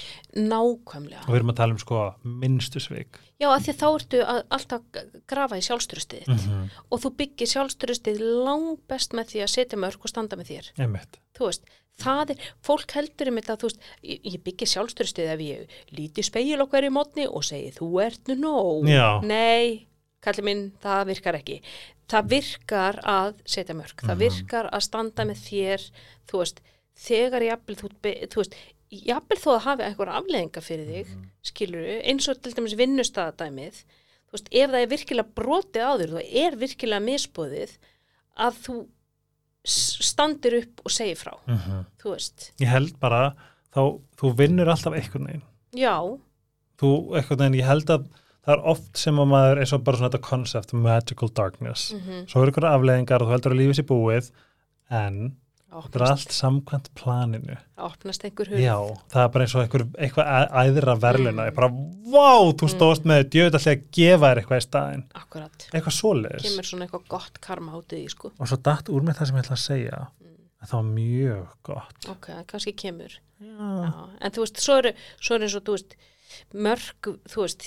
nákvæmlega 0.50 1.22
og 1.28 1.30
við 1.34 1.40
erum 1.40 1.54
að 1.54 1.60
tala 1.62 1.76
um 1.76 1.82
sko 1.84 2.02
minnstu 2.24 2.82
svik 2.82 3.20
já, 3.42 3.48
af 3.52 3.62
því 3.66 3.74
að 3.74 3.80
þá 3.84 3.88
ertu 3.92 4.24
að, 4.24 4.42
alltaf 4.58 4.82
að 5.04 5.22
grafa 5.30 5.60
í 5.60 5.66
sjálfstyrustið 5.68 6.28
mm 6.28 6.42
-hmm. 6.42 6.66
og 6.90 7.04
þú 7.04 7.14
byggir 7.22 7.52
sjálfstyrustið 7.54 8.20
langbest 8.48 9.14
með 9.14 9.32
því 9.34 9.46
að 9.46 9.54
setja 9.56 9.80
mörg 9.80 10.00
og 10.02 10.10
standa 10.10 10.40
með 10.40 10.52
þér 10.54 10.72
einmitt 10.78 11.20
þú 11.38 11.50
veist, 11.50 11.64
það 12.02 12.34
er, 12.34 12.44
fólk 12.66 12.92
heldur 12.98 13.30
um 13.30 13.38
þetta, 13.38 13.56
þú 13.62 13.70
veist, 13.70 13.82
ég, 14.02 14.20
ég 14.34 14.44
byggir 14.44 14.68
sjálfstyrstuð 14.74 15.32
ef 15.34 15.40
ég 15.46 15.80
líti 15.94 16.22
í 16.22 16.26
speil 16.26 16.62
á 16.62 16.66
hverju 16.66 16.92
mótni 16.94 17.28
og 17.30 17.44
segi, 17.46 17.72
þú 17.78 17.90
ert 18.02 18.28
nú 18.28 18.36
nóg. 18.42 18.90
Já. 18.90 19.22
Nei, 19.22 19.88
kallir 20.22 20.44
minn, 20.48 20.64
það 20.82 21.06
virkar 21.12 21.38
ekki. 21.38 21.62
Það 22.10 22.30
virkar 22.34 23.00
að 23.06 23.34
setja 23.46 23.76
mörg, 23.78 23.96
það 24.02 24.16
Mhm. 24.16 24.24
virkar 24.26 24.70
að 24.74 24.82
standa 24.82 25.26
með 25.26 25.38
þér, 25.48 25.92
þú 26.30 26.38
veist, 26.42 26.62
þegar 26.98 27.42
jafnvel, 27.48 27.76
þú, 27.76 27.90
þú 28.30 28.36
veist, 28.42 28.56
jafnvel 28.94 29.38
þó 29.42 29.50
að 29.56 29.62
hafi 29.68 29.84
einhver 29.88 30.12
afleðinga 30.14 30.62
fyrir 30.62 30.88
þig, 30.88 31.08
Mhm. 31.16 31.30
skilur 31.44 31.86
eins 32.06 32.28
og 32.30 32.42
til 32.42 32.54
dæmis 32.54 32.76
vinnustæðadæmið, 32.78 33.84
þú 34.28 34.32
veist, 34.38 34.48
ef 34.52 34.70
það 34.70 34.82
er 34.84 34.88
virkilega 34.88 35.34
brotið 35.36 35.82
á 35.84 35.92
þér, 35.98 36.10
þú 36.14 36.22
er 36.46 36.56
virkilega 36.56 37.06
misbóðið, 37.08 37.78
að 38.38 38.54
þú 38.66 38.88
standir 39.66 40.58
upp 40.62 40.82
og 40.86 40.92
segir 40.92 41.16
frá, 41.18 41.38
Mhm. 41.48 41.86
þú 42.02 42.12
veist. 42.16 42.52
Ég 42.60 42.68
held 42.68 43.00
bara 43.00 43.36
þá, 43.74 44.00
þú 44.18 44.36
vinnur 44.36 44.68
alltaf 44.68 44.94
einhvern 44.94 45.26
veginn. 45.28 45.42
Já, 45.74 46.20
þú, 46.78 47.16
einhvern 47.16 47.38
veginn, 47.40 47.60
ég 47.62 47.66
held 47.66 47.86
að 47.86 48.08
það 48.46 48.54
er 48.58 48.66
oft 48.68 48.98
sem 48.98 49.16
að 49.16 49.28
maður 49.28 49.60
eins 49.62 49.74
og 49.74 49.84
bara 49.86 49.98
svona 49.98 50.10
þetta 50.12 50.22
concept 50.22 50.74
magical 50.74 51.30
darkness, 51.30 51.94
mm 51.94 52.26
svo 52.28 52.42
eru 52.44 52.52
ykkur 52.52 52.68
afleðingar 52.68 53.22
og 53.22 53.28
þú 53.30 53.32
heldur 53.32 53.54
að 53.54 53.62
lífið 53.62 53.80
sér 53.80 53.88
búið 53.88 54.32
en 54.92 55.38
þetta 55.82 56.00
er 56.00 56.04
allt 56.08 56.34
samkvæmt 56.38 56.90
planinu. 56.96 57.58
Opnast 57.78 58.24
einhver 58.28 58.50
hurð. 58.52 58.62
Já, 58.62 58.76
það 59.14 59.24
er 59.24 59.30
bara 59.34 59.46
eins 59.46 59.56
og 59.56 59.62
einhver, 59.64 59.84
eitthvað 59.98 60.56
æðra 60.64 60.96
verðluna, 61.02 61.44
Mm. 61.44 61.50
ég 61.50 61.56
bara, 61.58 61.70
vá, 62.14 62.54
þú 62.62 62.70
stóðst 62.74 63.04
með 63.10 63.24
djöðallega 63.34 63.74
að 63.74 63.84
gefa 63.98 64.30
þér 64.30 64.42
eitthvað 64.44 64.62
í 64.62 64.66
staðinn. 64.68 65.04
Akkurat, 65.16 65.68
eitthvað 65.74 65.98
svoleiðis. 65.98 66.46
Kemur 66.48 66.70
svona 66.70 66.86
eitthvað 66.88 67.08
gott 67.16 67.42
karma 67.42 67.72
átið 67.80 68.04
í 68.06 68.10
sko, 68.14 68.32
og 68.40 68.48
svo 68.48 68.58
datt 68.62 68.90
úr 68.94 69.02
með 69.02 69.18
það 69.18 69.28
sem 69.28 69.36
ég 69.36 69.44
ætla 69.48 69.58
að 69.58 69.64
segja. 69.68 70.02
Að 70.64 70.70
það 70.70 70.80
var 70.80 70.90
mjög 70.94 71.48
gott. 71.64 72.10
Ok, 72.10 72.28
kannski 72.48 72.74
kemur. 72.74 73.18
Já, 73.44 73.48
Já, 73.84 74.10
en 74.22 74.32
þú 74.32 74.40
veist, 74.46 74.60
svo 74.64 74.78
eru, 74.80 74.94
eru 74.94 75.44
eins 75.44 75.56
og, 75.58 75.64
þú 75.68 75.74
veist, 75.76 75.96
mörg, 76.54 77.10
þú 77.28 77.42
veist, 77.42 77.66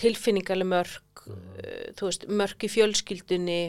tilfinningaleg 0.00 0.66
mörg, 0.66 1.26
uh, 1.28 1.92
þú 1.98 2.08
veist, 2.08 2.24
mörg 2.28 2.64
í 2.64 2.70
fjölskyldunni, 2.72 3.60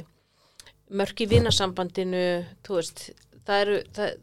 mörg 0.94 1.20
í 1.20 1.28
vinasambandinu, 1.28 2.24
þú 2.64 2.78
veist, 2.80 3.04
það 3.48 3.62
eru, 3.66 3.78
það, 3.98 4.14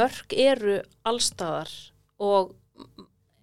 mörg 0.00 0.36
eru 0.46 0.76
allstaðar 1.06 1.72
og 2.18 2.54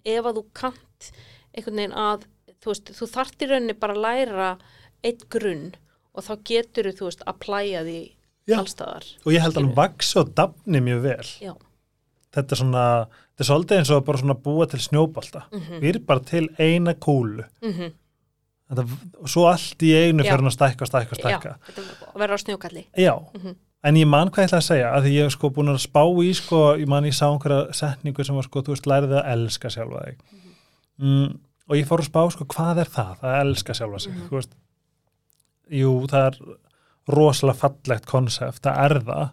ef 0.03 0.25
að 0.29 0.39
þú 0.39 0.45
kant 0.57 1.11
einhvern 1.53 1.79
veginn 1.79 1.95
að, 2.03 2.25
þú 2.63 2.71
veist, 2.73 2.91
þú 2.97 3.07
þart 3.13 3.43
í 3.45 3.49
rauninni 3.51 3.75
bara 3.79 3.95
að 3.97 4.03
læra 4.07 4.49
eitt 5.03 5.27
grunn 5.33 5.73
og 6.13 6.25
þá 6.27 6.33
getur 6.49 6.91
þú 6.93 7.07
veist, 7.09 7.23
að 7.27 7.39
plæja 7.45 7.83
því 7.87 7.99
Já. 8.49 8.57
allstaðar. 8.59 9.05
og 9.23 9.31
ég 9.33 9.41
held 9.45 9.55
að 9.57 9.61
hann 9.63 9.75
vaksi 9.77 10.17
og 10.19 10.33
dafni 10.35 10.81
mjög 10.83 11.01
vel 11.05 11.27
Já, 11.41 11.53
þetta 12.35 12.55
er 12.55 12.59
svona, 12.59 12.85
þetta 13.31 13.43
er 13.45 13.49
svolítið 13.49 13.77
eins 13.79 13.91
og 13.95 14.05
bara 14.09 14.21
svona 14.23 14.35
búa 14.47 14.67
til 14.69 14.79
snjóbalta 14.83 15.45
mhm, 15.53 15.77
við 15.79 15.89
erum 15.93 16.07
bara 16.09 16.25
til 16.27 16.47
eina 16.59 16.93
kúlu 16.99 17.45
mhm, 17.63 17.93
þetta, 18.73 18.85
og 19.21 19.31
svo 19.31 19.45
allt 19.51 19.85
í 19.87 19.93
einu 19.95 20.25
Já. 20.25 20.33
fyrir 20.33 20.49
að 20.49 20.55
stækka, 20.57 20.89
stækka, 20.91 21.15
já, 21.15 21.21
stækka 21.21 21.55
þetta 21.69 22.11
verður 22.19 22.35
á 22.35 22.43
snjókalli. 22.43 22.83
já, 22.99 23.13
Mhm. 23.39 23.55
En 23.83 23.95
ég 23.99 24.07
man 24.07 24.29
hvað 24.29 24.43
ég 24.45 24.47
ætla 24.49 24.57
að 24.61 24.67
segja 24.69 24.91
að 24.95 25.07
ég 25.11 25.23
hef 25.27 25.31
sko 25.35 25.49
búin 25.49 25.71
að 25.73 25.81
spá 25.83 26.03
í 26.23 26.29
sko, 26.37 26.61
ég 26.79 26.87
man 26.87 27.03
ég 27.07 27.13
sá 27.17 27.25
einhverja 27.29 27.73
setningu 27.73 28.23
sem 28.23 28.35
var 28.35 28.43
sko, 28.47 28.61
þú 28.61 28.75
veist, 28.75 28.85
lærið 28.87 29.15
að 29.19 29.31
elska 29.33 29.69
sjálfa 29.73 30.03
þig. 30.05 30.17
Mm, 31.03 31.39
og 31.69 31.75
ég 31.75 31.87
fór 31.89 31.99
að 32.03 32.09
spá 32.11 32.21
sko, 32.31 32.45
hvað 32.45 32.77
er 32.85 32.91
það, 32.93 33.17
að 33.23 33.39
elska 33.41 33.73
sjálfa 33.73 33.99
sig 33.99 34.13
Mhm. 34.13 34.27
þú 34.29 34.37
veist? 34.39 34.53
Jú, 35.71 35.91
það 36.07 36.27
er 36.27 36.57
rosalega 37.09 37.59
fallegt 37.59 38.05
konsept, 38.05 38.61
það 38.61 38.77
er 38.85 38.99
það. 39.03 39.29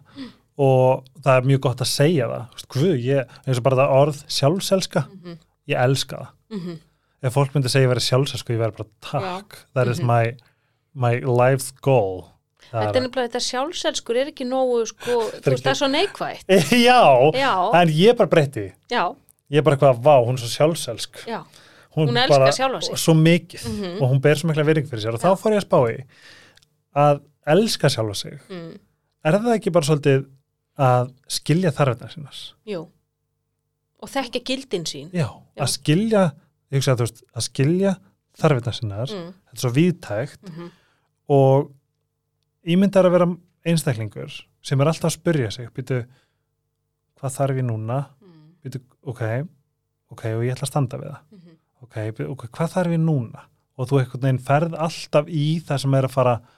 Og 0.61 1.05
það 1.23 1.37
er 1.37 1.47
mjög 1.47 1.59
gott 1.61 1.77
að 1.81 1.87
segja 1.87 2.27
það 2.27 2.47
Þú 2.49 2.55
veist, 2.55 2.67
Guð, 2.67 3.05
ég, 3.05 3.25
eins 3.47 3.57
og 3.57 3.63
bara 3.63 3.75
það 3.75 3.95
orð 4.01 4.23
sjálfselska, 4.27 5.05
Mhm, 5.09 5.37
ég 5.69 5.77
elska 5.85 6.17
það. 6.17 6.27
Mhm. 6.51 6.79
ef 7.23 7.33
fólk 7.33 7.53
myndi 7.53 7.69
segja 7.69 7.87
ég 7.87 7.93
verið 7.95 8.09
sjálfselsku, 8.09 8.53
ég 8.53 8.59
verið 8.59 8.77
bara 8.77 8.89
takk, 9.01 9.55
that 9.73 9.87
is 9.87 9.99
Mhm. 9.99 10.05
my, 10.07 10.35
my 10.93 11.19
life's 11.21 11.71
goal 11.81 12.27
Þetta 12.71 12.95
er 12.95 13.01
nefnilega, 13.03 13.27
þetta 13.27 13.41
sjálfselskur 13.47 14.19
er 14.21 14.29
ekki 14.31 14.45
nógu, 14.47 14.85
sko, 14.91 15.15
þú 15.41 15.47
er 15.47 15.55
veist, 15.55 15.63
það 15.65 15.71
er 15.73 15.79
svo 15.81 15.89
neikvægt. 15.91 16.45
já, 16.89 17.01
Já, 17.35 17.53
en 17.81 17.89
ég 17.97 18.15
bara 18.19 18.29
breytti 18.31 18.67
já, 18.91 19.03
ég 19.51 19.57
er 19.59 19.65
bara 19.67 19.75
eitthvað, 19.75 19.99
vá, 20.05 20.13
hún 20.23 20.37
er 20.37 20.43
svo 20.45 20.51
sjálfselsk. 20.53 21.25
Já, 21.27 21.41
Hún 21.91 22.07
elskar 22.15 22.39
bara, 22.39 22.51
sjálfa 22.55 22.79
sig. 22.85 22.95
svo 23.03 23.13
mikið 23.19 23.65
Mhm. 23.67 23.97
og 24.01 24.11
hún 24.13 24.21
ber 24.23 24.35
svo 24.39 24.47
mikla 24.47 24.63
virðing 24.63 24.87
fyrir 24.87 25.01
sér. 25.03 25.13
Og 25.17 25.19
þá 25.19 25.33
fór 25.35 25.51
ég 25.51 25.59
að 25.59 25.65
spá 25.65 25.79
í 25.91 25.97
að 26.95 27.19
elska 27.51 27.89
sjálfa 27.91 28.15
sig. 28.15 28.37
Mm, 28.49 28.77
er 29.25 29.31
það 29.41 29.55
ekki 29.57 29.73
bara 29.75 29.85
svolítið 29.89 30.23
að 30.79 31.11
skilja 31.27 31.71
þarfirnar 31.75 32.13
sinnas 32.13 32.39
jú. 32.65 32.85
Og 34.01 34.09
þekkja 34.09 34.41
gildin 34.47 34.85
sín. 34.87 35.11
já, 35.11 35.27
Já. 35.27 35.61
að 35.65 35.69
skilja 35.75 36.23
ég 36.71 36.79
hugsa 36.79 36.93
að 36.95 37.01
þú 37.01 37.05
veist, 37.09 37.23
að 37.35 37.45
skilja 37.49 37.91
þarfirnar 38.39 38.73
sinnar 38.79 39.07
Mm, 39.11 39.33
þetta 39.51 39.59
er 39.59 39.61
svo 39.65 39.71
víðtækt. 39.75 40.39
Mhm, 40.47 40.71
og 41.29 41.71
ímyndar 42.65 43.05
að 43.07 43.11
vera 43.15 43.27
einstaklingur 43.65 44.31
sem 44.61 44.81
er 44.81 44.87
alltaf 44.91 45.09
að 45.11 45.15
spyrja 45.17 45.51
sig 45.51 45.69
býtu, 45.73 46.01
hvað 47.19 47.35
þarf 47.37 47.59
ég 47.61 47.65
núna? 47.67 47.99
Mm, 48.21 48.47
býtu, 48.65 48.81
ok, 49.03 49.21
ok 50.13 50.23
og 50.35 50.43
ég 50.45 50.55
ætla 50.55 50.67
að 50.67 50.71
standa 50.73 50.97
við 51.01 51.11
það. 51.11 51.21
Mhm, 51.37 51.57
ok, 51.85 51.95
býtu, 52.17 52.29
ok, 52.35 52.47
hvað 52.57 52.73
þarf 52.75 52.95
ég 52.95 53.03
núna? 53.05 53.45
Og 53.77 53.87
þú 53.89 53.99
einhvern 54.01 54.21
veginn 54.27 54.43
ferð 54.45 54.73
alltaf 54.77 55.29
í 55.31 55.45
það 55.65 55.79
sem 55.85 55.93
er 55.97 56.07
að 56.09 56.11
fara 56.15 56.33
að 56.37 56.49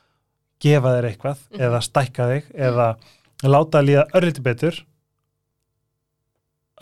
gefa 0.63 0.93
þér 0.95 1.07
eitthvað 1.11 1.37
Mhm. 1.51 1.59
eða 1.67 1.81
stækka 1.81 2.27
þig 2.31 2.43
eða 2.55 2.87
láta 3.43 3.79
að 3.79 3.87
líða 3.87 4.05
örlítið 4.15 4.43
betur 4.43 4.83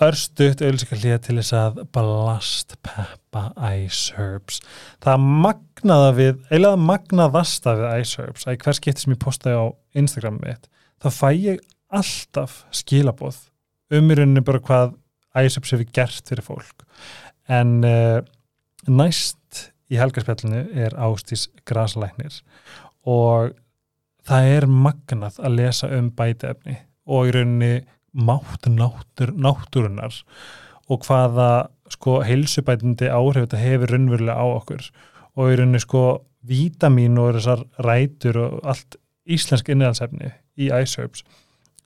örstutt 0.06 0.62
auðvitað 0.64 1.04
líða 1.04 1.20
til 1.26 1.36
þess 1.38 1.56
að 1.58 1.80
blast 1.96 2.76
peppa 2.86 3.44
ice 3.76 4.16
herbs. 4.18 4.60
Það 5.04 5.28
magnaða 5.46 6.10
við 6.18 6.34
eiginlega 6.50 6.82
magnaðasta 6.90 7.76
við 7.80 7.94
ice 8.02 8.22
herbs 8.22 8.48
að 8.48 8.60
hver 8.64 8.80
skipti 8.80 9.06
sem 9.06 9.16
ég 9.16 9.22
postaði 9.22 9.62
á 9.62 9.66
Instagram 10.02 10.42
mitt 10.42 10.68
þá 11.02 11.10
fæ 11.16 11.30
ég 11.36 11.64
alltaf 11.92 12.62
skilaboð 12.76 13.40
um 13.92 14.12
í 14.12 14.18
rauninni 14.18 14.44
bara 14.48 14.64
hvað 14.64 14.94
ice 15.42 15.60
herbs 15.60 15.74
hefur 15.76 15.94
gert 15.96 16.32
fyrir 16.32 16.46
fólk. 16.46 16.86
En 17.52 17.82
uh, 17.86 18.20
næst 18.88 19.66
í 19.92 20.00
helgarspjallinu 20.00 20.66
er 20.86 20.96
Ástís 20.96 21.50
Graslæknir 21.68 22.40
og 23.08 23.56
það 24.28 24.54
er 24.56 24.68
magnað 24.70 25.40
að 25.42 25.58
lesa 25.58 25.90
um 25.98 26.12
bætiefni 26.16 26.78
og 27.12 27.28
í 27.28 27.34
rauninni 27.36 27.74
mátt 28.12 28.68
náttúr, 28.68 29.32
náttúrunar 29.36 30.16
og 30.92 31.06
hvaða 31.08 31.70
sko 31.92 32.20
heilsubætindi 32.26 33.10
áhrif 33.12 33.46
þetta 33.46 33.62
hefur 33.62 33.94
raunverulega 33.94 34.36
á 34.40 34.46
okkur. 34.48 34.84
Og 35.40 35.52
í 35.52 35.58
rauninni 35.60 35.82
sko 35.84 36.04
vítamín 36.48 37.20
og 37.22 37.38
þessar 37.38 37.64
rætur 37.86 38.40
og 38.42 38.60
allt 38.68 38.98
íslensk 39.30 39.70
innræðansefni 39.72 40.32
í 40.60 40.72
Herbs 40.72 41.24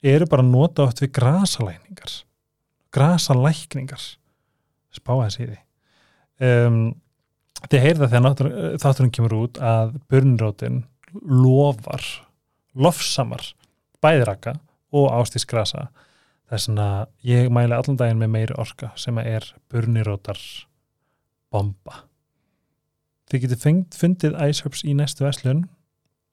eru 0.05 0.27
bara 0.29 0.45
nota 0.45 0.85
oft 0.85 1.01
við 1.03 1.13
grasalækningar 1.17 2.21
grasalækningar 2.95 4.03
spá 4.95 5.13
að 5.17 5.35
því. 5.35 5.57
Um, 6.45 6.79
þið 7.67 7.83
heyrða 7.83 8.09
þegar 8.11 8.51
þátturinn 8.83 9.13
kemur 9.15 9.37
út 9.41 9.59
að 9.59 9.95
burnrótin 10.11 10.83
lofar 11.15 12.03
lofsamar 12.75 13.43
bæðiraka 14.03 14.57
og 14.95 15.11
ástís 15.15 15.47
grasa 16.45 16.71
þess 16.71 16.81
að 16.81 17.07
ég 17.25 17.51
mæli 17.53 17.73
allan 17.75 17.97
daginn 17.97 18.21
með 18.21 18.33
meiri 18.35 18.57
orka 18.61 18.91
sem 18.99 19.17
er 19.17 19.47
burnirótar 19.71 20.39
bomba 21.53 22.03
þið 23.31 23.45
getið 23.45 23.61
fengt, 23.61 23.97
fundið 23.97 24.37
iceherbs 24.37 24.83
í 24.85 24.93
næstu 24.93 25.25
verslun 25.25 25.65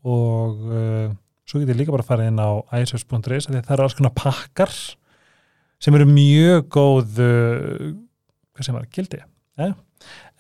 og 0.05 0.65
uh, 0.69 1.13
svo 1.49 1.63
getið 1.63 1.79
líka 1.79 1.95
bara 1.95 2.07
farið 2.07 2.33
inn 2.33 2.43
á 2.43 2.51
iceherbs.is 2.83 3.49
því 3.49 3.61
að 3.61 3.67
það 3.67 3.75
eru 3.77 3.87
alls 3.87 3.97
konar 3.99 4.15
pakkar 4.19 4.75
sem 5.83 5.97
eru 5.97 6.09
mjög 6.11 6.69
góð 6.73 7.23
uh, 7.25 7.93
hvað 8.53 8.69
sem 8.69 8.77
var, 8.77 8.89
gildi 8.93 9.23
eh? 9.63 9.73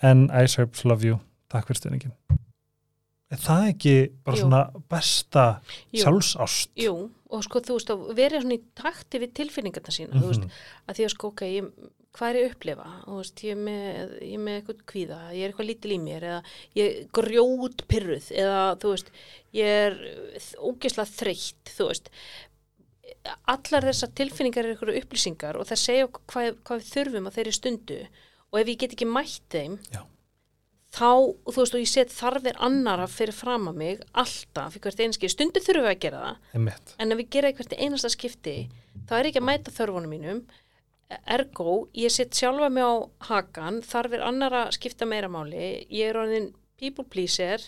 en 0.04 0.28
iceherbs 0.42 0.84
love 0.84 1.06
you 1.06 1.20
takk 1.52 1.68
fyrir 1.70 1.80
stuðningin 1.80 2.16
er 3.32 3.40
það 3.40 3.68
ekki 3.72 3.96
bara 4.26 4.36
Jú. 4.36 4.44
svona 4.44 4.62
besta 4.92 5.46
Jú. 5.88 6.02
sjálfsást 6.04 6.72
Jú, 6.76 6.96
og 7.32 7.42
sko 7.46 7.60
þú 7.64 7.78
veist 7.78 7.90
að 7.94 8.04
vera 8.18 8.40
svona 8.42 8.58
í 8.58 8.62
takti 8.76 9.20
við 9.22 9.32
tilfinningarna 9.40 9.94
sína, 9.96 10.20
þú 10.20 10.28
veist, 10.30 10.44
Mhm. 10.46 10.62
að 10.88 10.96
því 10.98 11.04
að 11.06 11.12
sko, 11.14 11.28
ok, 11.32 11.42
ég, 11.48 11.70
hvað 12.12 12.28
er 12.28 12.36
ég 12.36 12.44
að 12.44 12.52
upplifa? 12.52 12.86
Þú 13.06 13.16
veist, 13.22 13.42
ég 13.46 13.50
er 13.56 13.60
með, 13.64 14.12
ég 14.20 14.34
er 14.36 14.42
með 14.44 14.56
eitthvað 14.60 14.82
kvíða, 14.92 15.18
ég 15.32 15.42
er 15.46 15.52
eitthvað 15.52 15.68
lítil 15.70 15.92
í 15.96 15.98
mér, 16.02 16.22
eða 16.28 16.42
ég 16.76 16.84
er 16.92 17.06
grjót 17.18 17.84
pyrruð, 17.88 18.26
eða 18.36 18.60
þú 18.82 18.92
veist, 18.92 19.10
ég 19.54 19.64
er 19.64 19.96
ógeðslega 20.60 21.14
þreytt, 21.16 21.64
þú 21.76 21.88
veist, 21.88 22.10
allar 23.48 23.82
þessar 23.88 24.12
tilfinningar 24.18 24.64
eru 24.66 24.74
eitthvað 24.76 25.00
upplýsingar 25.02 25.56
og 25.60 25.66
það 25.68 25.80
segja 25.82 26.08
hvað, 26.10 26.56
hvað 26.66 26.80
við 26.82 26.88
þurfum 26.92 27.28
á 27.28 27.34
þeirri 27.36 27.54
stundu 27.56 27.98
og 28.52 28.60
ef 28.60 28.66
ég 28.72 28.78
get 28.82 28.94
ekki 28.96 29.08
mætt 29.08 29.46
þeim, 29.52 29.78
Já. 29.92 30.02
Þá, 30.92 31.08
þú 31.48 31.56
veist, 31.56 31.74
og 31.74 31.80
ég 31.80 31.88
set 31.88 32.10
þarfir 32.12 32.58
annara 32.60 33.06
fyrir 33.08 33.32
fram 33.36 33.68
að 33.70 33.78
mig, 33.80 34.02
alltaf, 34.12 34.74
fyrir 34.74 34.82
hvert 34.86 35.00
einski, 35.06 35.30
stundu 35.32 35.60
þurfum 35.64 35.86
við 35.86 35.92
að 35.94 36.02
gera 36.04 36.20
það, 36.26 36.36
einmitt. 36.58 36.94
En 37.00 37.12
ef 37.14 37.18
við 37.22 37.30
gera 37.36 37.52
hvert 37.56 37.72
einasta 37.78 38.10
skipti 38.12 38.56
þá 39.08 39.14
er 39.18 39.30
ekki 39.30 39.40
að 39.40 39.48
mæta 39.48 39.70
þörfunum 39.78 40.12
mínum. 40.12 40.42
Ergo, 41.28 41.88
ég 41.96 42.12
set 42.12 42.32
sjálfa 42.36 42.70
mig 42.72 42.84
á 42.84 42.92
hakan, 43.28 43.82
þarfir 43.84 44.22
annara 44.24 44.66
skipta 44.72 45.04
meira 45.08 45.28
máli, 45.28 45.86
ég 45.92 46.08
er 46.12 46.16
orðin 46.16 46.52
people 46.80 47.04
pleaser 47.04 47.60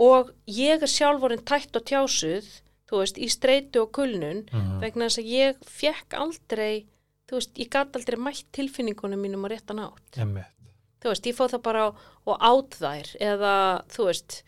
og 0.00 0.32
ég 0.48 0.80
er 0.84 0.88
sjálf 0.90 1.24
orðin 1.24 1.44
tætt 1.48 1.76
og 1.76 1.86
tjásuð 1.88 2.44
þú 2.90 3.00
veist, 3.00 3.18
í 3.22 3.28
streitu 3.32 3.84
og 3.84 3.92
kulnun 3.96 4.44
Mhm. 4.52 4.80
vegna 4.82 5.08
þess 5.08 5.20
að 5.22 5.30
ég 5.32 5.56
fekk 5.64 6.16
aldrei 6.20 6.86
þú 7.28 7.38
veist, 7.38 7.52
ég 7.56 7.70
gat 7.70 7.96
aldrei 7.96 8.18
mætt 8.18 8.44
tilfinningunum 8.52 9.20
mínum 9.24 9.44
á 9.46 9.48
réttan 9.52 9.80
átt 9.84 10.18
einmitt 10.20 10.52
þú 11.00 11.12
veist, 11.12 11.26
ég 11.30 11.36
fóð 11.38 11.54
það 11.56 11.62
bara 11.66 11.84
og 11.90 12.36
át 12.40 12.76
þær 12.80 13.12
eða, 13.20 13.54
þú 13.90 14.06
veist 14.10 14.42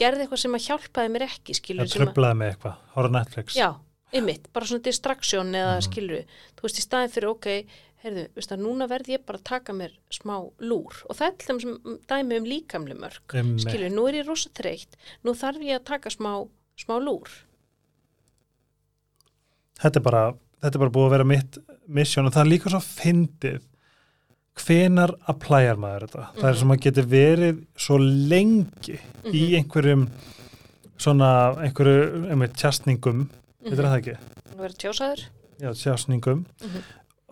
gerði 0.00 0.24
eitthvað 0.24 0.42
sem 0.44 0.54
að 0.58 0.66
hjálpaði 0.68 1.10
mér 1.14 1.26
ekki 1.28 1.54
skilur, 1.54 1.86
það 1.86 2.00
tröflaði 2.00 2.38
með 2.40 2.52
eitthvað, 2.54 2.76
horfa 2.96 3.10
á 3.10 3.16
Netflix. 3.18 3.54
Já, 3.58 3.68
einmitt, 4.14 4.48
bara 4.52 4.66
svona 4.66 4.82
distraction 4.88 5.52
eða 5.54 5.74
Mhm. 5.78 5.84
skilur 5.88 6.24
þú 6.56 6.62
veist, 6.66 6.78
í 6.80 6.86
staðin 6.86 7.12
fyrir, 7.14 7.28
ok, 7.30 7.46
heyrðu, 8.04 8.24
veist 8.36 8.52
að 8.52 8.60
núna 8.64 8.88
verð 8.88 9.06
ég 9.14 9.24
bara 9.24 9.38
að 9.38 9.44
taka 9.44 9.72
mér 9.72 9.92
smá 10.10 10.34
lúr. 10.60 10.92
Og 11.08 11.16
það 11.16 11.26
er 11.26 11.36
til 11.38 11.46
þeim 11.48 11.60
sem 11.60 11.98
dæmi 12.10 12.36
um 12.36 12.44
líkamli 12.44 12.94
mörg 12.98 13.36
skilur, 13.62 13.90
nú 13.94 14.08
er 14.08 14.18
ég 14.22 14.26
rosa 14.26 14.50
þreytt 14.50 14.96
nú 15.24 15.32
þarf 15.32 15.62
ég 15.64 15.78
að 15.80 15.84
taka 15.84 16.10
smá, 16.10 16.48
smá 16.76 16.98
lúr. 17.00 17.28
Þetta 19.80 19.96
er 20.00 20.04
bara, 20.06 20.24
þetta 20.62 20.74
er 20.78 20.82
bara 20.84 20.94
búið 20.94 21.06
að 21.08 21.14
vera 21.16 21.28
mitt 21.28 21.58
mission 21.88 22.26
og 22.28 22.32
það 22.34 22.44
er 22.44 22.50
líka 22.52 22.72
svo 22.72 22.80
fyndið 22.84 23.62
hvenar 24.54 25.14
applæjar 25.28 25.76
maður 25.76 26.06
þetta 26.08 26.26
það 26.34 26.44
er 26.44 26.52
Mhm. 26.52 26.58
sem 26.60 26.68
að 26.74 26.80
geti 26.84 27.02
verið 27.02 27.64
svo 27.76 27.98
lengi 27.98 28.98
í 29.24 29.42
Mhm. 29.50 29.54
einhverjum 29.58 30.08
svona 30.98 31.30
einhverju 31.58 32.30
einmitt 32.30 32.54
tjastningum, 32.56 33.28
Mhm. 33.28 33.70
veitir 33.70 33.84
það 33.84 33.98
ekki 34.00 34.16
að 34.16 34.58
vera 34.58 34.74
tjósaður 34.74 35.24
já, 35.60 35.70
tjastningum 35.74 36.44
Mhm. 36.62 36.82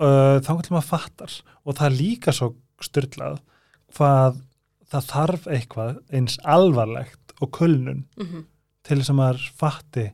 uh, 0.00 0.40
þá 0.40 0.62
til 0.62 0.72
maður 0.76 0.88
fattar 0.88 1.42
og 1.64 1.74
það 1.76 1.86
er 1.86 1.98
líka 2.02 2.32
svo 2.32 2.54
styrlað 2.80 3.38
hvað 3.94 4.40
það 4.90 5.06
þarf 5.06 5.46
eitthvað 5.46 5.98
eins 6.12 6.38
alvarlegt 6.44 7.32
og 7.40 7.50
kulnun 7.52 8.04
mm 8.18 8.26
-hmm. 8.26 8.44
til 8.82 8.98
þess 8.98 9.10
að 9.10 9.14
maður 9.14 9.50
fatti 9.56 10.12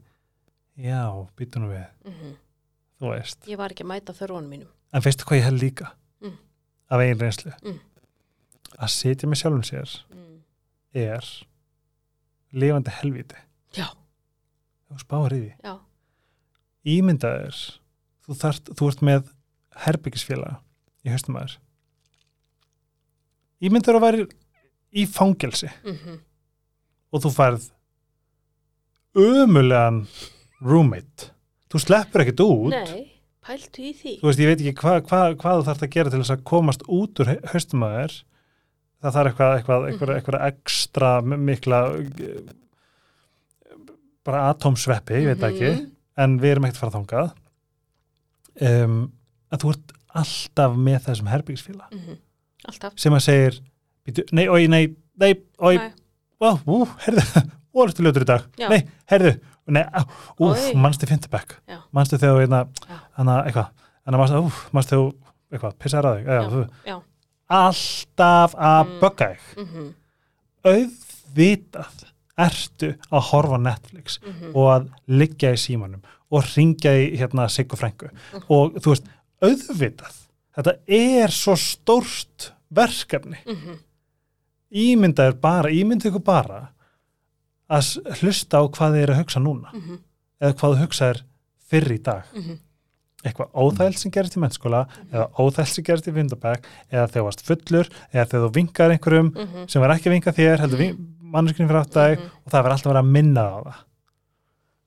já, 0.79 1.27
býtum 1.37 1.63
nú 1.63 1.69
við 1.73 1.87
Mhm. 2.05 2.37
þú 3.01 3.11
veist, 3.17 3.39
ég 3.47 3.57
var 3.57 3.71
ekki 3.71 3.85
að 3.85 3.87
mæta 3.87 4.13
þörfunum 4.13 4.49
mínum 4.49 4.67
en 4.93 5.01
veistu 5.03 5.25
hvað 5.25 5.39
ég 5.39 5.43
held 5.43 5.61
líka 5.63 5.85
Mm. 5.85 5.93
Af 6.89 7.03
eigin 7.03 7.21
reynslu. 7.21 7.53
Mm. 7.65 7.79
að 8.79 8.93
sitja 8.95 9.29
með 9.29 9.41
sjálfum 9.41 9.65
sér 9.67 9.95
mm. 10.13 10.35
er 11.05 11.31
lifandi 12.53 12.95
helvíti. 13.01 13.39
Já, 13.77 13.89
þú 14.89 15.01
spáir 15.03 15.37
í 15.37 15.41
því. 15.43 15.53
Já, 15.65 15.75
ímyndaðir 16.99 17.59
þú, 18.27 18.39
þart, 18.45 18.73
þú 18.77 18.91
ert 18.93 19.05
með 19.11 19.33
herbyggisfélaga 19.87 20.61
í 21.05 21.13
haustum 21.13 21.39
aður 21.41 21.59
ímyndaður 23.59 23.99
að 23.99 24.05
væri 24.07 24.27
í 24.95 25.05
fangelsi. 25.11 25.71
Mm 25.85 26.19
og 27.09 27.23
þú 27.25 27.31
færð 27.33 27.69
ömulegan 29.19 30.03
roommate. 30.61 31.31
Þú 31.69 31.81
sleppur 31.81 32.25
ekkert 32.25 32.43
út. 32.45 32.75
Nei 32.75 33.18
pæltu 33.49 33.83
í 33.89 33.93
því 33.97 34.13
þú 34.21 34.29
veist, 34.29 34.41
ég 34.45 34.51
veit 34.53 34.61
ekki 34.63 34.83
hva, 34.85 34.95
hva, 35.09 35.21
hvað 35.41 35.59
þú 35.63 35.67
þarfst 35.69 35.87
að 35.89 35.93
gera 35.97 36.11
til 36.13 36.21
þess 36.23 36.35
að 36.37 36.45
komast 36.53 36.83
út 36.89 37.23
úr 37.25 37.33
haustum 37.53 37.85
aður 37.89 38.17
það 38.99 39.15
þarf 39.17 39.29
eitthvað, 39.33 39.53
eitthvað, 39.59 39.85
eitthvað, 39.89 40.09
Mhm. 40.09 40.17
eitthvað 40.19 40.47
ekstra 40.53 41.11
mikla 41.49 41.81
bara 44.29 44.49
atómsveppi, 44.53 45.15
ég 45.23 45.29
veit 45.33 45.45
ekki 45.49 45.71
Mhm. 45.75 45.91
en 46.19 46.39
við 46.41 46.51
erum 46.53 46.65
ekkert 46.65 46.77
að 46.77 46.83
fara 46.83 46.97
þangað 46.99 47.33
um, 48.85 49.13
að 49.53 49.59
þú 49.63 49.71
ert 49.75 49.93
alltaf 50.19 50.77
með 50.77 50.99
þessum 51.07 51.29
herbyggisfíla 51.33 51.87
Mhm. 51.93 52.19
alltaf 52.69 52.93
sem 52.99 53.13
að 53.13 53.23
segir 53.23 53.61
nei, 54.33 54.49
oi, 54.49 54.67
nei, 54.67 54.97
nei, 55.21 55.35
oi 55.61 55.79
ó, 56.41 56.87
herðu, 57.05 57.51
ó, 57.75 57.79
ertu 57.87 58.03
ljótur 58.03 58.23
í 58.23 58.29
dag 58.33 58.43
Já. 58.59 58.69
nei, 58.69 58.81
herðu, 59.11 59.35
nei, 59.69 59.85
úf, 60.41 60.73
fintibæk 61.11 61.57
Já. 61.69 61.79
manstu 61.93 62.17
þegar 62.19 62.35
þú, 62.37 62.41
hérna, 62.45 62.61
Já. 62.89 62.99
hana, 63.19 63.37
eitthvað 63.45 63.69
hana, 64.07 64.19
manstu, 64.19 64.43
úf, 64.49 64.63
manstu 64.73 64.97
þegar 64.97 65.05
þú, 65.05 65.15
eitthvað, 65.53 65.75
pissaði 65.79 66.09
á 66.09 66.13
þig 66.17 66.27
já, 66.27 66.39
Já. 66.39 66.49
þú, 66.49 67.03
alltaf 67.49 68.55
að 68.55 68.85
Mm. 68.87 69.01
bögga 69.01 69.29
þig 69.33 69.41
mm 69.57 69.95
auðvitað 70.69 72.05
ertu 72.39 72.89
að 73.11 73.23
horfa 73.31 73.59
Netflix 73.63 74.19
-hmm. 74.23 74.55
og 74.55 74.67
að 74.75 74.89
liggja 75.09 75.53
í 75.53 75.57
símanum 75.57 76.03
og 76.31 76.45
ringja 76.57 76.93
í 76.99 77.17
hérna 77.19 77.49
Siggu 77.49 77.77
Frængu 77.77 78.11
og 78.49 78.75
þú 78.83 78.91
veist, 78.93 79.05
auðvitað 79.43 80.15
þetta 80.57 80.73
er 80.89 81.29
svo 81.31 81.55
stórt 81.57 82.53
verkefni 82.71 83.39
Mhm. 83.47 83.79
ímynda 84.73 85.27
er 85.29 85.33
bara, 85.33 85.69
ímynda 85.71 86.09
ykkur 86.11 86.25
bara 86.25 86.69
að 87.71 87.89
hlusta 88.23 88.61
á 88.61 88.63
hvað 88.69 88.95
þið 88.97 89.03
er 89.03 89.11
að 89.15 89.21
hugsa 89.23 89.41
núna 89.45 89.73
Mhm. 89.75 89.99
eða 90.41 90.53
hvað 90.55 90.75
þú 90.75 90.81
hugsa 90.85 91.11
er 91.11 91.23
fyrr 91.69 91.93
í 91.93 92.03
dag 92.03 92.23
Mhm. 92.35 92.59
eitthvað 93.25 93.51
óþægild 93.53 93.99
sem 93.99 94.11
gerist 94.13 94.37
í 94.37 94.41
mennskóla 94.41 94.87
eða 95.13 95.27
óþægild 95.39 95.75
sem 95.75 95.85
gerist 95.85 96.07
í 96.09 96.13
vindabæk 96.15 96.65
eða 96.93 97.09
þegar 97.09 97.21
þú 97.21 97.25
varst 97.29 97.43
fullur 97.45 97.89
eða 98.15 98.27
þegar 98.29 98.45
þú 98.49 98.53
vinkar 98.55 98.91
einhverjum 98.95 99.31
Mhm. 99.35 99.69
sem 99.69 99.83
var 99.83 99.91
ekki 99.91 100.07
að 100.09 100.15
vinka 100.17 100.33
þér 100.33 100.59
heldur 100.61 100.97
manneskinu 101.29 101.69
fyrir 101.69 101.81
átt 101.85 101.93
dag 101.93 102.19
Mhm. 102.19 102.31
og 102.47 102.53
það 102.53 102.63
verður 102.65 102.73
alltaf 102.73 102.93
verið 102.93 103.03
að 103.05 103.11
minna 103.13 103.41
á 103.43 103.61
það 103.65 103.75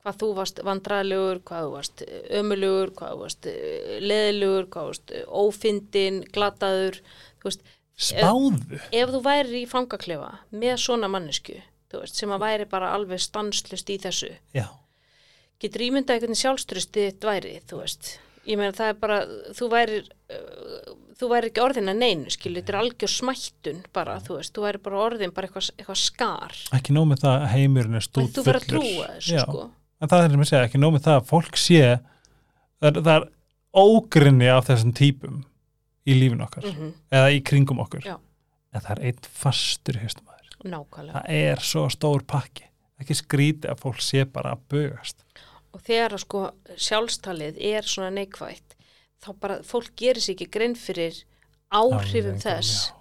hvað 0.03 0.17
þú 0.17 0.36
varst 0.36 0.59
vandræðilegur, 0.65 1.39
hvað 1.45 1.61
þú 1.61 1.71
varst 1.75 2.03
ömulugur, 2.32 2.89
hvað 2.97 3.11
þú 3.13 3.19
varst 3.21 3.45
leðilegur, 4.01 4.65
hvað 4.65 4.82
þú 4.82 4.88
varst 4.88 5.11
ófindin, 5.29 6.23
glataður, 6.34 6.99
veist, 7.43 7.61
spáðu 8.01 8.79
ef 8.91 9.09
þú 9.13 9.21
væri 9.21 9.61
í 9.61 9.67
fangaklefa 9.69 10.32
með 10.51 10.79
svona 10.82 11.07
mannesku, 11.11 11.53
þú 11.92 12.04
veist, 12.04 12.18
sem 12.20 12.34
að 12.34 12.44
væri 12.46 12.68
bara 12.72 12.94
alveg 12.96 13.22
stanslust 13.22 13.92
í 13.92 13.98
þessu, 14.02 14.32
já, 14.56 14.68
getur 15.62 15.86
ímyndað 15.88 16.18
einhvern 16.18 16.39
sjálfströsti 16.39 17.08
þitt 17.10 17.28
væri, 17.28 17.56
þú 17.70 17.82
veist, 17.84 18.16
ég 18.48 18.60
meina 18.60 18.76
það 18.78 18.94
er 18.94 19.00
bara, 19.02 19.20
þú 19.58 19.70
væri, 19.74 20.00
uh, 20.34 20.94
þú 21.20 21.30
væri 21.34 21.52
ekki 21.52 21.64
orðin 21.64 21.92
að 21.92 22.00
neinu, 22.02 22.34
skilu, 22.34 22.62
þetta 22.62 22.74
er 22.74 22.80
algjör 22.80 23.14
smættun 23.14 23.84
bara, 23.94 24.18
þú 24.26 24.39
veist, 24.39 24.56
þú 24.56 24.66
væri 24.66 24.82
bara 24.88 25.04
orðin 25.04 25.36
bara 25.36 25.50
eitthvað, 25.50 25.70
eitthvað 25.78 26.02
skar, 26.02 26.58
ekki 26.80 26.96
nóg 26.98 27.12
með 27.12 27.28
það 27.28 27.38
að 27.38 27.54
heimurinn 27.56 28.00
er 28.00 28.02
en 28.02 28.08
stúd 28.08 28.34
þú 28.34 28.48
verður 28.48 28.64
að 28.64 28.72
trúa 28.72 29.12
þessu, 29.18 29.36
já, 29.36 29.44
sko. 29.46 29.68
en 30.02 30.14
það 30.14 30.26
er 30.26 30.34
sem 30.34 30.46
ég 30.46 30.52
segja, 30.54 30.66
ekki 30.72 30.82
nóg 30.82 30.96
með 30.96 31.06
það 31.10 31.20
að 31.20 31.30
fólk 31.30 31.62
sé 31.62 31.84
það 32.82 32.89
er, 32.89 33.00
það 33.02 33.14
er 33.20 33.30
ógrinni 33.72 34.50
af 34.52 34.68
þessum 34.68 34.96
típum 34.98 35.44
í 36.08 36.18
lífin 36.18 36.44
okkar 36.44 36.66
Mm 36.66 36.92
eða 37.12 37.32
í 37.32 37.42
kringum 37.44 37.80
okkur. 37.84 38.04
Já. 38.06 38.18
en 38.74 38.82
það 38.82 38.92
er 38.98 39.02
einn 39.10 39.28
fastur 39.44 40.00
aður 40.00 40.30
Nákvæmlega. 40.64 41.22
það 41.22 41.39
er 41.39 41.64
svo 41.66 41.88
stór 41.89 42.26
pakki. 42.28 42.68
Ekki 43.01 43.18
skríti 43.18 43.70
að 43.72 43.80
fólk 43.82 44.01
sé 44.05 44.26
bara 44.30 44.53
að 44.55 44.68
bögast 44.70 45.24
og 45.72 45.84
þegar 45.88 46.18
sko 46.20 46.41
sjálfstalið 46.76 47.59
er 47.72 47.88
svona 47.88 48.12
neikvægt 48.14 48.76
þá 49.24 49.30
bara 49.39 49.59
fólk 49.64 49.93
gerir 49.99 50.24
sér 50.24 50.36
ekki 50.36 50.49
grein 50.51 50.76
fyrir 50.76 51.22
áhrifum 51.72 52.01
Afleiðingum, 52.01 52.41
þess 52.43 52.89
já. 52.89 52.95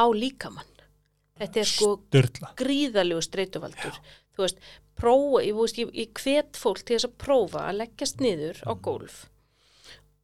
á 0.00 0.04
líkamann. 0.16 0.70
Þetta 1.34 1.60
er 1.60 1.68
sko 1.68 1.90
Sturla. 1.98 2.52
gríðalegu 2.56 3.22
streituvaldur. 3.26 3.96
Þú 4.34 4.44
veist, 4.44 4.60
prófa, 4.96 5.42
ég, 5.42 5.56
veist, 5.58 5.80
ég, 5.82 5.90
ég 5.98 6.12
hvet 6.22 6.56
fólk 6.58 6.82
til 6.86 6.96
þess 6.96 7.08
að 7.10 7.16
prófa 7.24 7.64
að 7.68 7.80
leggjast 7.82 8.22
niður 8.22 8.62
á 8.64 8.72
gólf 8.78 9.24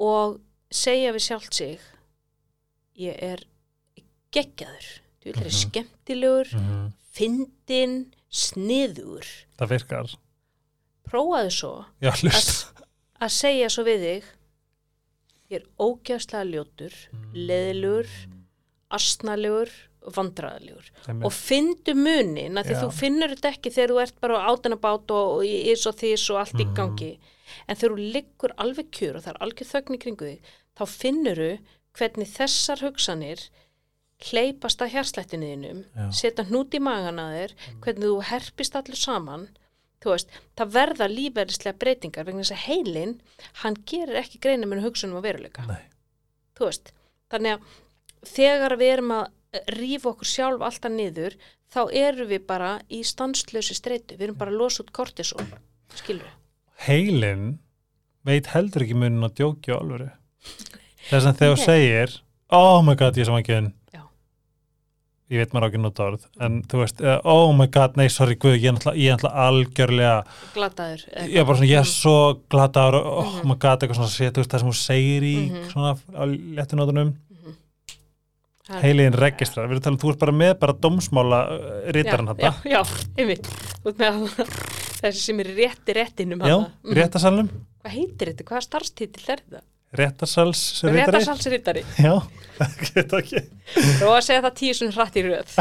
og 0.01 0.39
segja 0.73 1.13
við 1.13 1.27
sjálft 1.27 1.59
sig 1.59 1.83
ég 2.97 3.19
er 3.21 3.43
geggjaður 4.33 4.89
þú 5.21 5.25
vil 5.31 5.37
er 5.37 5.51
Mhm. 5.51 5.61
skemmtilegur 5.61 6.55
mm 6.57 6.93
fyndin, 7.11 8.13
sniður 8.31 9.27
það 9.59 9.69
virkar. 9.69 10.13
Prófaðu 11.11 11.51
svo 11.51 11.73
já, 12.01 12.13
að 13.21 13.31
segja 13.35 13.67
svo 13.69 13.83
við 13.85 14.05
þig 14.07 14.25
ég 15.51 15.57
er 15.59 15.67
ógæðslega 15.83 16.47
ljótur 16.53 16.95
leðilegur, 17.35 18.07
astnalegur 18.95 19.71
vandræðalegur. 20.17 20.87
Sem 21.05 21.21
og 21.27 21.35
fyndu 21.35 21.93
munin 21.99 22.57
að 22.57 22.71
því 22.71 22.77
Já. 22.77 22.81
þú 22.85 22.91
finnur 22.97 23.35
þetta 23.35 23.51
ekki 23.53 23.73
þegar 23.75 23.93
þú 23.93 23.99
ert 24.07 24.21
bara 24.23 24.39
á 24.41 24.49
átanabát 24.55 25.11
og, 25.19 25.43
í 25.45 25.57
ís 25.75 25.85
og 25.91 25.99
þís 26.01 26.25
og 26.33 26.39
allt 26.41 26.55
í 26.63 26.65
Mhm. 26.65 26.75
gangi. 26.79 27.11
En 27.69 27.77
þegar 27.77 27.97
þú 27.97 28.13
liggur 28.15 28.55
alveg 28.57 28.91
kjur 28.91 29.17
og 29.17 29.23
það 29.25 29.35
er 29.35 29.43
algjör 29.45 29.71
þögn 29.75 29.95
í 29.97 30.01
kringu 30.01 30.25
þig 30.31 30.41
þá 30.79 30.85
finnuru 30.89 31.59
hvernig 31.99 32.29
þessar 32.39 32.81
hugsanir 32.87 33.49
hleypast 34.29 34.83
að 34.85 34.95
hjarslættinuðinum 34.97 35.83
Já. 35.97 36.07
setja 36.13 36.45
hnút 36.49 36.77
í 36.77 36.81
magan 36.83 37.21
að 37.23 37.37
þér 37.37 37.55
hvernig 37.85 38.07
þú 38.07 38.17
herpist 38.31 38.79
allur 38.79 39.01
saman 39.01 39.47
veist, 40.01 40.33
það 40.57 40.73
verða 40.77 41.09
lífverðislega 41.13 41.81
breytingar 41.81 42.27
vegna 42.29 42.45
þess 42.45 42.57
að 42.57 42.65
heilin 42.67 43.15
hann 43.63 43.77
gerir 43.89 44.21
ekki 44.23 44.41
greina 44.41 44.69
með 44.69 44.87
hugsunum 44.87 45.21
á 45.21 45.27
veruleika. 45.27 45.65
Veist, 46.61 46.93
þannig 47.33 47.59
að 47.59 48.31
þegar 48.31 48.77
við 48.81 48.95
erum 48.95 49.15
að 49.19 49.27
rífa 49.77 50.13
okkur 50.13 50.31
sjálf 50.31 50.65
alltaf 50.65 50.95
niður, 50.95 51.37
þá 51.73 51.81
erum 52.01 52.31
við 52.31 52.47
bara 52.49 52.71
í 52.89 53.03
stanslösi 53.05 53.77
streitu, 53.77 54.17
við 54.17 54.31
erum 54.31 54.41
bara 54.41 54.55
að 54.55 54.61
losa 54.63 54.85
út 54.85 54.93
við 56.25 56.39
heilin 56.87 57.59
veit 58.27 58.51
heldur 58.55 58.85
ekki 58.87 58.97
munin 58.97 59.27
að 59.27 59.37
djóki 59.41 59.73
á 59.75 59.77
alvöru. 59.81 60.09
Þess 61.11 61.27
að 61.27 61.41
þegar 61.41 61.57
þú 61.57 61.65
segir 61.65 62.17
oh 62.57 62.81
my 62.85 62.97
god, 62.99 63.17
ég 63.19 63.25
er 63.25 63.31
samangiðin 63.31 63.71
Já. 63.71 63.80
Ég 65.31 65.39
veit 65.39 65.53
maður 65.55 65.65
á 65.65 65.69
ekki 65.71 65.81
nota 65.83 66.05
orð 66.11 66.25
en 66.43 66.61
þú 66.67 66.81
veist, 66.83 67.01
eh, 67.01 67.19
oh 67.25 67.53
my 67.55 67.67
god, 67.71 67.97
nei, 67.97 68.09
sorry 68.11 68.35
guð, 68.35 68.57
ég 68.59 68.69
er 68.73 68.77
náttúrulega- 68.77 69.47
algjörlega 69.47 70.25
glataður 70.55 71.05
ég 71.31 71.37
er 71.39 71.45
bara 71.45 71.59
svona, 71.61 71.71
ég 71.71 71.79
er 71.79 71.91
svo 71.91 72.17
glataður 72.51 72.97
oh 73.07 73.33
Mhm. 73.39 73.49
my 73.49 73.55
god, 73.55 73.81
eitthvað 73.83 74.01
svona 74.01 74.11
sé, 74.17 74.31
þú 74.31 74.43
veist, 74.43 74.51
það 74.51 74.59
sem 74.65 74.69
hún 74.69 74.81
segir 74.81 75.23
í 75.23 75.37
Mhm. 75.51 75.71
svona 75.71 75.93
á 75.95 76.23
léttunótunum 76.59 77.15
eitthvað. 78.71 78.83
heiliðin 78.85 79.17
registrar, 79.19 79.67
við 79.67 79.73
erum 79.79 79.83
talað 79.83 79.97
um, 79.97 80.03
þú 80.03 80.11
ert 80.13 80.19
bara 80.21 80.33
með 80.33 80.53
bara 80.61 80.73
dómsmála 80.85 81.41
rítaran 81.95 82.27
já, 82.27 82.35
þetta 82.35 82.43
já, 82.43 82.71
já, 82.71 82.83
einmitt 83.19 83.47
Þú 83.81 83.89
ert 83.89 83.99
með 83.99 84.13
hann- 84.13 84.55
þessi 85.01 85.23
sem 85.25 85.41
er 85.41 85.47
rétti 85.57 85.95
réttinum 85.97 86.39
já, 86.45 86.55
þarna. 86.55 86.71
Mhm. 86.85 86.95
réttasalnum 87.01 87.49
hvað 87.81 87.93
heitir 87.97 88.31
þetta, 88.35 88.45
hvaða 88.51 88.67
starfstítill 88.69 89.29
er 89.33 89.41
þetta? 89.41 89.63
Réttarsals 89.99 90.61
rittari 90.85 91.01
Réttarsalsrittari 91.01 91.83
já, 92.07 92.15
geta 92.95 93.19
ekki. 93.23 93.41
Og 94.07 94.13
að 94.15 94.23
segja 94.29 94.45
það 94.47 94.55
tíu 94.61 94.75
svona 94.79 94.95
hratt 94.99 95.17
í 95.19 95.25
röð. 95.27 95.49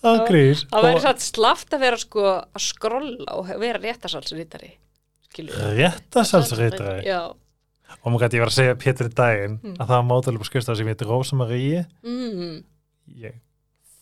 Það 0.00 0.20
grýr 0.30 0.60
það 0.70 0.84
væri 0.86 1.00
satt 1.04 1.22
slaft 1.24 1.74
að 1.76 1.82
vera 1.84 1.98
sko 2.00 2.22
að 2.30 2.62
skrolla 2.64 3.34
og 3.36 3.50
vera 3.60 3.80
réttarsalsrittari 3.82 4.70
skilur 5.28 5.58
réttarsals 5.76 6.52
rittari 6.56 7.04
já, 7.04 7.18
og 7.28 8.06
maður 8.08 8.24
gæti 8.24 8.38
ég 8.38 8.44
var 8.44 8.52
að 8.52 8.56
segja 8.56 8.78
Pétur 8.80 9.10
í 9.10 9.14
daginn 9.18 9.58
Mm. 9.60 9.74
að 9.76 9.84
það 9.90 9.96
var 9.98 10.06
mótalega 10.08 10.40
på 10.42 10.48
skrifstað 10.48 10.78
sem 10.80 10.88
heitir 10.88 11.10
Rósa 11.10 11.36
Marie 11.36 11.82
mm, 12.00 12.56
ég 13.20 13.36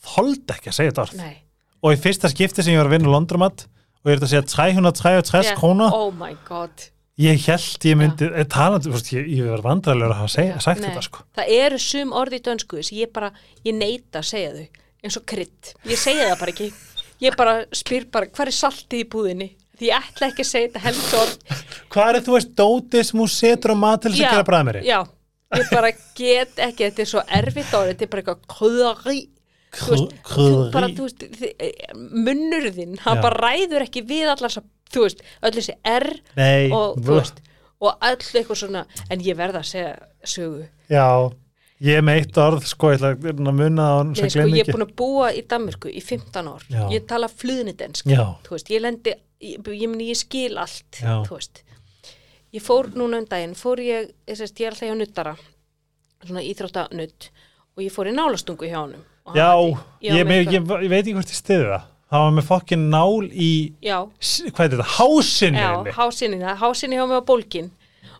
þoldi 0.06 0.54
ekki 0.54 0.70
að 0.70 0.76
segja 0.78 0.92
þetta 0.92 1.04
orð. 1.08 1.16
Nei. 1.18 1.36
Og 1.82 1.94
í 1.94 1.98
fyrsta 2.02 2.30
skipti 2.30 2.62
sem 2.62 2.74
ég 2.74 2.80
var 2.80 2.88
að 2.90 2.94
vinna 2.96 3.10
Londrumat 3.12 3.66
og 4.08 4.14
ég 4.14 4.18
er 4.18 4.24
að 4.24 4.32
segja 4.32 4.46
333 4.48 5.42
Já, 5.44 5.54
króna. 5.58 5.90
Oh 5.92 6.08
my 6.16 6.32
god. 6.48 6.88
Ég 7.18 7.40
held 7.48 7.84
ég 7.88 7.96
myndi, 7.98 8.28
ja. 8.30 8.44
talandi, 8.46 8.86
þú 8.86 8.94
veist, 8.94 9.08
ég, 9.10 9.30
ég 9.34 9.46
var 9.50 9.62
vandræðilega 9.64 10.14
að 10.14 10.20
hafa 10.20 10.32
segja, 10.36 10.58
sagt 10.62 10.80
nei. 10.80 10.86
þetta 10.86 11.02
sko. 11.02 11.24
Það 11.34 11.54
eru 11.56 11.80
sum 11.82 12.12
orði 12.14 12.38
í 12.38 12.44
dönsku 12.46 12.82
sem 12.86 13.00
ég 13.00 13.10
bara, 13.14 13.32
ég 13.66 13.74
neita 13.74 14.22
að 14.22 14.28
segja 14.28 14.52
þau 14.54 14.84
eins 15.02 15.18
og 15.18 15.24
krydd, 15.30 15.72
ég 15.90 15.98
segja 15.98 16.28
það 16.30 16.38
bara 16.44 16.54
ekki. 16.54 16.68
Ég 17.18 17.38
bara 17.38 17.54
spyr 17.74 18.06
bara, 18.14 18.28
hvað 18.30 18.52
er 18.52 18.54
saltið 18.54 19.02
í 19.02 19.08
búðinni? 19.10 19.48
Því 19.78 19.90
ég 19.90 20.06
ætla 20.08 20.28
ekki 20.30 20.44
að 20.44 20.50
segja 20.52 20.68
þetta 20.68 20.84
helst 20.84 21.16
orð. 21.18 21.64
Hvað 21.94 22.10
er 22.12 22.24
þú 22.26 22.36
veist 22.36 22.54
dótið 22.58 23.06
sem 23.08 23.22
hún 23.22 23.32
setur 23.34 23.74
á 23.74 23.76
mat 23.78 24.04
til 24.04 24.12
þess 24.14 24.22
að 24.22 24.36
gera 24.36 24.46
bræðmeri? 24.46 24.84
já, 24.86 24.98
ég 25.58 25.72
bara 25.74 25.90
get 26.18 26.62
ekki 26.68 26.86
þetta 26.86 27.02
er 27.02 27.10
svo 27.10 27.24
erfitt 27.40 27.74
orð, 27.74 27.92
þetta 27.92 28.06
er 28.06 28.12
bara 28.14 28.24
eitthvað 28.24 28.46
kröðari 29.72 29.88
þú 29.88 29.94
veist, 29.94 30.14
þú 30.32 30.70
bara, 30.72 30.88
þú 30.88 31.06
veist 31.08 31.26
þi- 31.40 31.98
munnur 32.28 32.70
þinn, 32.76 32.94
hann 33.04 33.20
bara 33.24 33.42
ræður 33.48 33.84
ekki 33.86 34.02
við 34.08 34.30
allar 34.32 34.48
þess 34.50 34.62
að, 34.62 34.70
þú 34.94 35.04
veist, 35.04 35.20
öll 35.42 35.52
þessi 35.58 35.74
R 35.84 36.08
Nei, 36.38 36.70
og, 36.72 36.96
veist, 37.04 37.42
og 37.80 38.08
öll 38.08 38.16
eitthvað 38.40 38.62
svona, 38.62 38.86
en 39.10 39.20
ég 39.26 39.36
verða 39.38 39.60
að 39.62 39.68
segja 39.72 39.92
sögu. 40.24 40.64
já, 40.90 41.04
ég 41.84 42.02
með 42.02 42.20
eitt 42.22 42.40
orð 42.42 42.64
sko, 42.66 42.90
ég 42.94 43.04
ætla 43.04 43.12
að 43.28 43.54
munna 43.60 43.88
sem 44.16 44.24
Nei, 44.26 44.30
sko, 44.34 44.40
ég 44.48 44.56
er 44.56 44.64
ekki 44.64 44.74
búin 44.78 44.86
að 44.88 44.96
búa 44.98 45.28
í 45.36 45.44
Danmörku 45.46 45.92
í 45.92 46.00
15 46.02 46.48
ár, 46.50 46.64
Já. 46.72 46.82
ég 46.96 47.06
tala 47.06 47.28
fluðnidensk, 47.28 48.08
ég 48.08 48.80
lendi, 48.82 49.14
ég, 49.44 49.60
ég, 49.62 49.88
meni, 49.88 50.08
ég 50.10 50.18
skil 50.18 50.56
allt, 50.58 50.88
Já. 50.98 51.20
þú 51.28 51.36
veist. 51.36 51.62
Ég 52.56 52.62
fór 52.64 52.88
núna 52.96 53.18
um 53.20 53.26
daginn, 53.28 53.52
fór 53.54 53.76
ég, 53.84 54.08
ég, 54.26 54.36
sest, 54.40 54.56
ég 54.58 54.66
er 54.66 54.72
alltaf 54.72 54.88
hjá 54.88 54.96
nuttara, 54.96 55.34
svona 56.24 56.40
íþróttanutt, 56.42 57.28
og 57.78 57.84
ég 57.86 57.94
fór 57.94 58.10
í 58.10 58.16
nálastungu 58.16 58.66
hjá 58.66 58.80
honum. 58.82 59.06
já, 59.36 59.52
ég, 60.02 60.18
ég, 60.18 60.50
ég, 60.50 60.52
ég 60.58 60.90
veit 60.90 61.04
ekki 61.04 61.14
hvort 61.14 61.30
ég 61.30 61.38
stiði 61.38 61.70
það. 61.70 61.86
Það 62.08 62.22
var 62.24 62.30
með 62.38 62.46
fokkin 62.48 62.84
nál 62.88 63.26
í 63.28 63.50
Já, 63.84 63.98
hvað 64.56 64.62
er 64.64 64.70
þetta, 64.72 64.86
hásinni 64.96 65.60
Já, 65.60 65.72
hásinni, 65.98 66.38
það, 66.40 66.54
hásinni 66.62 66.96
hjá 66.96 67.04
mig 67.04 67.20
á 67.20 67.28
bólkin 67.28 67.68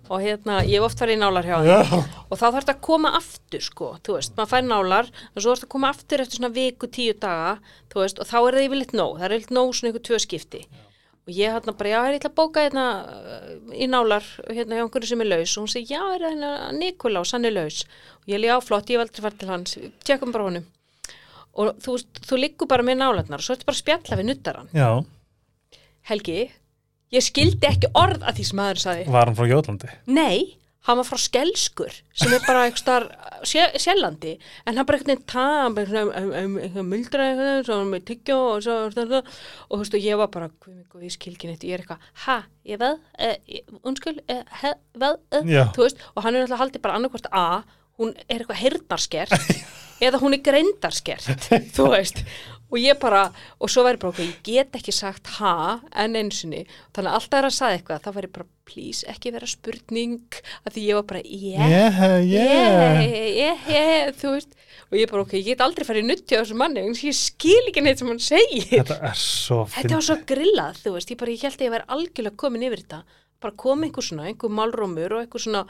og 0.08 0.22
hérna, 0.24 0.58
ég 0.64 0.78
hef 0.78 0.86
oft 0.86 1.00
farið 1.00 1.18
í 1.18 1.20
nálar 1.20 1.44
hjá 1.44 1.56
já, 1.68 1.78
og 1.92 2.32
þá 2.32 2.44
þarf 2.44 2.58
þetta 2.58 2.74
að 2.74 2.84
koma 2.86 3.10
aftur 3.18 3.64
sko, 3.64 3.88
þú 4.04 4.14
veist, 4.16 4.34
maður 4.38 4.52
fær 4.54 4.64
nálar 4.64 5.08
og 5.08 5.40
svo 5.40 5.52
þarf 5.52 5.58
þetta 5.60 5.68
að 5.68 5.72
koma 5.74 5.90
aftur 5.92 6.22
eftir 6.24 6.40
svona 6.40 6.52
viku, 6.54 6.88
tíu 6.92 7.16
daga 7.20 7.50
þú 7.92 8.04
veist, 8.04 8.20
og 8.20 8.28
þá 8.28 8.36
er 8.38 8.58
það 8.58 8.66
yfirleitt 8.68 8.94
nóg. 8.96 9.18
Það 9.18 9.26
er 9.26 9.36
yfirleitt 9.36 9.56
nóg 9.58 9.74
svona 9.76 9.92
ykkur 9.92 10.06
tvö 10.08 10.20
skipti 10.24 10.62
og 11.28 11.34
ég 11.36 11.52
hérna 11.52 11.74
bara, 11.76 11.90
já, 11.92 11.98
ég 12.08 12.18
ætla 12.22 12.30
að 12.32 12.38
bóka 12.40 12.64
hérna 12.64 12.86
uh, 13.04 13.50
í 13.76 13.86
nálar, 13.90 14.24
hérna 14.48 14.78
hjá 14.78 14.84
einhverju 14.86 15.10
sem 15.12 15.22
er 15.24 15.28
laus? 15.28 15.52
Og 15.58 15.66
hún 15.66 15.72
segi, 15.74 15.92
já, 15.92 16.00
er 16.16 16.24
hérna 16.24 16.52
Nikolás, 16.72 17.34
hann 17.36 17.44
er 17.44 17.52
laus. 17.52 17.82
Og 18.22 18.32
ég 18.32 18.40
líka 18.40 18.56
á 18.56 18.64
flott, 18.64 18.88
ég 18.88 19.02
aldrei 19.02 19.24
farið 19.26 19.42
til 19.42 19.52
hans 19.52 19.76
tjekkum 20.08 20.32
bara 20.32 20.48
honum. 20.48 20.66
Og 21.58 21.74
þú 21.84 21.98
þú 22.24 22.38
liggur 22.40 22.70
bara 22.70 22.86
með 22.86 23.00
nálarnar 23.02 23.42
og 23.42 23.44
svo 23.44 23.56
ertu 23.56 23.66
bara 23.68 23.76
að 23.76 23.82
spjalla 23.82 24.18
við 24.20 24.28
nuttaran 24.28 24.68
já, 24.76 24.88
Helgi, 26.08 26.38
ég 27.12 27.24
skildi 27.24 27.68
ekki 27.68 27.90
orð 27.98 28.22
að 28.24 28.38
því 28.38 28.44
sem 28.48 28.60
maður 28.60 28.82
sagði. 28.84 29.06
var 29.12 29.28
hann 29.28 29.36
frá 29.36 29.48
Jótlandi? 29.50 29.90
Nei, 30.06 30.54
hann 30.88 30.96
var 30.96 31.06
frá 31.06 31.18
skelskur 31.20 31.92
sem 32.16 32.32
er 32.32 32.44
bara 32.46 32.64
eitthvað 32.66 33.08
sjælandi 33.46 34.34
en 34.64 34.78
hann 34.78 34.88
bara 34.88 35.00
eitthvað 35.02 35.76
bara 35.76 36.04
eitthvað 36.16 36.88
muldra 36.88 37.26
eitthvað 37.28 37.62
svo 37.68 37.78
með 37.90 38.06
tyggjó 38.08 38.38
og 38.54 38.62
svo 38.64 38.76
og 38.88 39.74
þú 39.74 39.80
veist 39.82 39.98
og 39.98 40.06
ég 40.08 40.20
var 40.20 40.30
bara, 40.32 40.50
ég 41.04 41.14
skilkin 41.14 41.52
eitt 41.52 41.66
ég 41.68 41.76
er 41.76 41.84
eitthvað, 41.84 42.06
ha, 42.24 42.38
ég 42.68 42.80
veð 42.80 42.96
unskul, 43.84 44.16
uh, 44.24 44.44
he, 44.62 44.72
veð 45.04 45.18
Já. 45.52 45.66
þú 45.76 45.84
veist, 45.84 46.06
og 46.14 46.24
hann 46.24 46.34
er 46.34 46.46
náttúrulega 46.46 46.62
haldið 46.64 46.86
bara 46.86 46.98
annarkvort 46.98 47.28
a, 47.32 47.46
hún 48.00 48.14
er 48.26 48.40
eitthvað 48.40 48.62
heyrnarskert 48.62 49.36
eða 50.08 50.22
hún 50.22 50.36
er 50.38 50.44
greindarskert 50.46 51.48
þú 51.76 51.90
veist, 51.92 52.24
og 52.68 52.78
ég 52.80 52.98
bara 53.00 53.28
og 53.58 53.70
svo 53.72 53.84
væri 53.86 54.00
bara 54.00 54.12
okkur, 54.12 54.28
ég 54.28 54.38
get 54.44 54.76
ekki 54.76 54.92
sagt 54.94 55.30
ha 55.38 55.78
en 55.96 56.16
einsinni, 56.18 56.64
þannig 56.96 57.10
að 57.10 57.18
alltaf 57.18 57.38
er 57.38 57.48
að 57.48 57.56
sagði 57.56 57.78
eitthvað, 57.78 58.02
þá 58.04 58.10
væri 58.18 58.30
bara, 58.36 58.48
please, 58.68 59.04
ekki 59.08 59.32
vera 59.32 59.48
spurning, 59.48 60.40
að 60.64 60.76
því 60.76 60.84
ég 60.84 60.98
var 60.98 61.06
bara 61.08 61.22
yeah, 61.24 62.00
yeah, 62.28 63.02
yeah, 63.08 63.68
yeah 63.72 64.10
þú 64.18 64.34
veist. 64.36 64.56
Og 64.88 64.96
ég 64.96 65.10
bara, 65.10 65.24
ok, 65.24 65.34
ég 65.36 65.50
get 65.50 65.64
aldrei 65.64 65.84
farið 65.88 66.08
nutti 66.08 66.36
á 66.36 66.40
þessu 66.40 66.56
manni 66.56 66.84
ég 66.88 67.16
skil 67.16 67.60
ekki 67.68 67.84
neitt 67.84 68.00
sem 68.00 68.08
hann 68.08 68.20
segir. 68.22 68.68
Þetta 68.70 68.98
er 69.10 69.20
svo 69.20 69.62
þetta 69.72 69.94
var 69.96 70.06
svo 70.06 70.18
grillað, 70.28 70.82
þú 70.84 70.96
veist, 70.96 71.12
ég 71.12 71.20
bara, 71.20 71.34
ég 71.34 71.48
held 71.48 71.58
að 71.58 71.66
ég 71.66 71.74
væri 71.76 71.88
algjörlega 71.96 72.40
komin 72.40 72.68
yfir 72.68 72.84
þetta, 72.84 73.00
bara 73.44 73.60
kom 73.64 73.84
einhver 73.86 74.04
svona 74.04 74.28
einhver 74.28 74.52
málrómur 74.52 75.16
og 75.16 75.24
einhver 75.24 75.44
svona 75.44 75.64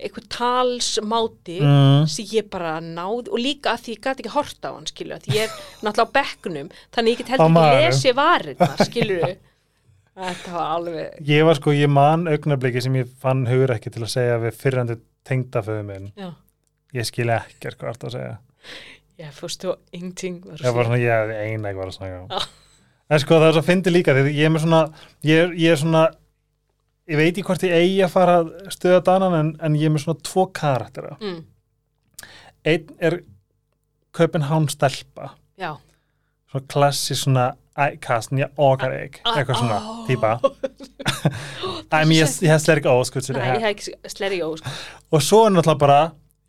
einhver 0.00 0.24
talsmáti 0.32 1.58
Mm. 1.62 2.06
sem 2.08 2.24
ég 2.32 2.48
bara 2.50 2.80
náð 2.80 3.28
og 3.30 3.38
líka 3.38 3.72
að 3.74 3.82
því 3.84 3.94
ég 3.96 4.00
gæti 4.06 4.22
ekki 4.24 4.32
horta 4.34 4.70
á 4.70 4.74
hann, 4.74 4.86
skilju, 4.86 5.14
að 5.14 5.26
því 5.26 5.36
ég 5.36 5.42
er 5.44 5.56
náttúrulega 5.82 6.08
á 6.08 6.14
bekknum, 6.18 6.70
þannig 6.94 7.12
ég 7.12 7.18
get 7.18 7.28
Á 7.28 7.30
heldur 7.32 7.46
ekki 7.46 7.56
maganum. 7.58 7.84
lesi 7.86 8.12
varirnar, 8.18 8.76
skilju 8.88 9.20
þetta 10.22 10.52
var 10.52 10.70
alveg 10.76 11.28
ég 11.28 11.44
var 11.48 11.54
sko, 11.60 11.72
ég 11.76 11.88
man 11.88 12.26
augnabliki 12.28 12.82
sem 12.84 12.96
ég 13.00 13.12
fann 13.22 13.46
hugur 13.48 13.72
ekki 13.76 13.90
til 13.94 14.02
að 14.04 14.10
segja 14.12 14.38
við 14.42 14.56
fyrrandi 14.60 14.96
tengdaföðu 15.28 15.84
minn 15.88 16.10
já, 16.18 16.32
ég 16.98 17.06
skil 17.08 17.30
ekkert 17.32 17.78
hvað 17.80 18.00
það 18.02 18.08
að 18.10 18.16
segja 18.16 18.34
ég 19.22 19.32
fórst 19.36 19.64
og 19.70 19.78
ingenting 19.94 20.40
var 20.44 20.58
að 20.58 20.66
ég 20.66 20.74
var 20.76 20.84
svona, 20.90 20.98
ég 20.98 21.12
er 21.12 21.32
eina 21.46 21.70
ekki 21.70 21.78
var 21.80 21.92
að 21.92 21.96
segja 22.00 22.18
Já. 22.26 22.42
en 23.12 23.20
sko 23.22 23.38
það 23.38 23.48
er 23.48 23.56
svo 23.56 23.62
fyndi 23.70 23.92
líka 23.94 24.14
því 24.16 24.34
ég 24.34 24.48
er 24.50 24.62
svona 24.66 24.82
ég 25.28 25.42
er, 25.46 25.54
ég 25.62 25.72
er 25.76 25.80
svona 25.80 26.02
ég 27.10 27.18
veit 27.18 27.32
ekki 27.32 27.46
hvort 27.48 27.64
ég 27.66 27.74
eigi 27.76 28.02
að 28.06 28.12
fara 28.14 28.36
að 28.42 28.52
stöða 28.74 29.00
danan 29.08 29.34
en, 29.38 29.50
en 29.62 29.78
ég 29.78 29.88
er 29.88 29.94
með 29.94 30.04
svona 30.06 30.22
tvo 30.28 30.46
karaktera 30.54 31.16
mm, 31.20 31.40
einn 32.72 32.86
er 33.02 33.22
Köpenhán 34.12 34.66
stelpa. 34.68 35.30
Já, 35.56 35.70
svona 36.52 36.66
klassi 36.68 37.14
svona 37.16 37.46
ækast, 37.72 38.34
nýja 38.36 38.50
okkar 38.60 38.92
eig 38.92 39.20
Ah, 39.24 39.38
eitthvað 39.40 39.62
svona 39.62 39.78
ah. 39.80 40.02
típa 40.04 40.40
yes, 42.12 42.34
ég 42.44 42.52
hef 42.52 42.60
slerg 42.60 42.88
óskut 42.92 43.30
ég 43.32 43.40
hef 43.40 43.64
ekki 43.70 44.12
sleri 44.12 44.42
ósk 44.44 44.68
og 45.08 45.24
svo 45.24 45.46
er 45.46 45.54
náttúrulega 45.54 45.80
bara 45.80 46.02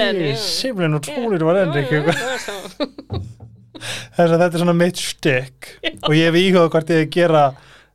Þess 3.81 4.31
að 4.35 4.39
þetta 4.45 4.55
er 4.55 4.63
svona 4.65 4.77
mitt 4.77 4.97
stykk 5.01 5.69
og 6.09 6.15
ég 6.17 6.29
hef 6.31 6.39
íhugað 6.41 6.71
hvort 6.75 6.95
ég 6.97 7.11
gera 7.11 7.45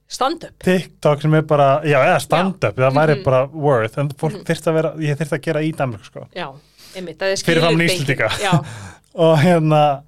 Stand 0.07 0.43
up. 0.45 0.51
TikTok 0.61 1.21
sem 1.23 1.33
er 1.33 1.41
bara, 1.49 1.67
já, 1.81 1.97
eða 2.05 2.19
stand-up, 2.21 2.75
það 2.77 2.93
væri 2.93 3.15
Mhm. 3.15 3.23
bara 3.25 3.39
worth, 3.49 3.97
en 3.97 4.09
fólk 4.13 4.43
þyrst 4.45 4.67
að 4.69 4.73
vera, 4.77 4.91
ég 5.01 5.17
þyrst 5.17 5.33
að 5.33 5.41
gera 5.41 5.63
í 5.65 5.71
Danmark, 5.75 6.05
sko. 6.05 6.27
Já, 6.36 6.51
einmitt, 6.95 7.17
það 7.17 7.31
er 7.33 7.41
Fyrir 7.41 7.63
skilur 7.65 7.86
Íslendinga. 7.88 8.29
Já, 8.38 8.51
Og 9.15 9.38
hérna, 9.39 10.03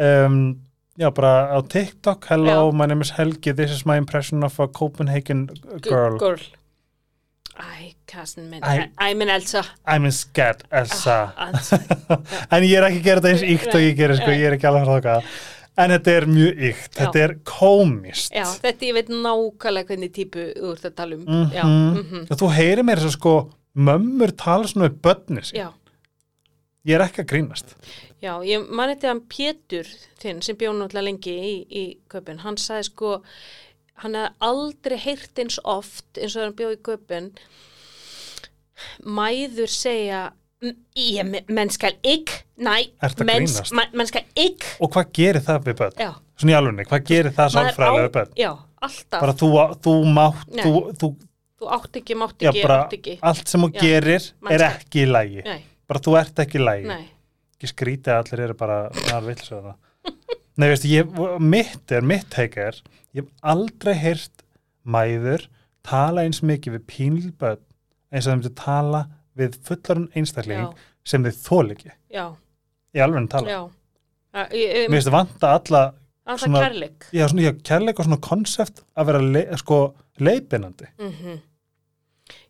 um, 0.00 0.56
já, 0.98 1.10
bara 1.14 1.52
á 1.54 1.58
TikTok, 1.68 2.24
hello, 2.32 2.70
Já. 2.72 2.74
my 2.74 2.86
name 2.86 3.00
is 3.02 3.10
Helgi, 3.14 3.52
this 3.54 3.70
is 3.70 3.86
my 3.86 3.96
impression 3.96 4.42
of 4.42 4.58
a 4.58 4.66
Copenhagen 4.66 5.46
girl. 5.82 6.18
girl. 6.18 6.40
Æ, 7.58 7.94
Karsten, 8.06 8.48
menn, 8.50 8.62
Æ. 8.62 8.88
æ, 8.94 9.14
menn 9.18 9.30
Elsa. 9.34 9.64
I'm 9.86 10.04
in 10.06 10.12
scared, 10.14 10.62
Elsa. 10.70 11.32
Elsa. 11.48 11.78
en 12.54 12.62
ég 12.62 12.76
er 12.78 12.86
ekki 12.86 13.00
að 13.00 13.06
gera 13.08 13.20
þetta 13.24 13.32
eins 13.34 13.42
ykt 13.54 13.74
og 13.74 13.82
ég 13.82 13.96
gerir, 13.98 14.16
sko, 14.20 14.30
ég 14.34 14.46
er 14.46 14.54
ekki 14.58 14.68
alveg 14.70 14.86
að 14.86 14.92
þáka. 14.94 15.16
En 15.78 15.92
þetta 15.94 16.14
er 16.18 16.24
mjög 16.26 16.62
ykt, 16.70 16.88
þetta 16.98 17.20
er 17.24 17.34
komist. 17.46 18.32
Já, 18.34 18.44
þetta 18.62 18.86
ég 18.88 18.94
veit 18.96 19.10
nákvæmlega 19.14 19.90
hvernig 19.92 20.12
típu 20.14 20.46
þú 20.56 20.72
ert 20.74 20.86
að 20.88 20.94
tala 20.98 21.18
um. 21.18 21.24
Mhm. 21.26 21.52
Já, 21.54 21.64
mhm. 21.66 22.24
Og 22.30 22.40
þú 22.40 22.48
heyrir 22.56 22.86
mér 22.86 23.02
þess 23.02 23.12
að 23.12 23.18
sko 23.18 23.34
mömmur 23.88 24.32
tala 24.38 24.66
svona 24.70 24.88
við 24.88 24.98
börni 25.06 25.44
sín. 25.46 25.60
já, 25.64 25.68
Ég 26.88 26.94
er 26.96 27.04
ekki 27.04 27.22
að 27.22 27.30
grínast. 27.34 27.74
já, 28.22 28.32
ég 28.46 28.68
man 28.70 28.88
þetta 28.90 29.08
hann 29.12 29.20
Pétur 29.28 29.86
þinn 30.22 30.42
sem 30.42 30.56
bjóð 30.56 30.78
náttúrulega 30.78 31.04
lengi 31.10 31.34
í, 31.34 31.54
í 31.70 31.84
köpun, 32.10 32.38
hann 32.42 32.56
sagði 32.56 32.86
sko, 32.88 33.10
hann 34.02 34.14
hefði 34.18 34.34
aldrei 34.48 34.98
heyrt 35.04 35.40
eins 35.42 35.58
oft 35.64 36.18
eins 36.20 36.36
og 36.36 36.42
hann 36.46 36.56
bjóð 36.58 36.76
í 36.76 36.82
köpun, 36.88 37.30
mæður 39.04 39.70
segja, 39.72 40.20
"Mm, 40.62 40.76
ég, 40.96 41.48
menn 41.48 41.70
skal 41.70 41.92
ikke, 42.02 42.42
nei, 42.58 42.90
Ertu 43.02 43.22
að 43.22 43.26
menn, 43.26 43.46
grínast? 43.46 43.72
man, 43.72 43.86
menn 43.92 44.06
skal 44.06 44.22
ikke, 44.36 44.66
Og 44.80 44.90
hvað 44.92 45.12
gerir 45.12 45.40
það 45.42 45.64
við 45.64 45.74
börn? 45.82 45.96
já, 45.98 46.14
Svona 46.38 46.52
í 46.52 46.56
alvegni, 46.58 46.84
hvað 46.86 47.04
gerir 47.06 47.32
það 47.34 47.52
sálfræðilega 47.54 48.08
við 48.08 48.12
börn? 48.12 48.32
Já, 48.36 48.52
alltaf. 48.82 49.20
Bara 49.20 49.32
þú, 49.32 49.48
þú 49.82 49.94
mátt, 50.14 50.46
þú, 50.62 50.72
þú, 50.98 51.16
þú 51.60 51.70
átt 51.74 51.96
ekki, 51.98 52.14
mátt 52.14 52.38
já 52.38 52.50
ekki, 52.52 52.62
bara 52.62 52.84
átt 52.84 52.92
ekki. 52.98 53.18
allt 53.22 53.48
sem 53.48 53.60
þú 53.60 53.72
Já. 53.74 53.80
gerir 53.80 54.32
er 54.50 54.60
ekki 54.70 55.02
í 55.02 55.06
lægi. 55.10 55.44
Nei, 55.44 55.64
Bara 55.88 56.00
þú 56.00 56.18
ert 56.20 56.34
ekki 56.44 56.58
í 56.58 56.64
lægi. 56.64 57.08
ekki 57.58 57.66
skrítið 57.72 58.12
að 58.14 58.18
allir 58.32 58.44
eru 58.44 58.54
bara 58.54 58.88
nær 58.90 59.22
vilsöða 59.26 59.74
Nei, 60.58 60.66
veistu, 60.72 60.88
ég, 60.90 61.12
mitt 61.38 61.92
er, 61.94 62.02
mitt 62.02 62.26
teik 62.34 62.56
er 62.58 62.78
ég 63.14 63.22
hef 63.22 63.28
aldrei 63.46 63.94
heyrt 63.94 64.42
mæður 64.88 65.44
tala 65.86 66.24
eins 66.26 66.40
mikið 66.42 66.74
við 66.78 66.84
pínlböð 66.90 67.60
eins 68.10 68.26
og 68.26 68.32
þeim 68.34 68.42
til 68.48 68.54
tala 68.58 69.04
við 69.38 69.58
fullarun 69.68 70.08
einstakling 70.18 70.64
já, 70.64 70.72
sem 71.06 71.22
þið 71.24 71.38
þól 71.44 71.66
ekki 71.76 71.92
já, 72.10 72.24
í 72.96 73.02
alveg 73.04 73.28
tala. 73.30 73.52
já. 73.54 73.60
Ég- 74.50 74.54
ég- 74.58 74.88
Mér 74.90 74.98
finnst 74.98 75.08
það 75.08 75.16
vanta 75.18 75.52
alla 75.58 75.82
það 76.26 76.42
svona- 76.42 76.62
kærleik 76.66 77.06
já, 77.12 77.24
svona, 77.28 77.42
já, 77.46 77.52
kærleik 77.70 77.98
og 78.02 78.04
svona 78.08 78.20
konsept 78.20 78.82
að 78.96 79.06
vera 79.12 79.22
le, 79.22 79.44
sko, 79.62 79.78
leiðbeinandi. 80.20 80.88
mm 80.98 81.38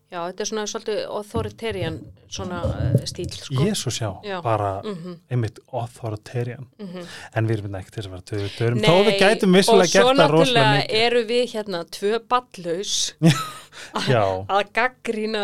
Já, 0.09 0.23
þetta 0.25 0.41
er 0.41 0.47
svona 0.49 0.63
svolítið 0.65 0.99
authoritarian 1.13 1.97
svona 2.33 2.59
uh, 2.65 2.93
stíl 3.05 3.27
sko. 3.29 3.59
Jésús, 3.61 3.99
já, 4.01 4.09
Já. 4.25 4.39
bara 4.41 4.81
Mhm, 4.81 5.19
einmitt 5.29 5.59
authoritarian. 5.71 6.65
mhm. 6.81 7.03
En 7.37 7.47
við 7.47 7.59
erum 7.59 7.75
ekki 7.77 7.91
til 7.93 8.03
að 8.03 8.09
vera 8.15 8.25
töður 8.31 8.55
törum. 8.57 8.79
Þó 8.81 8.95
við 9.05 9.19
gætum 9.21 9.53
og 9.53 9.59
vissulega 9.59 9.91
svo 9.91 9.99
gert 10.07 10.19
það 10.23 10.31
rosalega 10.33 10.63
náttúrulega 10.65 10.79
mikið. 10.79 11.03
eru 11.05 11.21
við 11.29 11.43
hérna 11.53 11.81
tvö 11.97 12.19
ballaus 12.33 12.93
að 14.57 14.71
gaggrýna 14.79 15.43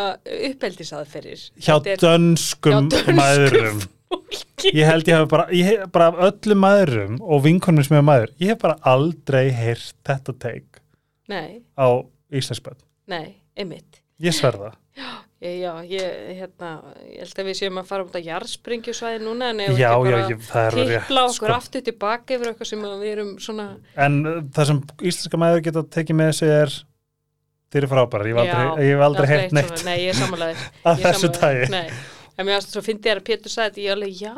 uppeldisaðferðir 0.49 1.43
hjá 1.61 1.75
er 1.85 2.01
dönskum, 2.01 2.89
dönskum 2.89 3.19
maðurum. 3.19 3.83
fólki. 4.09 4.71
Ég 4.73 4.85
held 4.89 5.07
ég 5.09 5.19
hef 5.21 5.29
bara, 5.29 5.45
ég 5.53 5.65
hef 5.69 5.91
bara 5.93 6.09
öllum 6.29 6.61
maðurum 6.65 7.19
og 7.21 7.43
vinkonum 7.45 7.85
sem 7.85 7.97
er 7.99 8.05
maður, 8.07 8.33
ég 8.41 8.53
hef 8.53 8.61
bara 8.65 8.77
aldrei 8.81 9.49
heyrt 9.53 9.93
þetta 10.07 10.35
teik 10.41 10.81
Nei, 11.29 11.61
á 11.77 11.87
Íslandsbönn. 12.33 12.77
nei, 13.07 13.35
einmitt 13.57 14.01
Ég 14.23 14.35
sverða. 14.35 14.71
ég, 15.43 15.59
Já, 15.59 15.71
ég, 15.83 16.19
hérna, 16.39 16.69
ég 17.03 17.19
held 17.25 17.39
að 17.41 17.47
við 17.49 17.57
séum 17.59 17.79
að 17.81 17.89
fara 17.89 18.05
út 18.07 18.15
á 18.15 18.21
jarðspringjusvæði 18.23 19.19
núna 19.25 19.49
en 19.51 19.59
Já, 19.59 19.67
ekki 19.67 19.81
já, 19.81 19.89
bara 19.99 20.21
ég, 20.21 20.45
er 20.61 20.77
rétt. 20.93 21.09
okkur 21.11 21.35
Sko. 21.35 21.57
aftur 21.57 21.83
tilbaka 21.85 22.37
yfir 22.37 22.51
eitthvað 22.51 22.69
sem 22.71 22.85
að 22.87 23.03
við 23.03 23.11
erum 23.11 23.33
svona 23.43 23.65
En 24.07 24.15
uh, 24.23 24.37
það 24.55 24.69
sem 24.71 24.79
íslenska 25.11 25.41
maður 25.41 25.65
geta 25.67 25.83
tekið 25.97 26.19
með 26.21 26.31
sig 26.39 26.53
er 26.55 26.73
þeir 27.75 27.81
eru 27.81 27.91
frábærar. 27.91 28.31
Ég 28.31 28.39
hef 28.39 29.03
aldrei, 29.09 29.27
Já, 29.27 29.35
ég 29.35 29.43
eitt 29.43 29.57
neitt 29.59 29.83
Nei, 29.85 29.97
ég 30.05 30.13
er 30.13 30.19
samanlega 30.21 30.71
af 30.93 31.03
þessu 31.03 31.31
tægi. 31.35 31.67
Nei, 31.75 31.85
en 32.39 32.47
mér 32.47 32.65
fyndi 32.87 33.09
þér 33.09 33.21
að 33.21 33.27
Pétur 33.27 33.51
sagði 33.51 33.67
þetta, 33.67 33.85
ég 33.85 33.95
alveg, 33.97 34.17
já, 34.23 34.33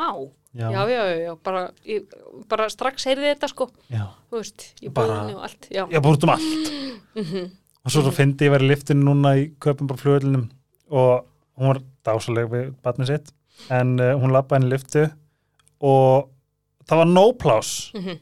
Já, 0.57 0.71
já, 0.73 0.81
já, 0.89 1.01
já, 1.05 1.17
já 1.21 1.33
bara, 1.45 1.59
ég, 1.85 2.13
bara 2.49 2.65
strax 2.73 3.05
heyrði 3.05 3.29
þetta 3.29 3.49
sko, 3.51 3.67
já. 3.93 4.07
þú 4.31 4.39
veist, 4.41 4.63
ég 4.81 4.93
búið 4.95 5.11
og 5.35 5.43
allt, 5.45 5.67
já. 5.69 5.83
Ég 5.93 6.01
búið 6.01 6.25
um 6.25 6.33
allt. 6.33 7.66
Og 7.87 7.93
svo, 7.93 8.01
svo 8.03 8.11
fyndi 8.11 8.47
ég 8.47 8.51
verið 8.51 8.67
í 8.67 8.71
liftinu 8.73 9.05
núna 9.07 9.31
í 9.39 9.45
köpum 9.63 9.87
bara 9.87 10.01
flugöldinum 10.01 10.49
og 10.91 11.23
hún 11.57 11.69
var 11.71 11.79
dásaleg 12.07 12.49
við 12.51 12.65
batnið 12.83 13.11
sitt. 13.13 13.29
En 13.73 13.95
uh, 13.99 14.11
hún 14.19 14.33
lappaði 14.35 14.61
inn 14.65 14.67
í 14.67 14.73
liftu 14.73 15.05
og 15.87 16.27
það 16.87 17.01
var 17.01 17.09
no 17.13 17.23
plás. 17.39 17.71
mhm, 17.95 18.19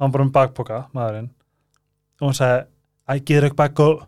hann 0.00 0.08
var 0.08 0.14
bara 0.16 0.24
um 0.26 0.32
bakpoka, 0.34 0.80
maðurinn. 0.96 1.28
Og 2.22 2.30
hún 2.30 2.38
sagði, 2.38 2.64
I 3.12 3.18
get 3.20 3.44
a 3.44 3.52
back 3.58 3.78
og 3.84 4.02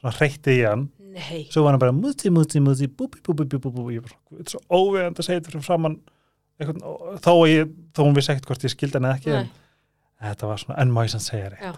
svona 0.00 0.16
hreytti 0.16 0.56
í 0.60 0.64
hann. 0.66 0.88
Nei, 1.12 1.42
svo 1.52 1.66
var 1.66 1.74
hann 1.76 1.82
bara, 1.82 1.92
múti, 1.92 2.30
múti, 2.32 2.60
múti 2.64 2.88
búbi, 2.88 3.20
búbi, 3.20 3.44
búbi, 3.52 3.70
búbi. 3.76 4.00
Þetta 4.32 4.46
er 4.48 4.52
svo 4.54 4.62
óvegand 4.72 5.18
að 5.20 5.26
segja 5.28 5.40
þetta 5.42 5.52
fyrir 5.52 5.66
framann 5.66 5.98
eitthvað, 6.56 6.82
og- 6.88 7.18
þó, 7.20 7.32
að 7.34 7.50
ég, 7.52 7.72
þó 7.92 8.00
hún 8.06 8.16
vissi 8.16 8.32
ekkert 8.32 8.48
hvort 8.48 8.64
ég 8.64 8.72
skildi 8.72 8.98
eða 9.02 9.16
ekki 9.18 9.32
en 10.22 10.30
þetta 10.30 10.48
var 10.48 10.62
svona, 10.62 10.78
en 10.80 10.94
sann 11.12 11.20
segja 11.26 11.50
Já. 11.60 11.72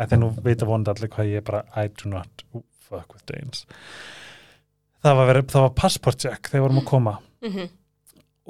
Reitt 0.00 0.10
þegar 0.10 0.22
nú 0.22 0.30
vita 0.46 0.68
vonandi 0.68 0.92
allir 0.94 1.12
hvað 1.12 1.30
ég 1.34 1.44
bara 1.46 1.62
I 1.76 1.88
do 1.92 2.10
not 2.10 2.44
fuck 2.88 3.12
with 3.14 3.24
Danes. 3.28 3.66
Það 5.00 5.16
var, 5.16 5.28
verið, 5.30 5.46
það 5.52 5.64
var 5.66 5.76
passport 5.80 6.20
check 6.20 6.50
þegar 6.50 6.66
vorum 6.66 6.80
að 6.82 6.88
koma. 6.90 7.14
Mhm, 7.44 7.68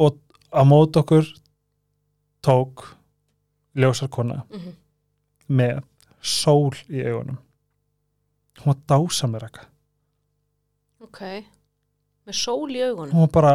og 0.00 0.18
á 0.50 0.62
mót 0.66 0.96
okkur 0.98 1.28
tók 2.42 2.86
ljósarkona 3.78 4.40
mhm, 4.50 4.72
með 5.50 5.82
sól 6.22 6.72
í 6.88 7.02
augunum. 7.06 7.38
Hún 8.60 8.74
var 8.74 8.80
dásamlega. 8.90 9.46
Raka 9.46 9.66
ok, 11.00 11.20
með 12.28 12.36
sól 12.36 12.70
í 12.74 12.80
augunum. 12.84 13.12
hún 13.14 13.26
var 13.26 13.32
bara 13.34 13.52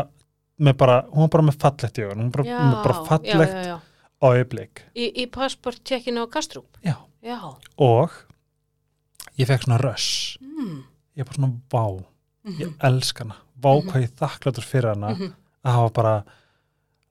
með, 0.58 0.78
bara, 0.80 0.96
hún 1.12 1.26
var 1.26 1.34
bara 1.36 1.48
með 1.50 1.60
fallegt 1.62 2.00
í 2.00 2.06
augunum. 2.06 2.30
Hún 2.30 2.32
var 2.32 2.40
bara, 2.40 2.50
Já, 2.50 2.60
með 2.64 2.80
bara 2.84 3.06
fallegt 3.10 3.60
já. 3.70 3.76
auðblik 4.26 4.84
Í, 4.96 5.10
í 5.24 5.26
passportcheckinu 5.32 6.26
á 6.26 6.28
Kastrup? 6.32 6.80
Já. 6.86 6.96
Já, 7.26 7.40
og 7.82 8.12
ég 9.40 9.48
fekk 9.50 9.66
svona 9.66 9.80
röss 9.82 10.36
mm. 10.44 10.76
ég 11.18 11.26
bara 11.26 11.38
svona 11.40 11.52
vá, 11.74 11.86
mhm, 12.46 12.60
ég 12.62 12.76
elska 12.86 13.24
hana. 13.26 13.38
Vá 13.62 13.72
Mhm. 13.74 13.88
hvað 13.90 14.04
ég 14.06 14.14
þakkláttur 14.20 14.68
fyrir 14.68 14.92
hana 14.94 15.14
mhm, 15.16 15.32
að 15.66 15.78
hafa 15.80 15.94
bara 15.96 16.16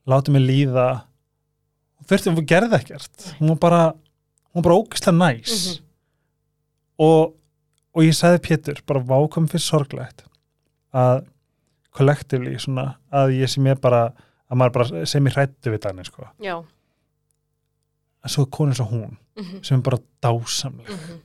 látið 0.07 0.33
mig 0.37 0.45
líða. 0.47 0.87
Þurfti 2.05 2.31
að 2.31 2.47
gerði 2.47 2.77
ekkert. 2.79 3.25
Hún 3.41 3.49
var 3.55 3.57
bara, 3.65 3.83
hún 4.53 4.61
var 4.61 4.62
bara 4.69 4.77
ógislega 4.83 5.17
næs. 5.19 5.55
Mhm. 5.79 5.81
og, 6.99 7.35
og 7.95 8.03
ég 8.03 8.15
sagði 8.15 8.39
Pétur 8.45 8.83
bara 8.87 9.01
vákum 9.01 9.49
fyrir 9.51 9.65
sorglegt 9.65 10.23
að 10.95 11.25
kollektivli 11.95 12.55
svona 12.59 12.97
að 13.12 13.35
ég 13.41 13.49
sem 13.51 13.65
ég 13.67 13.81
bara 13.81 14.12
að 14.51 14.59
maður 14.61 14.73
bara 14.77 15.07
sem 15.07 15.25
ég 15.27 15.35
hrættu 15.35 15.73
við 15.73 15.81
þannig 15.83 16.07
sko. 16.07 16.29
Já, 16.43 16.62
en 18.25 18.33
svo 18.33 18.47
er 18.47 18.51
konin 18.57 18.75
svo 18.79 18.87
hún 18.91 19.16
mhm, 19.37 19.62
sem 19.62 19.79
er 19.79 19.85
bara 19.87 19.99
dásamleg 20.25 20.89
mhm, 20.91 21.20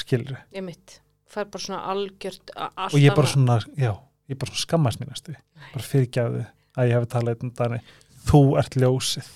skilur 0.00 0.38
ég 0.54 0.64
mitt. 0.66 1.00
Það 1.34 1.42
er 1.44 1.48
bara 1.50 1.64
svona 1.64 1.80
algjört, 1.90 2.50
og 2.54 2.98
ég 3.00 3.14
bara 3.16 3.26
annað. 3.26 3.32
svona, 3.34 3.78
já, 3.80 3.92
ég 4.30 4.38
bara 4.38 4.50
svona 4.52 4.62
skammast 4.64 5.00
mín 5.00 5.10
næstu, 5.10 5.34
bara 5.72 5.86
fyrirgjáði 5.88 6.44
að 6.78 6.90
ég 6.90 6.94
hafi 6.98 7.08
talað 7.14 7.42
um 7.46 7.50
þannig, 7.58 7.88
þú 8.28 8.40
ert 8.60 8.76
ljósið. 8.78 9.30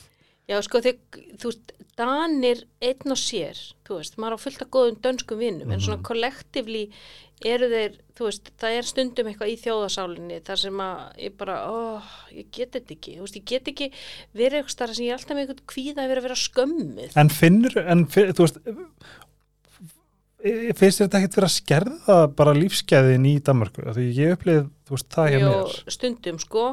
Já, 0.48 0.56
sko, 0.64 0.80
þið, 0.84 1.00
þú 1.42 1.50
veist, 1.52 1.72
Danir 1.98 2.60
einn 2.86 3.10
og 3.10 3.18
sér, 3.18 3.58
þú 3.84 3.96
veist, 3.98 4.14
maður 4.22 4.36
á 4.38 4.44
fullt 4.44 4.62
af 4.62 4.68
góðum 4.70 5.00
dönskum 5.02 5.40
vinnum, 5.42 5.72
en 5.74 5.80
svona 5.82 5.98
Mhm. 5.98 6.04
kollektivli 6.06 6.84
eru 7.46 7.68
þeir, 7.70 7.94
þú 8.18 8.26
veist, 8.26 8.50
það 8.58 8.76
er 8.78 8.88
stundum 8.88 9.28
eitthvað 9.30 9.52
í 9.52 9.56
þjóðasálinni 9.62 10.40
þar 10.46 10.60
sem 10.64 10.82
að 10.82 11.22
ég 11.22 11.36
bara, 11.38 11.56
ó, 11.70 12.02
ég 12.34 12.50
get 12.54 12.74
þetta 12.74 12.94
ekki, 12.96 13.14
þú 13.18 13.26
veist, 13.26 13.38
ég 13.38 13.46
get 13.52 13.70
ekki 13.72 13.88
verið 14.34 14.58
eitthvað 14.60 14.74
starf 14.74 14.98
sem 14.98 15.06
ég 15.06 15.14
alltaf 15.14 15.36
með 15.36 15.44
eitthvað 15.44 15.64
kvíða 15.74 16.06
yfir 16.08 16.20
að 16.20 16.26
vera 16.28 16.38
skömmið. 16.42 17.16
en 17.22 17.32
finnur, 17.32 17.78
en 17.84 18.04
fyr, 18.10 18.32
þú 18.34 18.46
veist 18.46 18.60
e- 20.42 20.74
finnst 20.78 21.02
þetta 21.04 21.20
ekkert 21.20 21.38
vera 21.40 21.50
að 21.50 21.56
skerða 21.56 22.18
bara 22.38 22.56
lífsgæðin 22.58 23.26
í 23.30 23.34
Danmarku, 23.44 23.86
því 23.86 24.06
ég 24.18 24.36
upplið 24.36 24.62
þú 24.88 24.96
veist, 24.96 25.10
það 25.14 25.30
hjá 25.32 25.38
Jó, 25.38 25.48
mér. 25.48 25.78
stundum, 25.94 26.42
sko, 26.42 26.66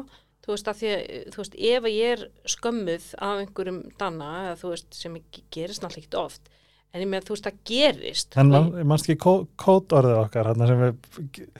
þú 0.46 0.54
veist, 0.54 0.68
að 0.70 0.82
því 0.82 0.92
að, 0.92 1.06
þú 1.34 1.42
veist, 1.42 1.56
ef 1.70 1.88
að 1.90 1.96
ég 1.96 2.12
er 2.16 2.26
skömmuð 2.56 3.08
af 3.18 3.42
einhverjum 3.44 3.80
danna, 3.98 4.30
eða 4.48 4.60
þú 4.62 4.74
veist, 4.74 4.90
sem 4.98 5.18
gerist 5.54 5.82
náttúrulega 5.82 6.06
ekkert 6.06 6.20
oft, 6.22 6.52
en 6.96 7.04
ég 7.04 7.10
með, 7.12 7.26
þú 7.28 7.36
veist, 7.36 7.46
það 7.46 7.62
gerist. 7.70 8.36
en 8.36 8.50
og 8.50 8.54
man, 8.56 8.86
mannst 8.92 9.08
ekki 9.10 9.20
kó, 9.26 9.34
kótorðið 9.60 10.20
okkar 10.24 10.50
hann 10.50 10.68
sem 10.70 10.84
við 10.84 11.50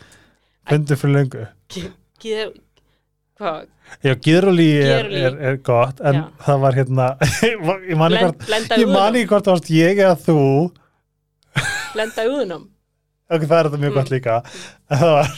fundum 0.71 1.03
fyrir 1.03 1.17
löngu 1.19 1.47
Ger, 2.17 2.55
hvað, 3.37 3.67
já, 4.01 4.15
gyrulí 4.25 4.71
er, 4.81 5.11
er, 5.21 5.37
er 5.51 5.59
gott 5.67 6.01
en 6.01 6.23
Já. 6.23 6.25
það 6.47 6.63
var 6.65 6.79
hérna 6.81 7.09
ég 7.91 7.99
man 8.01 8.17
ekki 8.17 8.33
blend, 8.47 8.73
hvort 8.73 9.21
ég 9.21 9.35
það 9.37 9.53
varst 9.53 9.71
ég 9.77 10.01
eða 10.01 10.17
þú 10.25 10.41
blenda 11.97 12.25
uðunum. 12.29 12.65
Ok, 13.31 13.43
það 13.43 13.57
er 13.59 13.69
þetta 13.69 13.81
mjög 13.83 13.93
Mm. 13.93 13.97
gott 13.99 14.11
líka 14.15 14.35
en 14.91 14.99
það 15.01 15.13
var 15.17 15.31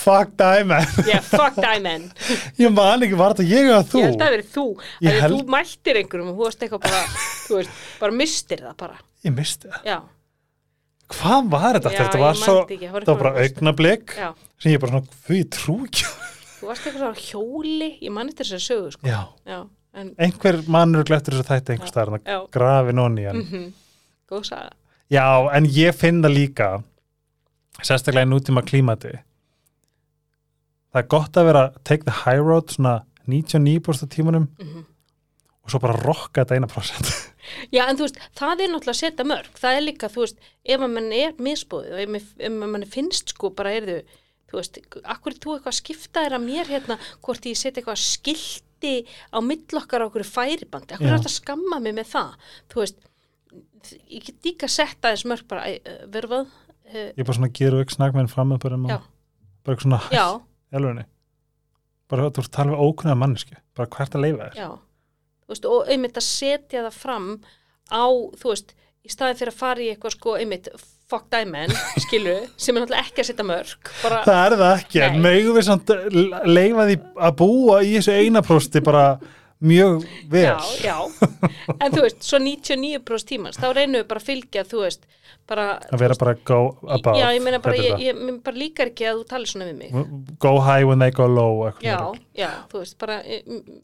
fuck 0.00 0.30
diamond 0.40 1.06
Yeah, 1.08 1.20
fuck 1.20 1.56
diamond. 1.60 2.14
ég 2.64 2.72
man 2.74 3.02
ekki, 3.06 3.18
var 3.20 3.34
þetta 3.34 3.48
ég 3.50 3.68
eða 3.70 3.82
þú 3.90 4.00
Ég 4.00 4.06
held 4.08 4.16
að 4.20 4.24
það 4.24 4.34
verið 4.36 4.48
þú. 4.54 4.64
Að 5.10 5.20
held- 5.24 5.34
þú 5.36 5.54
mæltir 5.56 6.00
einhverjum 6.00 6.30
og 6.32 6.38
þú 6.40 6.46
varst 6.48 6.64
eitthvað 6.64 6.82
bara, 6.86 7.02
þú 7.48 7.58
veist, 7.60 7.76
bara 8.00 8.12
mistir 8.22 8.64
það 8.64 8.76
bara. 8.84 8.96
ég 9.24 9.34
misti 9.36 9.68
það, 9.68 9.84
Já. 9.90 9.98
hvað 11.10 11.48
var 11.52 11.76
þetta 11.78 11.90
Já, 11.92 11.98
þetta 12.04 12.20
var 12.22 12.34
man 12.38 12.40
svo, 12.44 12.56
ekki, 12.64 12.78
það 12.86 12.92
var 12.94 13.04
það 13.04 13.14
var 13.14 13.22
bara 13.24 13.44
Já. 14.16 14.30
sem 14.62 14.72
ég 14.72 14.80
bara 14.80 14.92
svona, 14.94 15.18
því 15.28 15.40
trú 15.56 15.76
ekki 15.86 16.04
á." 16.06 16.12
Þú 16.60 16.68
varst 16.68 16.84
eitthvað 16.86 17.02
svona 17.04 17.22
hjóli, 17.24 17.90
ég 18.04 18.12
mann 18.12 18.28
eftir 18.28 18.44
þessari 18.44 18.66
sögu, 18.68 18.90
sko. 18.96 19.06
já, 19.08 19.20
Já. 19.48 19.60
En, 19.92 20.12
einhver 20.22 20.60
mannur 20.70 21.02
glettur 21.08 21.34
þess 21.34 21.42
að 21.48 21.50
þætti 21.50 21.72
einhver 21.74 21.88
staðar, 21.90 22.20
já. 22.24 22.38
grafi 22.54 22.92
hann 23.26 23.40
Mm 23.42 23.72
Góð 24.30 24.44
saga. 24.46 24.70
Já, 25.10 25.50
en 25.56 25.64
ég 25.66 25.94
finn 25.98 26.22
það 26.22 26.34
líka 26.36 26.68
sérstaklega 27.86 28.28
í 28.28 28.30
nútíma 28.30 28.64
klímati. 28.66 29.16
Það 30.90 31.02
er 31.02 31.10
gott 31.12 31.36
að 31.38 31.50
vera 31.50 31.66
take 31.86 32.06
the 32.06 32.16
high 32.24 32.40
road 32.42 32.72
svona 32.74 33.00
99% 33.30 34.08
af 34.08 34.10
tímanum 34.10 34.48
Mm 34.58 34.86
og 35.60 35.72
svo 35.72 35.80
bara 35.82 35.98
rokka 36.00 36.42
þetta 36.42 36.56
eina 36.58 36.68
prosent 36.70 37.10
Já, 37.74 37.84
en 37.86 37.98
þú 37.98 38.06
veist, 38.06 38.18
það 38.38 38.62
er 38.62 38.70
náttúrulega 38.70 38.92
að 38.92 38.98
setja 39.00 39.24
mörg. 39.26 39.56
Það 39.58 39.76
er 39.76 39.82
líka, 39.82 40.08
þú 40.12 40.22
veist, 40.22 40.42
ef 40.70 40.82
mann 40.82 41.14
er 41.16 41.32
misbúið 41.42 41.94
og 41.96 42.02
ef, 42.04 42.28
ef 42.46 42.52
mann 42.60 42.86
finnst 42.86 43.32
sko 43.34 43.50
bara, 43.56 43.72
er 43.74 43.88
þau, 43.88 44.18
þú 44.52 44.58
veist, 44.60 44.78
akkur 45.14 45.36
þú 45.36 45.54
eitthvað 45.56 45.72
að 45.72 45.78
skipta 45.80 46.24
þér 46.26 46.36
að 46.36 46.44
mér 46.44 46.70
hérna, 46.70 46.96
hvort 47.24 47.48
ég 47.50 47.58
setja 47.58 47.80
eitthvað 47.80 48.02
skilti 48.04 48.94
á 49.34 49.38
millokkar 49.42 50.04
á 50.04 50.08
okkur 50.08 50.26
færibandi, 50.28 50.94
akkur 50.94 51.08
er 51.10 51.16
þetta 51.16 51.32
að 51.32 51.36
skamma 51.40 51.80
mig 51.82 51.96
með 51.98 52.12
það, 52.12 52.48
þú 52.70 52.82
veist, 52.84 53.02
ég 54.14 54.28
get 54.28 54.50
líka 54.50 54.68
að 54.68 54.76
setja 54.76 55.10
þess 55.10 55.28
mörg 55.32 55.50
bara, 55.50 55.66
verfað, 56.14 56.54
ég 56.94 57.24
bara 57.24 57.38
svona 57.38 57.80
auk 57.80 57.94
snakmenn 57.94 58.30
fram 58.30 58.52
með 58.52 58.62
bara, 58.66 58.78
Já. 58.90 59.00
bara 59.64 59.76
eitthvað 59.76 59.86
svona 59.86 60.28
helvunni 60.74 61.06
bara 62.10 62.26
þú 62.26 62.30
ert 62.30 62.44
að 62.44 62.54
tala 62.56 62.74
við 62.74 62.84
ókunna 62.86 63.18
mannesku 63.18 63.58
bara 63.78 63.90
hvert 63.96 64.14
að 64.16 64.24
leifa 64.26 64.52
þér? 64.54 64.78
Veist, 65.50 65.66
og 65.66 65.90
einmitt 65.90 66.18
að 66.18 66.26
setja 66.26 66.84
það 66.86 66.96
fram 67.00 67.28
á, 67.90 68.06
þú 68.38 68.52
veist, 68.52 68.72
í 69.02 69.10
staðin 69.10 69.38
fyrir 69.40 69.54
að 69.54 69.60
fara 69.64 69.82
í 69.82 69.88
eitthvað 69.90 70.14
sko, 70.14 70.34
einmitt, 70.38 70.68
fuck 71.10 71.26
diamond, 71.32 71.74
skilu, 72.04 72.36
sem 72.54 72.76
er 72.76 72.84
náttúrulega 72.84 73.08
ekki 73.08 73.24
að 73.24 73.28
setja 73.32 73.46
mörg, 73.48 73.90
bara, 74.04 74.20
það 74.28 74.40
er 74.44 74.56
það 74.60 74.74
ekki, 74.76 75.02
en 75.06 75.16
Nei. 75.16 75.22
megum 75.26 75.58
við 75.58 75.66
samt 75.66 75.92
leifa 76.46 76.86
því 76.86 76.96
að 77.26 77.36
búa 77.42 77.80
í 77.82 77.96
þessu 77.96 78.16
einaprosti 78.20 78.84
bara 78.86 79.04
mjög 79.60 80.04
vel 80.32 80.44
já, 80.46 80.58
já, 80.84 80.96
en 81.80 81.92
þú 81.92 82.02
veist, 82.06 82.22
svo 82.24 82.38
99% 82.40 83.26
tímans, 83.28 83.58
þá 83.60 83.66
reynum 83.76 84.00
við 84.00 84.06
bara 84.08 84.20
að 84.22 84.28
fylgja, 84.30 84.62
þú 84.70 84.80
veist, 84.84 85.02
bara, 85.50 85.66
að 85.92 86.00
vera 86.00 86.16
bara 86.20 86.34
go 86.48 86.58
above 86.88 87.18
já, 87.20 87.26
ég 87.36 87.42
meina 87.44 87.58
bara, 87.60 87.74
Þetta 87.76 87.98
ég, 87.98 88.04
ég, 88.08 88.20
mér 88.24 88.38
bara 88.46 88.56
líkar 88.62 88.90
ekki 88.92 89.06
að 89.10 89.18
þú 89.20 89.26
talir 89.34 89.50
svona 89.52 89.66
við 89.68 89.76
mig. 89.82 90.38
go 90.40 90.52
high 90.64 90.84
when 90.88 90.98
they 91.04 91.10
go 91.12 91.26
low 91.28 91.66
eitthvað 91.68 91.84
Já, 91.84 91.98
já, 92.40 92.50
þú 92.72 92.80
veist, 92.82 92.96
bara, 93.02 93.18
eh, 93.24 93.42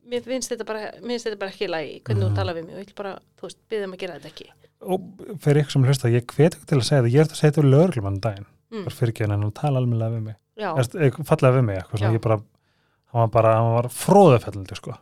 mér 0.09 0.25
finnst 0.25 0.53
þetta 0.55 0.67
bara, 0.69 0.91
finnst 1.03 1.29
þetta 1.29 1.39
bara 1.45 1.51
ekki 1.53 1.69
í 1.69 1.71
lagi, 1.71 2.01
hvernig 2.05 2.23
Mhm. 2.25 2.33
þú 2.33 2.37
talar 2.41 2.55
við 2.57 2.65
mig, 2.67 2.75
og 2.75 2.81
ég 2.81 2.87
vil 2.87 2.95
bara, 3.03 3.15
þú 3.37 3.43
veist, 3.51 3.59
byggðum 3.71 3.93
að 3.95 3.99
gera 4.05 4.19
þetta 4.19 4.33
ekki. 4.33 4.51
og 4.87 5.01
fyrir 5.41 5.63
ykkur 5.63 5.73
sem 5.73 5.85
hlusta, 5.85 6.09
ég 6.13 6.27
hvet 6.27 6.55
ekki 6.55 6.67
til 6.67 6.79
að 6.79 6.85
segja 6.85 7.03
það 7.03 7.13
ég 7.13 7.21
er 7.21 7.25
þetta 7.25 7.37
að 7.37 7.41
segja 7.41 7.53
þetta 7.53 7.63
við 7.65 7.73
lögreglum 7.77 8.05
hann 8.05 8.21
daginn 8.21 8.47
Mm. 8.73 8.83
bara 8.85 8.95
fyrir 8.97 9.13
ekki 9.13 9.29
hann 9.31 9.43
að 9.47 9.55
tala 9.55 9.79
almennilega 9.81 10.11
við 10.17 10.23
mig 10.23 10.37
Erst, 10.59 10.93
fallega 11.25 11.55
við 11.57 11.65
mig, 11.65 11.79
eitthvað 11.79 12.13
ég 12.17 12.21
bara 12.21 12.37
hann 13.13 13.21
var 13.21 13.29
bara, 13.29 13.55
hann 13.57 13.75
var 13.77 13.89
fróðafellandi 13.89 14.77
sko. 14.77 14.97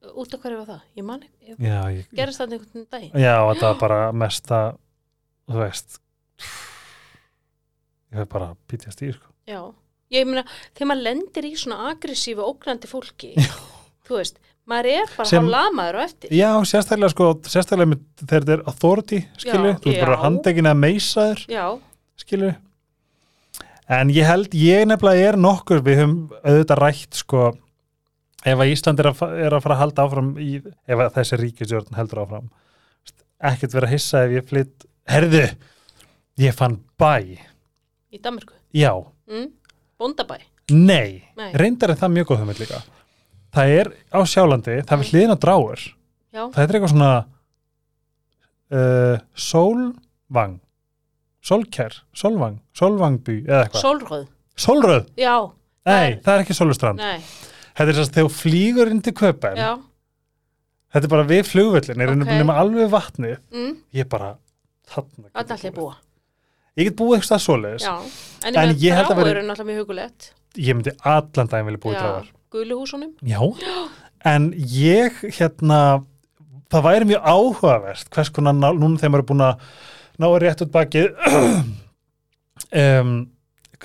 Út 0.00 0.34
af 0.34 0.40
hverju 0.44 0.58
var 0.62 0.68
það? 0.70 0.82
Ég 0.96 1.04
man 1.04 1.24
ekki, 1.26 1.56
já, 1.60 1.80
ég, 1.92 2.06
gerist 2.16 2.40
það 2.40 2.54
einhvern 2.56 2.86
daginn? 2.94 3.16
já, 3.20 3.34
þetta 3.50 3.66
var 3.72 3.80
bara 3.82 4.00
mesta 4.16 4.60
þú 5.50 5.58
veist 5.64 5.98
ég 8.10 8.20
hef 8.22 8.28
bara 8.32 8.52
pítjast 8.70 9.02
í 9.06 9.10
sko. 9.14 9.28
Já, 9.50 9.60
ég 10.14 10.26
meina, 10.28 10.44
þegar 10.74 10.88
maður 10.92 11.04
lendir 11.08 11.48
í 11.50 11.52
svona 11.58 11.90
aggressífu, 11.92 12.42
ógnandi 12.46 12.90
fólki, 12.90 13.32
þú 14.08 14.18
veist, 14.18 14.40
maður 14.70 14.90
er 14.94 15.12
bara 15.16 15.28
Sem- 15.30 15.36
Sem... 15.44 15.50
lamaður 15.52 15.98
á 15.98 16.02
eftir. 16.06 16.32
já, 16.34 16.50
sérstaklega 16.72 17.12
sko, 17.14 17.28
sérstaklega 17.50 17.92
með, 17.92 18.02
þegar 18.24 18.44
þetta 18.46 18.56
er 18.56 18.64
authority, 18.72 19.20
skilu, 19.38 19.70
Já, 19.74 19.78
þú 19.84 19.94
er 19.94 20.02
bara 20.06 20.18
já. 20.18 20.22
handekinn 20.24 20.70
að 20.72 20.80
meisa 20.86 21.28
þér 21.30 21.44
Já, 21.54 21.64
skilu 22.24 22.50
en 23.90 24.10
ég 24.14 24.26
held, 24.28 24.52
ég 24.54 24.84
nefnilega 24.86 25.30
er 25.32 25.38
nokkur 25.42 25.80
við 25.82 25.96
höfum 26.04 26.18
auðvitað 26.46 26.78
rætt 26.84 27.18
sko, 27.18 27.46
ef 28.44 28.56
að 28.64 28.70
Ísland 28.72 29.00
er 29.02 29.10
að, 29.10 29.22
er 29.46 29.52
að 29.56 29.62
fara 29.64 29.74
að 29.76 29.80
halda 29.84 30.04
áfram 30.06 30.30
í, 30.40 30.50
ef 30.88 31.02
að 31.04 31.12
þessi 31.18 31.38
ríkisjörn 31.42 31.96
heldur 31.98 32.22
áfram 32.24 32.46
ekkert 33.50 33.72
vera 33.76 33.88
að 33.88 33.94
hissa 33.96 34.22
ef 34.26 34.34
ég 34.36 34.46
flytt 34.48 34.86
herðu, 35.10 35.42
ég 36.40 36.54
fann 36.56 36.78
bæ. 37.00 37.38
Í 38.12 38.18
Danmarku. 38.22 38.54
já, 38.76 38.92
Mm? 39.30 39.46
Bóndabæ. 40.00 40.38
nei, 40.70 41.22
Nei. 41.36 41.52
reyndar 41.54 41.90
er 41.92 41.96
það 42.00 42.12
mjög 42.16 42.26
góð 42.30 42.38
hugmynd 42.42 42.60
líka. 42.60 42.80
Það 43.54 43.68
er 43.80 43.88
á 44.14 44.18
Sjálandi, 44.26 44.76
það 44.86 44.92
er 44.96 45.00
við 45.02 45.10
hliðin 45.12 45.34
á 45.34 45.38
dráur 45.42 45.80
Já, 46.30 46.42
það 46.54 46.60
er 46.62 46.74
eitthvað 46.76 46.92
svona 46.92 47.12
uh, 48.70 49.16
sólvang. 49.34 50.58
Sólkær, 51.40 51.94
sólvang 52.12 52.58
sólvangby 52.76 53.38
eða 53.48 53.62
eitthvað. 53.64 53.84
Sólröð. 53.86 54.26
Sólröð, 54.60 55.06
Já, 55.16 55.36
nei, 55.88 56.18
það 56.20 56.34
er 56.34 56.42
ekki 56.44 56.56
Sólurstrand 56.58 57.00
nei, 57.00 57.22
Þetta 57.80 57.88
er 57.88 57.96
þess 57.96 58.10
að 58.10 58.16
þegar 58.18 58.34
flýgur 58.36 58.92
inn 58.92 59.00
til 59.04 59.14
köpen 59.16 59.56
já, 59.56 59.70
Þetta 60.90 61.06
er 61.06 61.12
bara 61.14 61.28
við 61.30 61.46
flugvöllin 61.48 62.02
er 62.04 62.10
Ok. 62.12 62.18
okay. 62.26 62.40
nema 62.42 62.56
alveg 62.60 62.90
vatnið 62.92 63.38
mm, 63.54 63.70
Ég 63.96 64.04
er 64.04 64.10
bara, 64.10 64.34
þarna 64.90 65.30
að 65.32 65.54
allir 65.56 65.76
búa. 65.78 65.94
Ég 66.76 66.90
get 66.90 66.98
búið 66.98 67.16
eitthvað 67.16 67.30
stað 67.30 67.42
svoleiðis 67.46 67.88
en, 67.88 68.52
En 68.52 68.74
ég 68.74 68.84
ég 68.84 68.98
held 68.98 69.14
að 69.14 69.24
er 69.32 69.80
hugulegt. 69.80 70.34
Ég 70.58 70.76
myndi 70.76 70.92
allan 71.06 71.48
daginn 71.48 71.70
vilja 71.70 71.82
búið 71.86 71.98
dráðar 71.98 72.30
guluhúsunum. 72.50 73.12
Já, 73.22 73.40
en 74.26 74.50
ég 74.58 75.20
hérna 75.38 75.80
það 76.70 76.86
væri 76.86 77.08
mjög 77.10 77.26
áhugavert 77.26 78.10
hvers 78.14 78.32
konar, 78.34 78.56
núna 78.56 78.98
þegar 78.98 79.12
maður 79.14 79.22
er 79.22 79.28
búin 79.30 79.44
að 79.46 79.68
ná 80.20 80.26
að 80.28 80.38
rétt 80.44 80.64
út 80.64 80.72
bakið 80.74 81.08
um, 82.82 83.14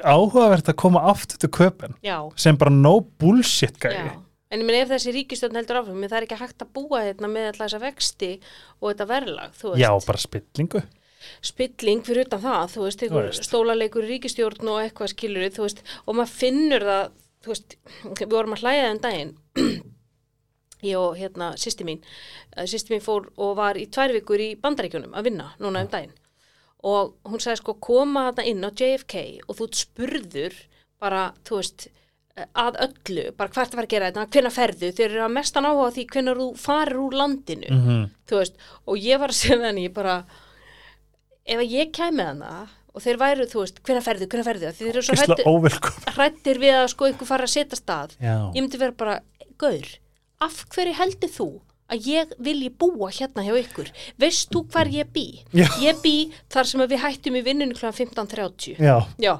áhugavert 0.03 0.69
að 0.71 0.77
koma 0.81 1.05
aftur 1.11 1.39
til 1.41 1.51
köpen 1.55 1.95
Já, 2.03 2.17
sem 2.39 2.57
bara 2.59 2.73
no 2.73 2.99
bullshit 3.21 3.77
já. 3.79 4.11
En 4.53 4.61
ég 4.61 4.67
minn 4.67 4.77
ef 4.77 4.91
þessi 4.91 5.11
ríkistjórn 5.15 5.57
heldur 5.57 5.81
áfram, 5.81 6.03
það 6.05 6.19
er 6.19 6.25
ekki 6.27 6.37
hægt 6.39 6.63
að 6.63 6.69
búa 6.77 7.01
hérna 7.01 7.29
með 7.31 7.47
alltaf 7.49 7.65
þessa 7.65 7.79
vexti 7.81 8.29
og 8.79 8.91
þetta 8.91 9.07
verðlag. 9.09 9.57
Já, 9.81 9.89
bara 10.05 10.21
spillingu. 10.21 10.81
Spilling 11.43 12.03
fyrir 12.05 12.27
utan 12.27 12.43
það, 12.43 12.65
þú 12.75 12.83
veist, 12.85 13.05
veist. 13.15 13.47
stólaleikur 13.49 14.05
í 14.05 14.11
ríkistjórn 14.13 14.69
og 14.69 14.83
eitthvað 14.83 15.11
skilur 15.15 15.47
þú 15.55 15.65
veist, 15.65 15.81
og 16.05 16.19
maður 16.19 16.35
finnur 16.37 16.85
það, 16.85 17.15
þú 17.41 17.53
veist, 17.55 17.77
við 18.21 18.35
vorum 18.35 18.55
að 18.55 18.63
hlæja 18.63 18.85
þenn 18.85 19.01
daginn, 19.07 19.33
ég 20.91 21.01
og 21.01 21.17
hérna 21.17 21.49
sýsti 21.57 21.87
mín, 21.89 22.05
sýsti 22.61 22.93
mín 22.93 23.03
fór 23.03 23.31
og 23.41 23.57
var 23.57 23.81
í 23.81 23.87
tvær 23.89 24.13
vikur 24.13 24.45
í 24.45 24.51
bandaríkjunum 24.61 25.17
að 25.17 25.31
vinna 25.31 25.49
núna 25.57 25.81
um 25.81 25.89
daginn 25.89 26.13
og 26.85 27.15
hún 27.25 27.41
sagði 27.41 27.61
sko 27.61 27.75
koma 27.81 28.29
þarna 28.29 28.47
inn 28.51 28.65
á 28.65 28.69
JFK 28.69 29.25
og 29.47 29.59
þú 29.59 29.69
spurður 29.73 30.57
bara, 31.01 31.27
þú 31.47 31.59
veist, 31.59 31.87
að 32.35 32.79
öllu, 32.85 33.25
bara 33.37 33.53
hvert 33.55 33.75
var 33.77 33.87
að 33.87 33.93
gera 33.93 34.09
þetta, 34.11 34.25
hvenær 34.35 34.55
ferðu, 34.55 34.93
þeir 34.95 35.07
eru 35.07 35.25
að 35.25 35.35
mestan 35.37 35.67
áhuga 35.67 35.91
því 35.95 36.07
hvenær 36.13 36.41
þú 36.41 36.47
farir 36.59 37.01
úr 37.01 37.19
landinu. 37.21 37.69
Mm 37.71 37.83
-hmm. 37.85 38.09
þú 38.29 38.41
veist, 38.41 38.55
og 38.85 38.97
ég 38.97 39.19
var 39.19 39.29
að 39.29 39.39
segja 39.39 39.57
við 39.57 39.67
henni, 39.69 39.87
ég 39.87 39.93
bara 39.93 40.15
ef 41.45 41.59
ég 41.61 41.91
kæmi 41.91 42.23
hana 42.23 42.67
og 42.93 43.01
þeir 43.03 43.17
væru, 43.19 43.45
þú 43.45 43.59
veist, 43.63 43.81
hvenær 43.83 44.03
ferðu, 44.03 44.27
hvenær 44.27 44.47
ferðu? 44.49 44.71
Þeir 44.71 44.89
eru 44.89 45.01
svo 45.01 45.15
hrættir, 45.15 46.15
hrættir 46.15 46.59
við 46.59 46.75
að 46.75 46.87
sko 46.87 47.05
einhver 47.05 47.27
fara 47.27 47.43
að 47.43 47.55
setja 47.55 47.77
stað 47.77 48.15
Já, 48.19 48.51
ég 48.55 48.61
myndi 48.61 48.77
vera 48.77 48.91
bara, 48.91 49.21
gaur 49.57 49.87
af 50.43 50.65
hverju 50.73 50.93
heldur 50.99 51.31
þú 51.31 51.49
að 51.91 52.07
ég 52.09 52.31
vilji 52.41 52.71
búa 52.73 53.11
hérna 53.13 53.43
hjá 53.45 53.53
ykkur. 53.59 53.91
Veist 54.21 54.49
þú 54.53 54.63
hvar 54.73 54.89
ég 54.91 55.11
bý? 55.13 55.25
Já. 55.53 55.67
Ég 55.83 55.99
bý 56.03 56.15
þar 56.53 56.69
sem 56.71 56.83
að 56.85 56.95
við 56.95 57.03
hættum 57.05 57.37
í 57.39 57.43
vinnunum 57.45 57.77
kl. 57.77 57.91
15.30 57.95 58.81
já, 58.81 58.95
Já, 59.21 59.33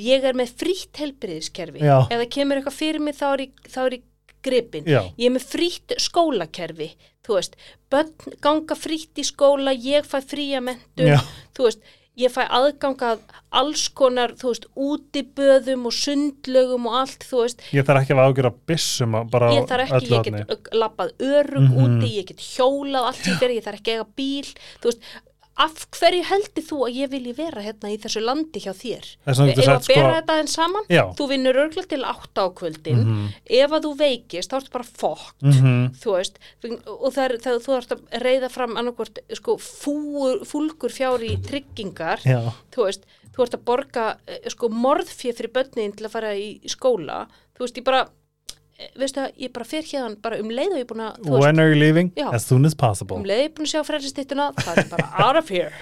ég 0.00 0.24
er 0.24 0.38
með 0.38 0.54
frítt 0.62 1.00
helbriðiskerfi 1.00 1.84
eða 1.84 2.26
kemur 2.32 2.60
eitthvað 2.60 2.78
fyrir 2.78 3.04
mig 3.04 3.18
þá 3.18 3.26
er 3.34 3.44
ég, 3.44 3.52
þá 3.68 3.80
er 3.84 3.96
ég 3.98 4.06
gripin 4.40 4.88
ég 4.88 5.26
er 5.28 5.34
með 5.34 5.44
frítt 5.52 5.94
skólakerfi 6.00 6.90
þú 7.26 7.36
veist, 7.36 7.56
börn 7.92 8.36
ganga 8.42 8.76
frítt 8.78 9.20
í 9.20 9.24
skóla, 9.28 9.74
ég 9.76 10.06
fæ 10.08 10.18
fría 10.24 10.60
mentun, 10.64 11.12
Já. 11.12 11.20
þú 11.56 11.68
veist 11.68 11.90
ég 12.18 12.30
fæ 12.34 12.42
aðgangað 12.50 13.20
alls 13.52 13.88
konar 13.96 14.32
þú 14.38 14.50
veist, 14.50 14.66
útiböðum 14.76 15.86
og 15.86 15.94
sundlögum 15.96 16.86
og 16.90 16.98
allt, 17.02 17.24
þú 17.30 17.42
veist. 17.44 17.62
Ég 17.72 17.86
þarf 17.86 18.02
ekki 18.04 18.14
að 18.16 18.22
ágjöra 18.26 18.52
byssum 18.66 19.14
að 19.20 19.30
bara 19.30 19.50
ég 19.54 19.66
þarf 19.70 19.94
ekki, 19.96 20.10
ég 20.10 20.22
get 20.46 20.70
lappað 20.72 21.12
örug 21.18 21.66
Mhm. 21.70 21.80
úti, 21.84 22.10
ég 22.18 22.26
get 22.26 22.38
hjólað 22.38 23.08
allt 23.10 23.16
sem 23.24 23.36
fyrir, 23.40 23.56
ég 23.60 23.64
þarf 23.64 23.80
ekki 23.80 23.90
að 23.94 23.98
eiga 23.98 24.08
bíl 24.16 24.48
þú 24.80 24.84
veist, 24.90 25.00
af 25.60 25.82
hverju 25.98 26.22
heldur 26.30 26.64
þú 26.64 26.78
að 26.86 26.96
ég 26.96 27.10
vilji 27.12 27.32
vera 27.36 27.60
hérna 27.64 27.90
í 27.92 27.98
þessu 28.00 28.22
landi 28.24 28.62
hjá 28.64 28.72
þér? 28.72 29.04
Ef 29.26 29.40
að 29.44 29.62
sagt, 29.66 29.84
sko- 29.84 29.94
bera 29.94 30.14
þetta 30.20 30.36
enn 30.40 30.48
saman? 30.48 30.86
Já. 30.88 31.02
þú 31.18 31.28
vinnur 31.34 31.58
örgla 31.64 31.84
til 31.90 32.00
átta 32.04 32.46
á 32.46 32.48
kvöldin. 32.56 33.02
Mhm. 33.04 33.28
ef 33.60 33.70
að 33.76 33.84
þú 33.86 33.92
veikist, 34.00 34.50
þá 34.50 34.56
ertu 34.60 34.70
bara 34.72 34.84
fokk 34.84 35.34
Mhm. 35.42 35.94
þú 36.00 36.16
veist, 36.16 36.38
og 36.86 37.12
það 37.12 37.24
er, 37.24 37.36
það, 37.44 37.60
þú 37.66 37.76
ert 37.76 37.90
að 37.96 38.00
reyða 38.24 38.50
fram 38.50 38.76
annarkvort 38.76 39.18
sko, 39.34 39.56
fúur, 39.58 40.40
fúlgur 40.48 40.90
fjár 40.90 41.20
í 41.20 41.36
tryggingar, 41.42 42.20
Já, 42.24 42.52
þú 42.72 42.84
veist 42.88 43.04
þú 43.36 43.42
ert 43.46 43.54
að 43.54 43.64
borga 43.64 44.16
eh, 44.26 44.48
sko, 44.50 44.68
morðfjö 44.68 45.32
fyrir 45.36 45.52
börnin 45.52 45.92
til 45.96 46.06
að 46.06 46.10
fara 46.10 46.32
í 46.34 46.60
skóla. 46.66 47.26
Þú 47.56 47.60
veist, 47.66 47.76
ég 47.78 47.84
bara 47.84 48.08
veistu 49.00 49.20
það, 49.20 49.30
ég 49.44 49.52
bara 49.56 49.66
fer 49.68 49.86
hérna 49.90 50.16
bara 50.24 50.38
um 50.42 50.50
leið 50.54 50.72
og 50.74 50.78
ég 50.80 50.84
er 50.84 50.88
búin 50.90 51.02
að 51.04 51.16
þú 51.20 51.30
veist, 51.34 51.44
when 51.44 51.60
are 51.62 51.70
you 51.72 51.78
leaving? 51.80 52.10
Já. 52.16 52.26
As 52.36 52.46
soon 52.48 52.64
as 52.68 52.74
possible. 52.78 53.18
Um 53.20 53.26
leið 53.28 53.42
ég 53.42 53.48
er 53.50 53.54
búin 53.58 53.68
að 53.68 53.72
sjá 53.74 53.82
frelsistittuna 53.88 54.46
það 54.58 54.82
er 54.84 54.90
bara 54.94 55.08
out 55.26 55.40
of 55.40 55.48
here. 55.52 55.72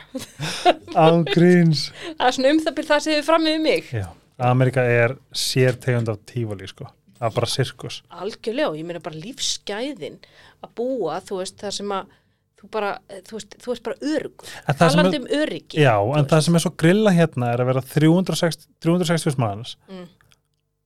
Án 1.06 1.24
gríns. 1.28 1.88
Það 2.18 2.26
er 2.30 2.36
svona 2.38 2.52
um 2.54 2.62
það 2.66 2.76
byrð 2.78 2.92
það 2.92 3.02
sem 3.06 3.16
þið 3.18 3.26
fram 3.30 3.44
með 3.48 3.58
mig. 3.66 3.90
Já, 3.94 4.06
Amerika 4.50 4.84
er 4.98 5.16
sér 5.46 5.78
tegund 5.82 6.12
af 6.12 6.20
tífali 6.30 6.68
sko, 6.70 6.88
það 7.18 7.28
er 7.30 7.36
bara 7.40 7.50
sirkus. 7.54 8.00
Algjörlega, 8.22 8.70
og 8.72 8.78
ég 8.80 8.88
meina 8.88 9.02
bara 9.04 9.20
lífsgæðin 9.24 10.18
að 10.64 10.72
búa, 10.78 11.20
þú 11.28 11.42
veist, 11.42 11.58
það 11.62 11.76
sem 11.80 11.94
að 11.98 12.14
þú 12.58 12.68
bara, 12.74 12.92
þú 13.28 13.36
veist, 13.38 13.52
þú 13.62 13.70
veist 13.70 13.84
bara 13.86 13.96
er- 14.02 14.74
talandi 14.80 15.20
um 15.22 15.28
öryggi 15.38 15.78
Já, 15.78 15.94
en 16.02 16.10
veist. 16.16 16.30
það 16.32 16.40
sem 16.48 16.56
er 16.58 16.64
svo 16.64 16.72
grilla 16.82 17.12
hérna 17.14 17.52
er 17.54 17.62
að 17.62 17.68
vera 17.70 17.82
360 17.86 18.66
360 18.82 19.38
manns. 19.38 19.76
Mm. 19.86 20.08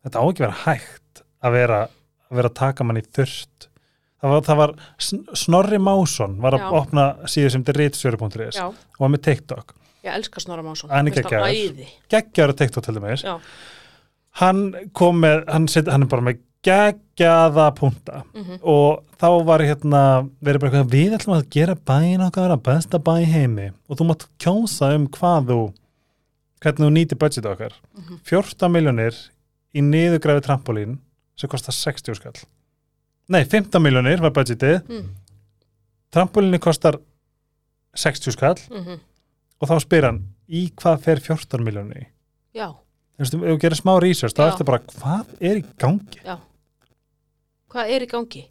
þetta 0.04 0.20
á 0.20 0.24
ekki 0.28 0.42
að 0.42 0.46
vera 0.50 0.60
hægt 0.66 1.22
að 1.42 1.56
vera 1.56 1.78
að 2.32 2.40
vera 2.40 2.50
að 2.50 2.58
taka 2.62 2.84
mann 2.88 2.98
í 3.00 3.04
þurft 3.04 3.68
það 4.22 4.30
var, 4.32 4.42
það 4.46 4.58
var 4.62 4.72
Sn- 5.02 5.36
Snorri 5.36 5.78
Másson 5.82 6.36
var 6.42 6.54
að 6.56 6.64
Já. 6.64 6.70
opna 6.80 7.06
síðu 7.26 7.50
sem 7.54 7.64
þetta 7.64 7.72
er 7.74 7.80
ritsjöru.is 7.82 8.56
já, 8.60 8.66
og 8.70 9.00
var 9.02 9.10
með 9.12 9.22
TikTok. 9.28 9.74
Ég 10.02 10.14
elska 10.18 10.40
Snorra 10.42 10.62
Másson. 10.66 10.90
Hann 10.90 11.06
er 11.06 11.10
Mér 11.10 11.16
finnst 11.16 11.30
geggjaður. 11.30 11.76
æði. 11.78 11.88
geggjaður 12.10 12.52
á 12.54 12.58
TikTok 12.62 12.84
til 12.86 12.94
dæmis. 12.96 13.22
Já, 13.26 13.34
hann 14.42 14.62
kom 14.94 15.20
með, 15.22 15.44
hann, 15.52 15.68
set, 15.70 15.90
hann 15.92 16.02
er 16.06 16.10
bara 16.10 16.22
með 16.30 16.40
geggjaða 16.62 17.66
punta. 17.74 18.22
Mhm, 18.34 18.60
og 18.62 19.02
þá 19.18 19.28
var 19.44 19.58
hérna 19.66 20.02
verið 20.42 20.60
bara 20.62 20.70
eitthvað, 20.70 20.90
við 20.94 21.16
ætlum 21.18 21.36
að 21.36 21.48
gera 21.50 21.74
bæin 21.74 22.22
okkar 22.26 22.54
að 22.54 22.62
besta 22.62 22.98
bæ 23.02 23.14
í 23.22 23.26
heimi. 23.26 23.70
Og 23.90 23.98
þú 23.98 24.06
mátt 24.08 24.26
kjósa 24.38 24.94
um 24.94 25.08
hvað 25.08 25.50
þú 25.50 25.60
hvernig 26.62 26.86
þú 26.86 26.92
nýtir 26.94 27.18
budget 27.18 27.44
okkar. 27.50 27.72
Mhm. 27.98 28.20
14 28.22 28.70
miljonir 28.72 29.14
í 29.74 29.80
niðurgræfi 29.82 30.44
trampolín 30.46 30.98
sem 31.42 31.50
kostar 31.52 31.74
60 31.76 32.18
skall. 32.20 32.38
Nei, 33.32 33.42
15 33.44 33.82
miljonir 33.82 34.22
var 34.22 34.32
budgetið. 34.34 34.80
Mm, 34.88 35.08
trampolínu 36.14 36.58
kostar 36.62 36.98
60 37.98 38.32
skall. 38.38 38.60
Mm 38.70 39.00
og 39.62 39.68
þá 39.70 39.76
spyr 39.84 40.04
hann 40.08 40.16
í 40.50 40.64
hvað 40.74 41.02
fer 41.04 41.20
14 41.22 41.62
miljonir 41.62 42.08
já, 42.56 42.66
ef 43.22 43.28
þú 43.30 43.52
gerir 43.62 43.78
smá 43.78 43.92
research 44.02 44.34
þá 44.34 44.48
ertu 44.48 44.64
bara, 44.66 44.80
hvað 44.98 45.36
er 45.38 45.60
í 45.60 45.62
gangi? 45.78 46.18
Já. 46.26 46.34
Hvað 47.70 47.92
er 47.94 48.02
í 48.02 48.08
gangi? 48.10 48.42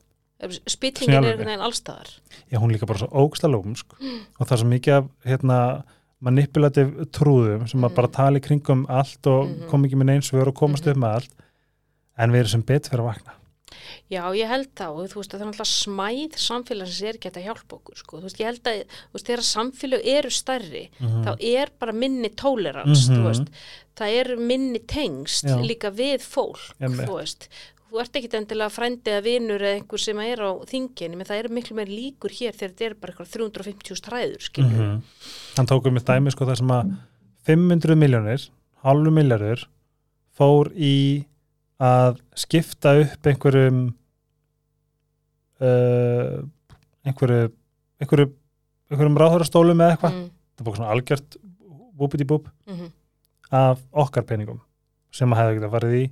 Spillingin 0.71 1.17
er 1.19 1.27
einhvern 1.33 1.51
veginn 1.51 1.65
allstaðar 1.67 2.13
já, 2.47 2.55
hún 2.61 2.71
er 2.71 2.77
líka 2.77 2.87
bara 2.89 3.03
svo 3.03 3.09
ógsta 3.25 3.51
lúmsk. 3.51 3.91
Og 4.39 4.47
það 4.47 4.55
er 4.55 4.61
svo 4.63 4.69
mikið 4.71 4.95
af 5.01 5.09
hérna, 5.27 5.57
manipulativ 6.23 6.95
trúðum 7.11 7.67
sem 7.67 7.81
að 7.83 7.89
Mhm. 7.91 7.95
bara 7.99 8.07
tala 8.07 8.39
í 8.39 8.45
kringum 8.47 8.85
allt 8.87 9.27
og 9.27 9.49
Mhm. 9.49 9.67
kom 9.69 9.83
ekki 9.83 9.99
með 9.99 10.05
neins 10.05 10.33
og 10.33 10.55
komast 10.55 10.85
Mhm. 10.85 10.91
upp 10.91 10.97
með 10.97 11.13
allt 11.15 11.33
en 12.21 12.33
við 12.33 12.43
erum 12.45 12.53
sem 12.55 12.65
betur 12.71 12.93
fyrir 12.95 13.05
að 13.05 13.11
vakna 13.13 13.37
Já, 14.11 14.25
ég 14.35 14.49
held 14.51 14.67
þá, 14.75 14.87
þú 15.07 15.15
veist 15.21 15.31
að 15.31 15.39
það 15.39 15.41
er 15.41 15.47
náttúrulega 15.47 15.71
smæð 15.71 16.33
samfélagsins 16.43 17.03
er 17.07 17.17
ekki 17.17 17.29
að 17.31 17.45
hjálpa 17.47 17.75
okkur, 17.77 17.97
sko, 18.01 18.17
þú 18.19 18.25
veist, 18.27 18.39
ég 18.41 18.49
held 18.49 18.67
að, 18.67 18.79
þú 18.91 19.15
veist, 19.15 19.27
þegar 19.29 19.43
samfélag 19.47 20.01
eru 20.11 20.31
stærri, 20.35 20.81
Mhm. 20.99 21.21
þá 21.23 21.31
er 21.39 21.71
bara 21.79 21.93
minni 21.95 22.29
tolerans, 22.35 23.05
Mhm. 23.07 23.15
þú 23.15 23.23
veist, 23.29 23.47
það 23.95 24.17
er 24.19 24.35
minni 24.37 24.79
tengst 24.79 25.45
Já. 25.47 25.55
líka 25.63 25.89
við 25.95 26.19
fólk, 26.27 26.59
Einmitt. 26.81 27.07
þú 27.07 27.15
veist, 27.21 27.47
þú 27.89 28.01
ert 28.01 28.11
ekki 28.19 28.29
endilega 28.41 28.69
frændi 28.75 29.07
eða 29.15 29.23
vinur 29.23 29.59
eða 29.63 29.79
einhver 29.79 29.99
sem 29.99 30.19
er 30.19 30.37
á 30.43 30.51
þingin, 30.67 31.15
menn 31.15 31.27
það 31.27 31.39
eru 31.39 31.49
miklu 31.55 31.75
meir 31.75 31.87
líkur 31.87 32.31
hér 32.35 32.53
þegar 32.53 32.71
þetta 32.75 32.85
er 32.85 32.93
bara 32.95 33.13
eitthvað 33.13 33.31
350 33.31 33.95
stræður, 33.95 34.41
skilur. 34.41 34.69
-hmm. 34.71 35.01
hann 35.55 35.67
tók 35.67 35.85
um 35.87 35.95
eitt 35.95 36.05
dæmi 36.05 36.31
sko 36.31 36.45
það 36.45 36.57
sem 36.57 36.67
að 36.67 36.97
500 37.47 37.95
miljónir 37.95 38.49
halvu 38.83 39.09
miljardur 39.11 39.65
fór 40.37 40.71
í 40.75 41.25
að 41.81 42.19
skipta 42.37 42.93
upp 43.01 43.27
einhverjum 43.31 43.81
uh, 45.61 46.41
einhverju 47.07 47.49
einhverju 48.01 48.29
einhverjum 48.91 49.19
ráðhörastólum 49.21 49.81
eða 49.81 49.95
eitthvað. 49.95 50.17
Mm, 50.17 50.27
það 50.57 50.67
bara 50.67 50.79
svona 50.79 50.95
algjört 50.95 51.37
búbiti 52.01 52.27
búb 52.27 52.49
mhm, 52.69 52.89
af 53.53 53.81
okkar 54.03 54.25
peningum 54.27 54.61
sem 55.13 55.31
að 55.33 55.41
hefði 55.41 55.57
getað 55.59 55.73
farið 55.75 55.95
í 55.97 56.03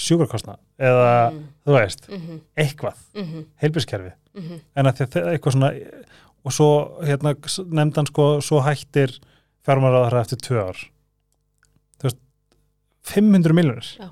sjúkarkostna 0.00 0.56
eða 0.80 1.10
mm, 1.32 1.40
þú 1.66 1.74
veist, 1.74 2.06
mhm, 2.08 2.40
eitthvað 2.64 3.00
mhm, 3.18 3.46
heilbískerfi 3.62 4.12
mhm. 4.38 4.60
en 4.78 4.90
að 4.90 5.02
þetta 5.02 5.20
er 5.20 5.32
eitthvað 5.34 5.56
svona 5.56 5.72
og 6.40 6.54
svo 6.56 6.70
hérna 7.04 7.34
nefndan 7.36 8.08
sko 8.08 8.28
svo 8.44 8.62
hættir 8.64 9.12
fjármálaráðara 9.66 10.22
eftir 10.24 10.40
tvö 10.40 10.62
ár. 10.70 10.78
Þú 12.00 12.08
veist 12.08 12.20
500 13.10 13.56
miljonir 13.56 13.90
Já. 13.98 14.08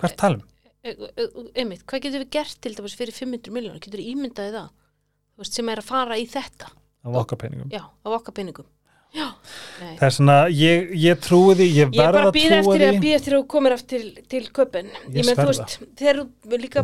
Hvert 0.00 0.16
talum? 0.20 0.42
E- 0.84 0.94
e- 0.94 1.28
einmitt, 1.58 1.84
hvað 1.90 2.02
getur 2.06 2.22
við 2.24 2.30
gert 2.38 2.58
til 2.64 2.74
dæmis 2.78 2.94
fyrir 2.96 3.12
500 3.16 3.50
miljónur, 3.54 3.80
getur 3.82 3.98
við 4.00 4.12
ímyndaði 4.14 4.52
það? 4.54 4.68
Veist, 5.38 5.54
sem 5.58 5.68
er 5.68 5.82
að 5.82 5.88
fara 5.90 6.16
í 6.18 6.26
þetta. 6.30 6.70
Af 7.04 7.16
okkar 7.22 7.38
peningum. 7.44 7.70
Já, 7.70 7.82
á 7.86 8.08
okkar 8.14 8.34
peningum. 8.34 8.66
Já, 9.14 9.24
nei. 9.80 9.94
Það 9.96 10.06
er 10.08 10.12
svona, 10.12 10.34
ég, 10.52 10.90
ég 11.00 11.20
trúi 11.24 11.54
því 11.56 11.66
ég 11.68 11.76
Ég 11.78 11.86
er 11.86 12.12
verð 12.12 12.12
bara 12.18 12.24
að 12.24 12.28
að 12.28 12.34
býða 12.36 12.56
trúa 12.58 12.74
eftir 12.74 12.88
að 12.88 12.92
því. 12.92 13.00
býða 13.04 13.18
eftir 13.20 13.32
að 13.36 13.38
þú 13.40 13.46
komir 13.54 13.74
aftur 13.78 14.02
til, 14.02 14.24
til 14.34 14.42
köpun. 14.58 14.90
Ég 15.08 15.16
Ég 15.16 15.28
sverða. 15.30 15.66
þegar 15.96 16.18
þú 16.44 16.58
líka, 16.64 16.82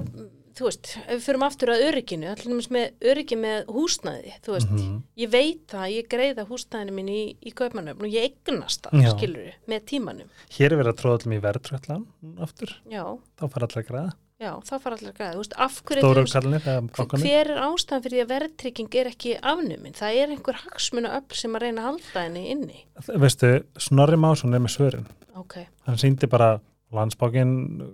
þú 0.54 0.64
veist, 0.68 0.90
ef 1.04 1.14
við 1.18 1.24
förum 1.26 1.44
aftur 1.46 1.72
að 1.74 1.84
örygginu, 1.88 2.28
allir 2.30 2.68
með 2.76 3.06
öryggi 3.10 3.36
með 3.40 3.64
húsnæði, 3.74 4.32
þú 4.44 4.52
veist, 4.56 4.70
Mhm. 4.70 5.02
ég 5.18 5.30
veit 5.30 5.66
það, 5.66 5.86
ég 5.98 6.08
greiða 6.08 6.46
húsnæðinu 6.48 6.92
mín 6.94 7.08
í, 7.10 7.36
í 7.42 7.52
kaupmannöfn 7.52 8.02
og 8.02 8.10
ég 8.12 8.32
eignast 8.46 8.82
það, 8.82 9.08
skilur 9.18 9.52
með 9.68 9.80
tímanum. 9.90 10.28
hér 10.50 10.72
er 10.72 10.76
verið 10.82 10.92
að 10.94 11.00
tróða 11.02 11.18
allir 11.24 11.38
í 11.38 11.42
verðtröðlan 11.42 12.06
aftur, 12.40 12.70
Já, 12.90 13.04
þá 13.38 13.50
fara 13.50 13.66
allir 13.66 13.82
að 13.82 13.88
græða 13.90 14.12
já, 14.40 14.50
þá 14.60 14.80
fara 14.82 14.96
allir 14.96 15.10
að 15.12 15.16
greiða, 15.18 15.34
þú 15.34 15.42
veist, 15.42 15.54
af 15.56 15.82
hverju, 15.84 16.02
kallinni 16.34 17.30
hver 17.30 17.50
er 17.50 17.60
ástæðan 17.64 18.02
fyrir 18.04 18.14
því 18.14 18.24
að 18.24 18.32
verðtrygging 18.34 18.94
er 18.94 19.06
ekki 19.10 19.38
afnumin? 19.40 19.92
Það 19.94 20.16
er 20.22 20.28
einhver 20.34 20.54
hagsmuna 20.54 21.14
öll 21.16 21.34
sem 21.34 21.52
að 21.54 21.60
reyna 21.62 21.80
að 21.80 21.88
halda 21.90 22.22
henni 22.28 22.50
inni. 22.50 22.84
veistu, 23.18 23.64
Snorri 23.78 24.16
Másson 24.16 24.54
er 24.54 24.60
með 24.60 24.74
svörin 24.76 25.06
Ok, 25.36 25.66
hann 25.86 25.96
síndi 25.96 26.28
bara 26.28 26.60
landsbákin 26.92 27.90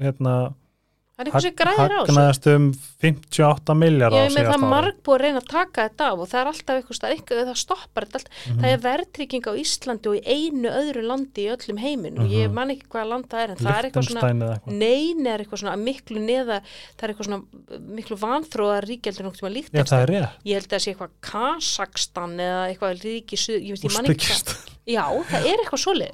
hérna 0.00 0.54
það 1.18 1.34
er 1.38 1.42
sem 1.42 1.54
græðir 1.58 1.90
á 1.90 1.98
þessu. 1.98 2.06
hagnaðast 2.08 2.44
um 2.52 2.66
58 3.02 3.74
miljard 3.74 4.14
á 4.14 4.18
ég 4.22 4.34
með 4.36 4.48
það 4.48 4.64
marg 4.70 4.98
búið 5.02 5.14
að 5.18 5.22
reyna 5.24 5.40
að 5.42 5.48
taka 5.50 5.86
þetta 5.88 6.04
af 6.12 6.18
og 6.22 6.28
það 6.30 6.40
er 6.40 6.50
alltaf 6.52 6.76
eitthvað 6.78 6.98
stað, 6.98 7.14
eitthvað, 7.16 7.40
það 7.48 7.58
stoppar 7.62 8.04
þetta 8.06 8.18
allt. 8.20 8.28
Mhm. 8.48 8.60
Það 8.62 8.70
er 8.74 8.82
verðtrygging 8.86 9.44
á 9.48 9.52
Íslandi 9.58 10.06
og 10.08 10.14
í 10.14 10.22
einu 10.36 10.68
öðru 10.78 11.02
landi 11.08 11.42
í 11.42 11.50
öllum 11.56 11.78
heiminn 11.82 12.18
og 12.22 12.28
ég 12.30 12.46
Mhm. 12.46 12.54
man 12.54 12.68
ekki 12.70 12.86
hvaða 12.88 13.08
land 13.08 13.26
það 13.28 13.42
er 13.42 13.50
en 13.50 13.56
það 13.58 13.78
er 13.78 13.84
eitthvað 13.88 14.08
svona, 14.08 14.60
nein 14.66 15.26
er 15.26 15.38
eitthvað 15.42 15.58
svona 15.58 15.76
miklu 15.82 16.18
neða, 16.22 16.60
það 16.94 17.02
er 17.02 17.14
eitthvað 17.14 17.28
svona 17.28 17.42
miklu 17.98 18.16
vanþróðar 18.22 18.84
ríkjaldur 18.86 19.24
nokkuð 19.26 19.38
sem 19.42 19.48
að 19.50 19.56
líkt 19.58 19.72
Já, 19.74 19.82
það 19.82 20.02
er 20.02 20.10
rétt 20.14 20.30
Ég 20.44 20.54
held 20.54 20.68
að 20.68 20.74
það 20.78 20.82
sé 20.86 20.94
eitthvað 20.94 21.10
Kazakstan 21.20 22.36
eða 22.38 22.62
eitthvað 22.70 23.02
ríki, 23.02 23.36
ég 23.36 23.72
veist, 23.74 23.84
ég 23.84 23.94
man 23.96 24.04
ekki 24.06 24.30
það 24.30 24.48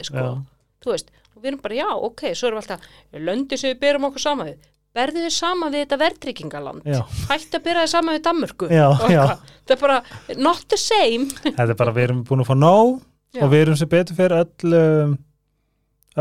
sko. 0.08 0.24
Þú 0.84 0.90
veist, 0.92 1.10
og 1.36 1.42
við 1.42 1.48
erum 1.52 1.60
bara, 1.64 1.74
já, 1.74 1.88
ok, 1.94 2.20
svo 2.34 2.48
erum 2.48 2.58
við 2.60 2.64
alltaf, 2.64 2.80
löndi 3.14 3.58
sem 3.58 3.70
við 3.74 3.80
berum 3.80 4.04
okkur 4.10 4.20
saman 4.24 4.46
við. 4.50 4.58
Verðum 4.94 5.24
við 5.26 5.32
saman 5.34 5.72
við 5.74 5.82
þetta 5.84 5.98
verðtryggingaland? 6.04 6.84
Hætti 7.28 7.58
að 7.58 7.64
bera 7.64 7.82
þið 7.84 7.92
saman 7.92 8.14
við 8.16 8.24
Danmörku? 8.28 8.68
Já, 8.70 8.86
já. 9.10 9.22
Það 9.66 9.74
er 9.74 9.80
bara, 9.80 9.96
not 10.38 10.64
the 10.70 10.78
same. 10.78 11.26
Þetta 11.44 11.66
er 11.72 11.78
bara, 11.80 11.94
við 11.96 12.06
erum 12.08 12.20
búin 12.28 12.44
að 12.44 12.50
fá 12.52 12.54
nóg 12.58 12.92
Já. 13.34 13.40
og 13.42 13.50
við 13.50 13.64
erum 13.64 13.78
sem 13.80 13.90
betur 13.90 14.18
fyrir 14.20 14.36
öll 14.44 14.76
um, 14.78 15.16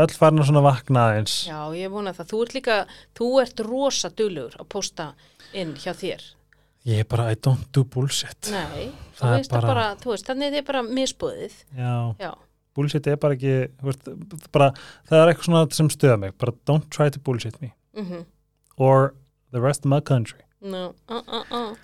öll 0.02 0.14
farin 0.18 0.42
að 0.42 0.48
svona 0.50 0.64
vakna 0.66 1.04
eins 1.20 1.34
Já, 1.46 1.58
ég 1.78 1.92
vona 1.94 2.14
það. 2.16 2.30
Þú 2.32 2.40
ert 2.46 2.56
líka, 2.58 2.78
þú 3.14 3.28
ert 3.44 3.62
rosa 3.68 4.10
duglegur 4.10 4.56
að 4.58 4.70
posta 4.74 5.10
inn 5.54 5.76
hjá 5.78 5.92
þér. 5.94 6.24
Ég 6.90 7.04
er 7.04 7.06
bara, 7.08 7.28
I 7.32 7.38
don't 7.40 7.70
do 7.72 7.86
bullshit 7.88 8.50
Nei, 8.52 8.90
Það 9.16 9.38
er 9.38 9.46
bara- 9.54 9.70
bara, 9.70 9.86
þú 10.02 10.10
veist, 10.16 10.26
þannig 10.28 10.50
þið 10.52 10.58
er 10.60 10.66
bara 10.72 10.82
misbúðið. 10.88 11.54
Já, 11.78 11.94
Já, 12.20 12.32
bullshit 12.76 13.06
er 13.08 13.16
bara 13.22 13.38
ekki 13.38 13.54
veist, 13.86 14.10
bara, 14.52 14.72
það 15.08 15.22
er 15.22 15.30
eitthvað 15.32 15.46
svona 15.48 15.62
sem 15.78 15.88
stöða 15.94 16.18
mig 16.26 16.34
bara 16.42 16.52
don't 16.68 16.90
try 16.92 17.06
to 17.14 17.22
bullshit 17.24 17.56
me 17.62 17.70
mhm, 17.96 18.24
or 18.76 19.14
the 19.52 19.60
rest 19.60 19.84
of 19.84 19.90
my 19.92 20.00
country 20.00 20.40
no, 20.60 20.94
uh, 21.08 21.22
uh, 21.26 21.44
uh. 21.50 21.74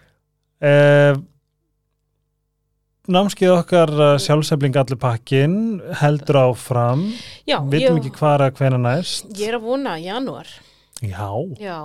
uh, 0.65 1.21
Námskið 3.11 3.51
okkar 3.57 3.91
uh, 3.97 4.09
sjálfsefling 4.23 4.77
allir 4.79 4.99
pakkin 5.01 5.55
heldur 5.99 6.37
áfram 6.45 7.07
Já, 7.49 7.57
vitum 7.65 7.97
ég, 7.97 8.03
ekki 8.05 8.13
hvað 8.21 8.45
að 8.47 8.61
hvena 8.61 8.79
næst 8.85 9.33
ég 9.35 9.49
er 9.51 9.57
að 9.59 9.65
vona 9.67 9.97
janúar. 9.99 10.51
Já, 11.01 11.31
Já, 11.59 11.79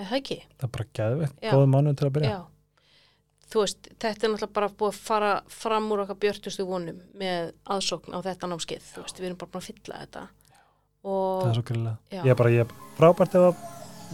það 0.00 0.16
ekki? 0.18 0.38
það 0.56 0.66
er 0.66 0.72
bara 0.78 0.88
geðveitt, 0.98 1.36
Já. 1.44 1.52
góða 1.52 1.68
mánuð 1.74 1.98
til 2.00 2.08
að 2.08 2.14
byrja 2.16 2.32
Já, 2.32 2.40
þú 3.52 3.62
veist, 3.62 3.90
þetta 3.92 4.10
er 4.10 4.32
náttúrulega 4.32 4.56
bara 4.56 4.70
búið 4.80 4.94
að 4.94 5.00
fara 5.10 5.32
fram 5.52 5.90
úr 5.92 6.04
okkar 6.06 6.18
björtustu 6.24 6.66
vonum 6.66 7.02
með 7.20 7.52
aðsókn 7.76 8.16
á 8.16 8.18
þetta 8.24 8.50
námskeið, 8.50 8.88
þú 8.96 9.04
veist, 9.04 9.20
við 9.20 9.28
erum 9.28 9.40
bara 9.44 9.52
búin 9.52 9.62
að 9.62 9.68
fylla 9.68 10.00
þetta 10.06 10.24
og 11.02 11.44
það 11.44 11.52
er 11.52 11.56
svo 11.60 11.66
grillega 11.70 11.96
Já. 12.16 12.22
ég 12.22 12.32
er 12.34 12.40
bara, 12.42 12.54
ég 12.56 12.66
er 12.66 12.74
frábært 12.98 13.38
ef 13.38 13.48
að 13.52 13.62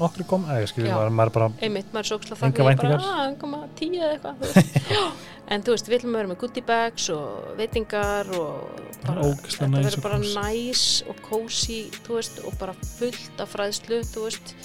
nokkri 0.03 0.27
kom, 0.29 0.45
eða 0.49 0.63
ég 0.65 0.71
skilji 0.73 0.91
Já. 0.93 0.99
maður, 1.11 1.33
bara 1.35 1.49
einmitt, 1.61 1.91
maður 1.95 2.05
er 2.05 2.11
svo 2.11 2.19
Engar 2.19 2.41
þakka 2.43 2.69
ég 2.69 2.81
bara, 2.83 2.99
að, 2.99 3.19
hann 3.23 3.37
koma 3.41 3.65
tíu 3.79 3.99
eða 3.99 4.13
eitthvað, 4.17 4.47
þú 4.89 5.03
en 5.55 5.65
þú 5.65 5.75
veist, 5.75 5.91
við 5.91 6.05
að 6.05 6.17
vera 6.19 6.31
með 6.31 6.41
goodie 6.43 6.67
bags 6.69 7.09
og 7.15 7.51
veitingar 7.59 8.33
og 8.37 8.87
Bara 9.07 9.29
þetta 9.41 9.69
verður 9.73 10.03
bara 10.05 10.23
næs 10.23 10.87
og 11.09 11.21
kósi, 11.25 11.83
þú 12.05 12.19
veist, 12.19 12.41
og 12.45 12.57
bara 12.61 12.75
fullt 12.99 13.45
af 13.45 13.53
fræðslu, 13.55 14.01
þú 14.13 14.25
veist, 14.27 14.57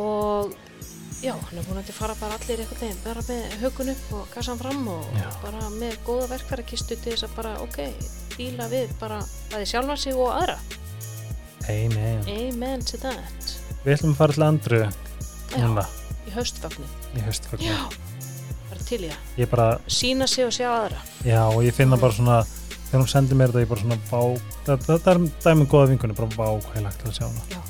og 0.00 0.54
já, 1.22 1.32
hann 1.32 1.58
er 1.58 1.66
búin 1.66 1.80
að 1.80 1.92
fara 1.96 2.16
bara 2.20 2.36
allir 2.38 2.62
einhvern 2.62 2.80
veginn, 2.82 3.02
bara 3.04 3.22
með 3.28 3.58
hökun 3.62 3.92
upp 3.92 4.14
og 4.18 4.26
kassan 4.34 4.60
fram 4.60 4.88
og 4.92 5.04
Já. 5.16 5.28
bara 5.44 5.70
með 5.76 5.98
góða 6.06 6.30
verkarakistu 6.34 6.96
til 6.96 7.14
þess 7.14 7.28
að 7.28 7.36
bara, 7.38 7.54
ok, 7.64 7.78
díla 8.36 8.68
við 8.72 8.92
bara 9.00 9.20
bæði 9.52 9.70
sjálfa 9.72 9.96
sig 10.00 10.18
og 10.18 10.34
aðra. 10.34 10.58
Amen. 11.68 12.26
Amen 12.30 12.84
to 12.84 13.00
that. 13.02 13.65
Við 13.86 13.94
ætlum 13.96 14.12
að 14.16 14.18
fara 14.18 14.34
til 14.36 14.44
andru 14.46 14.80
Já, 14.82 15.62
núna 15.62 15.84
í 16.26 16.32
haustfagnu. 16.34 16.86
í 17.16 17.22
höstfagnu. 17.22 17.76
Bara 18.66 18.82
til 18.88 18.98
í 19.06 19.10
það. 19.12 19.20
Ég 19.38 19.50
bara, 19.52 19.66
Sína 19.86 20.26
sig 20.26 20.44
og 20.48 20.52
sjá 20.56 20.66
aðra. 20.72 20.98
já, 21.24 21.40
og 21.46 21.62
ég 21.62 21.74
finna 21.76 21.96
bara 21.96 22.12
svona 22.16 22.40
þegar 22.90 23.00
hún 23.04 23.10
sendir 23.10 23.38
mér 23.38 23.52
þetta, 23.54 23.62
ég 23.62 23.70
bara 23.70 23.80
svona 23.80 23.98
það, 24.10 24.84
það 24.90 25.08
er 25.12 25.22
dæmið 25.46 25.70
góða 25.70 25.88
vinkunni, 25.92 26.16
bara 26.18 26.28
vá 26.34 26.48
hvað 26.58 26.76
ég 26.80 26.84
lagt 26.88 27.00
til 27.02 27.10
að 27.10 27.16
sjá 27.20 27.26
hana. 27.30 27.62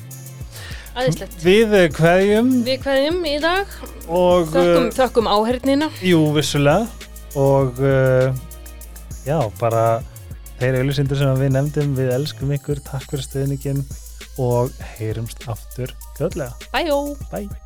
Æðislegt. 0.97 1.35
Við 1.45 1.75
eh, 1.77 1.87
kveðjum 1.93 2.51
Við 2.64 2.79
hverjum 2.87 3.19
í 3.29 3.35
dag. 3.45 3.67
og 4.09 4.47
Þökkum, 4.55 4.87
uh, 4.89 4.95
þökkum 4.97 5.27
áhernina. 5.29 5.91
jú, 6.01 6.21
vissulega 6.33 6.87
og 7.37 7.77
uh, 7.85 8.33
já, 9.29 9.37
bara 9.61 10.01
þeir 10.57 10.79
auðlýsindur 10.81 11.21
sem 11.21 11.35
við 11.37 11.53
nefndum, 11.53 11.93
við 11.99 12.14
elskum 12.17 12.55
ykkur, 12.57 12.81
takk 12.81 13.05
fyrir 13.12 13.27
stöðningin 13.29 13.83
og 14.39 14.74
heyrumst 14.97 15.47
aftur 15.49 15.93
gjöðlega. 16.18 16.53
Bæjó. 16.72 17.01
Bye! 17.32 17.66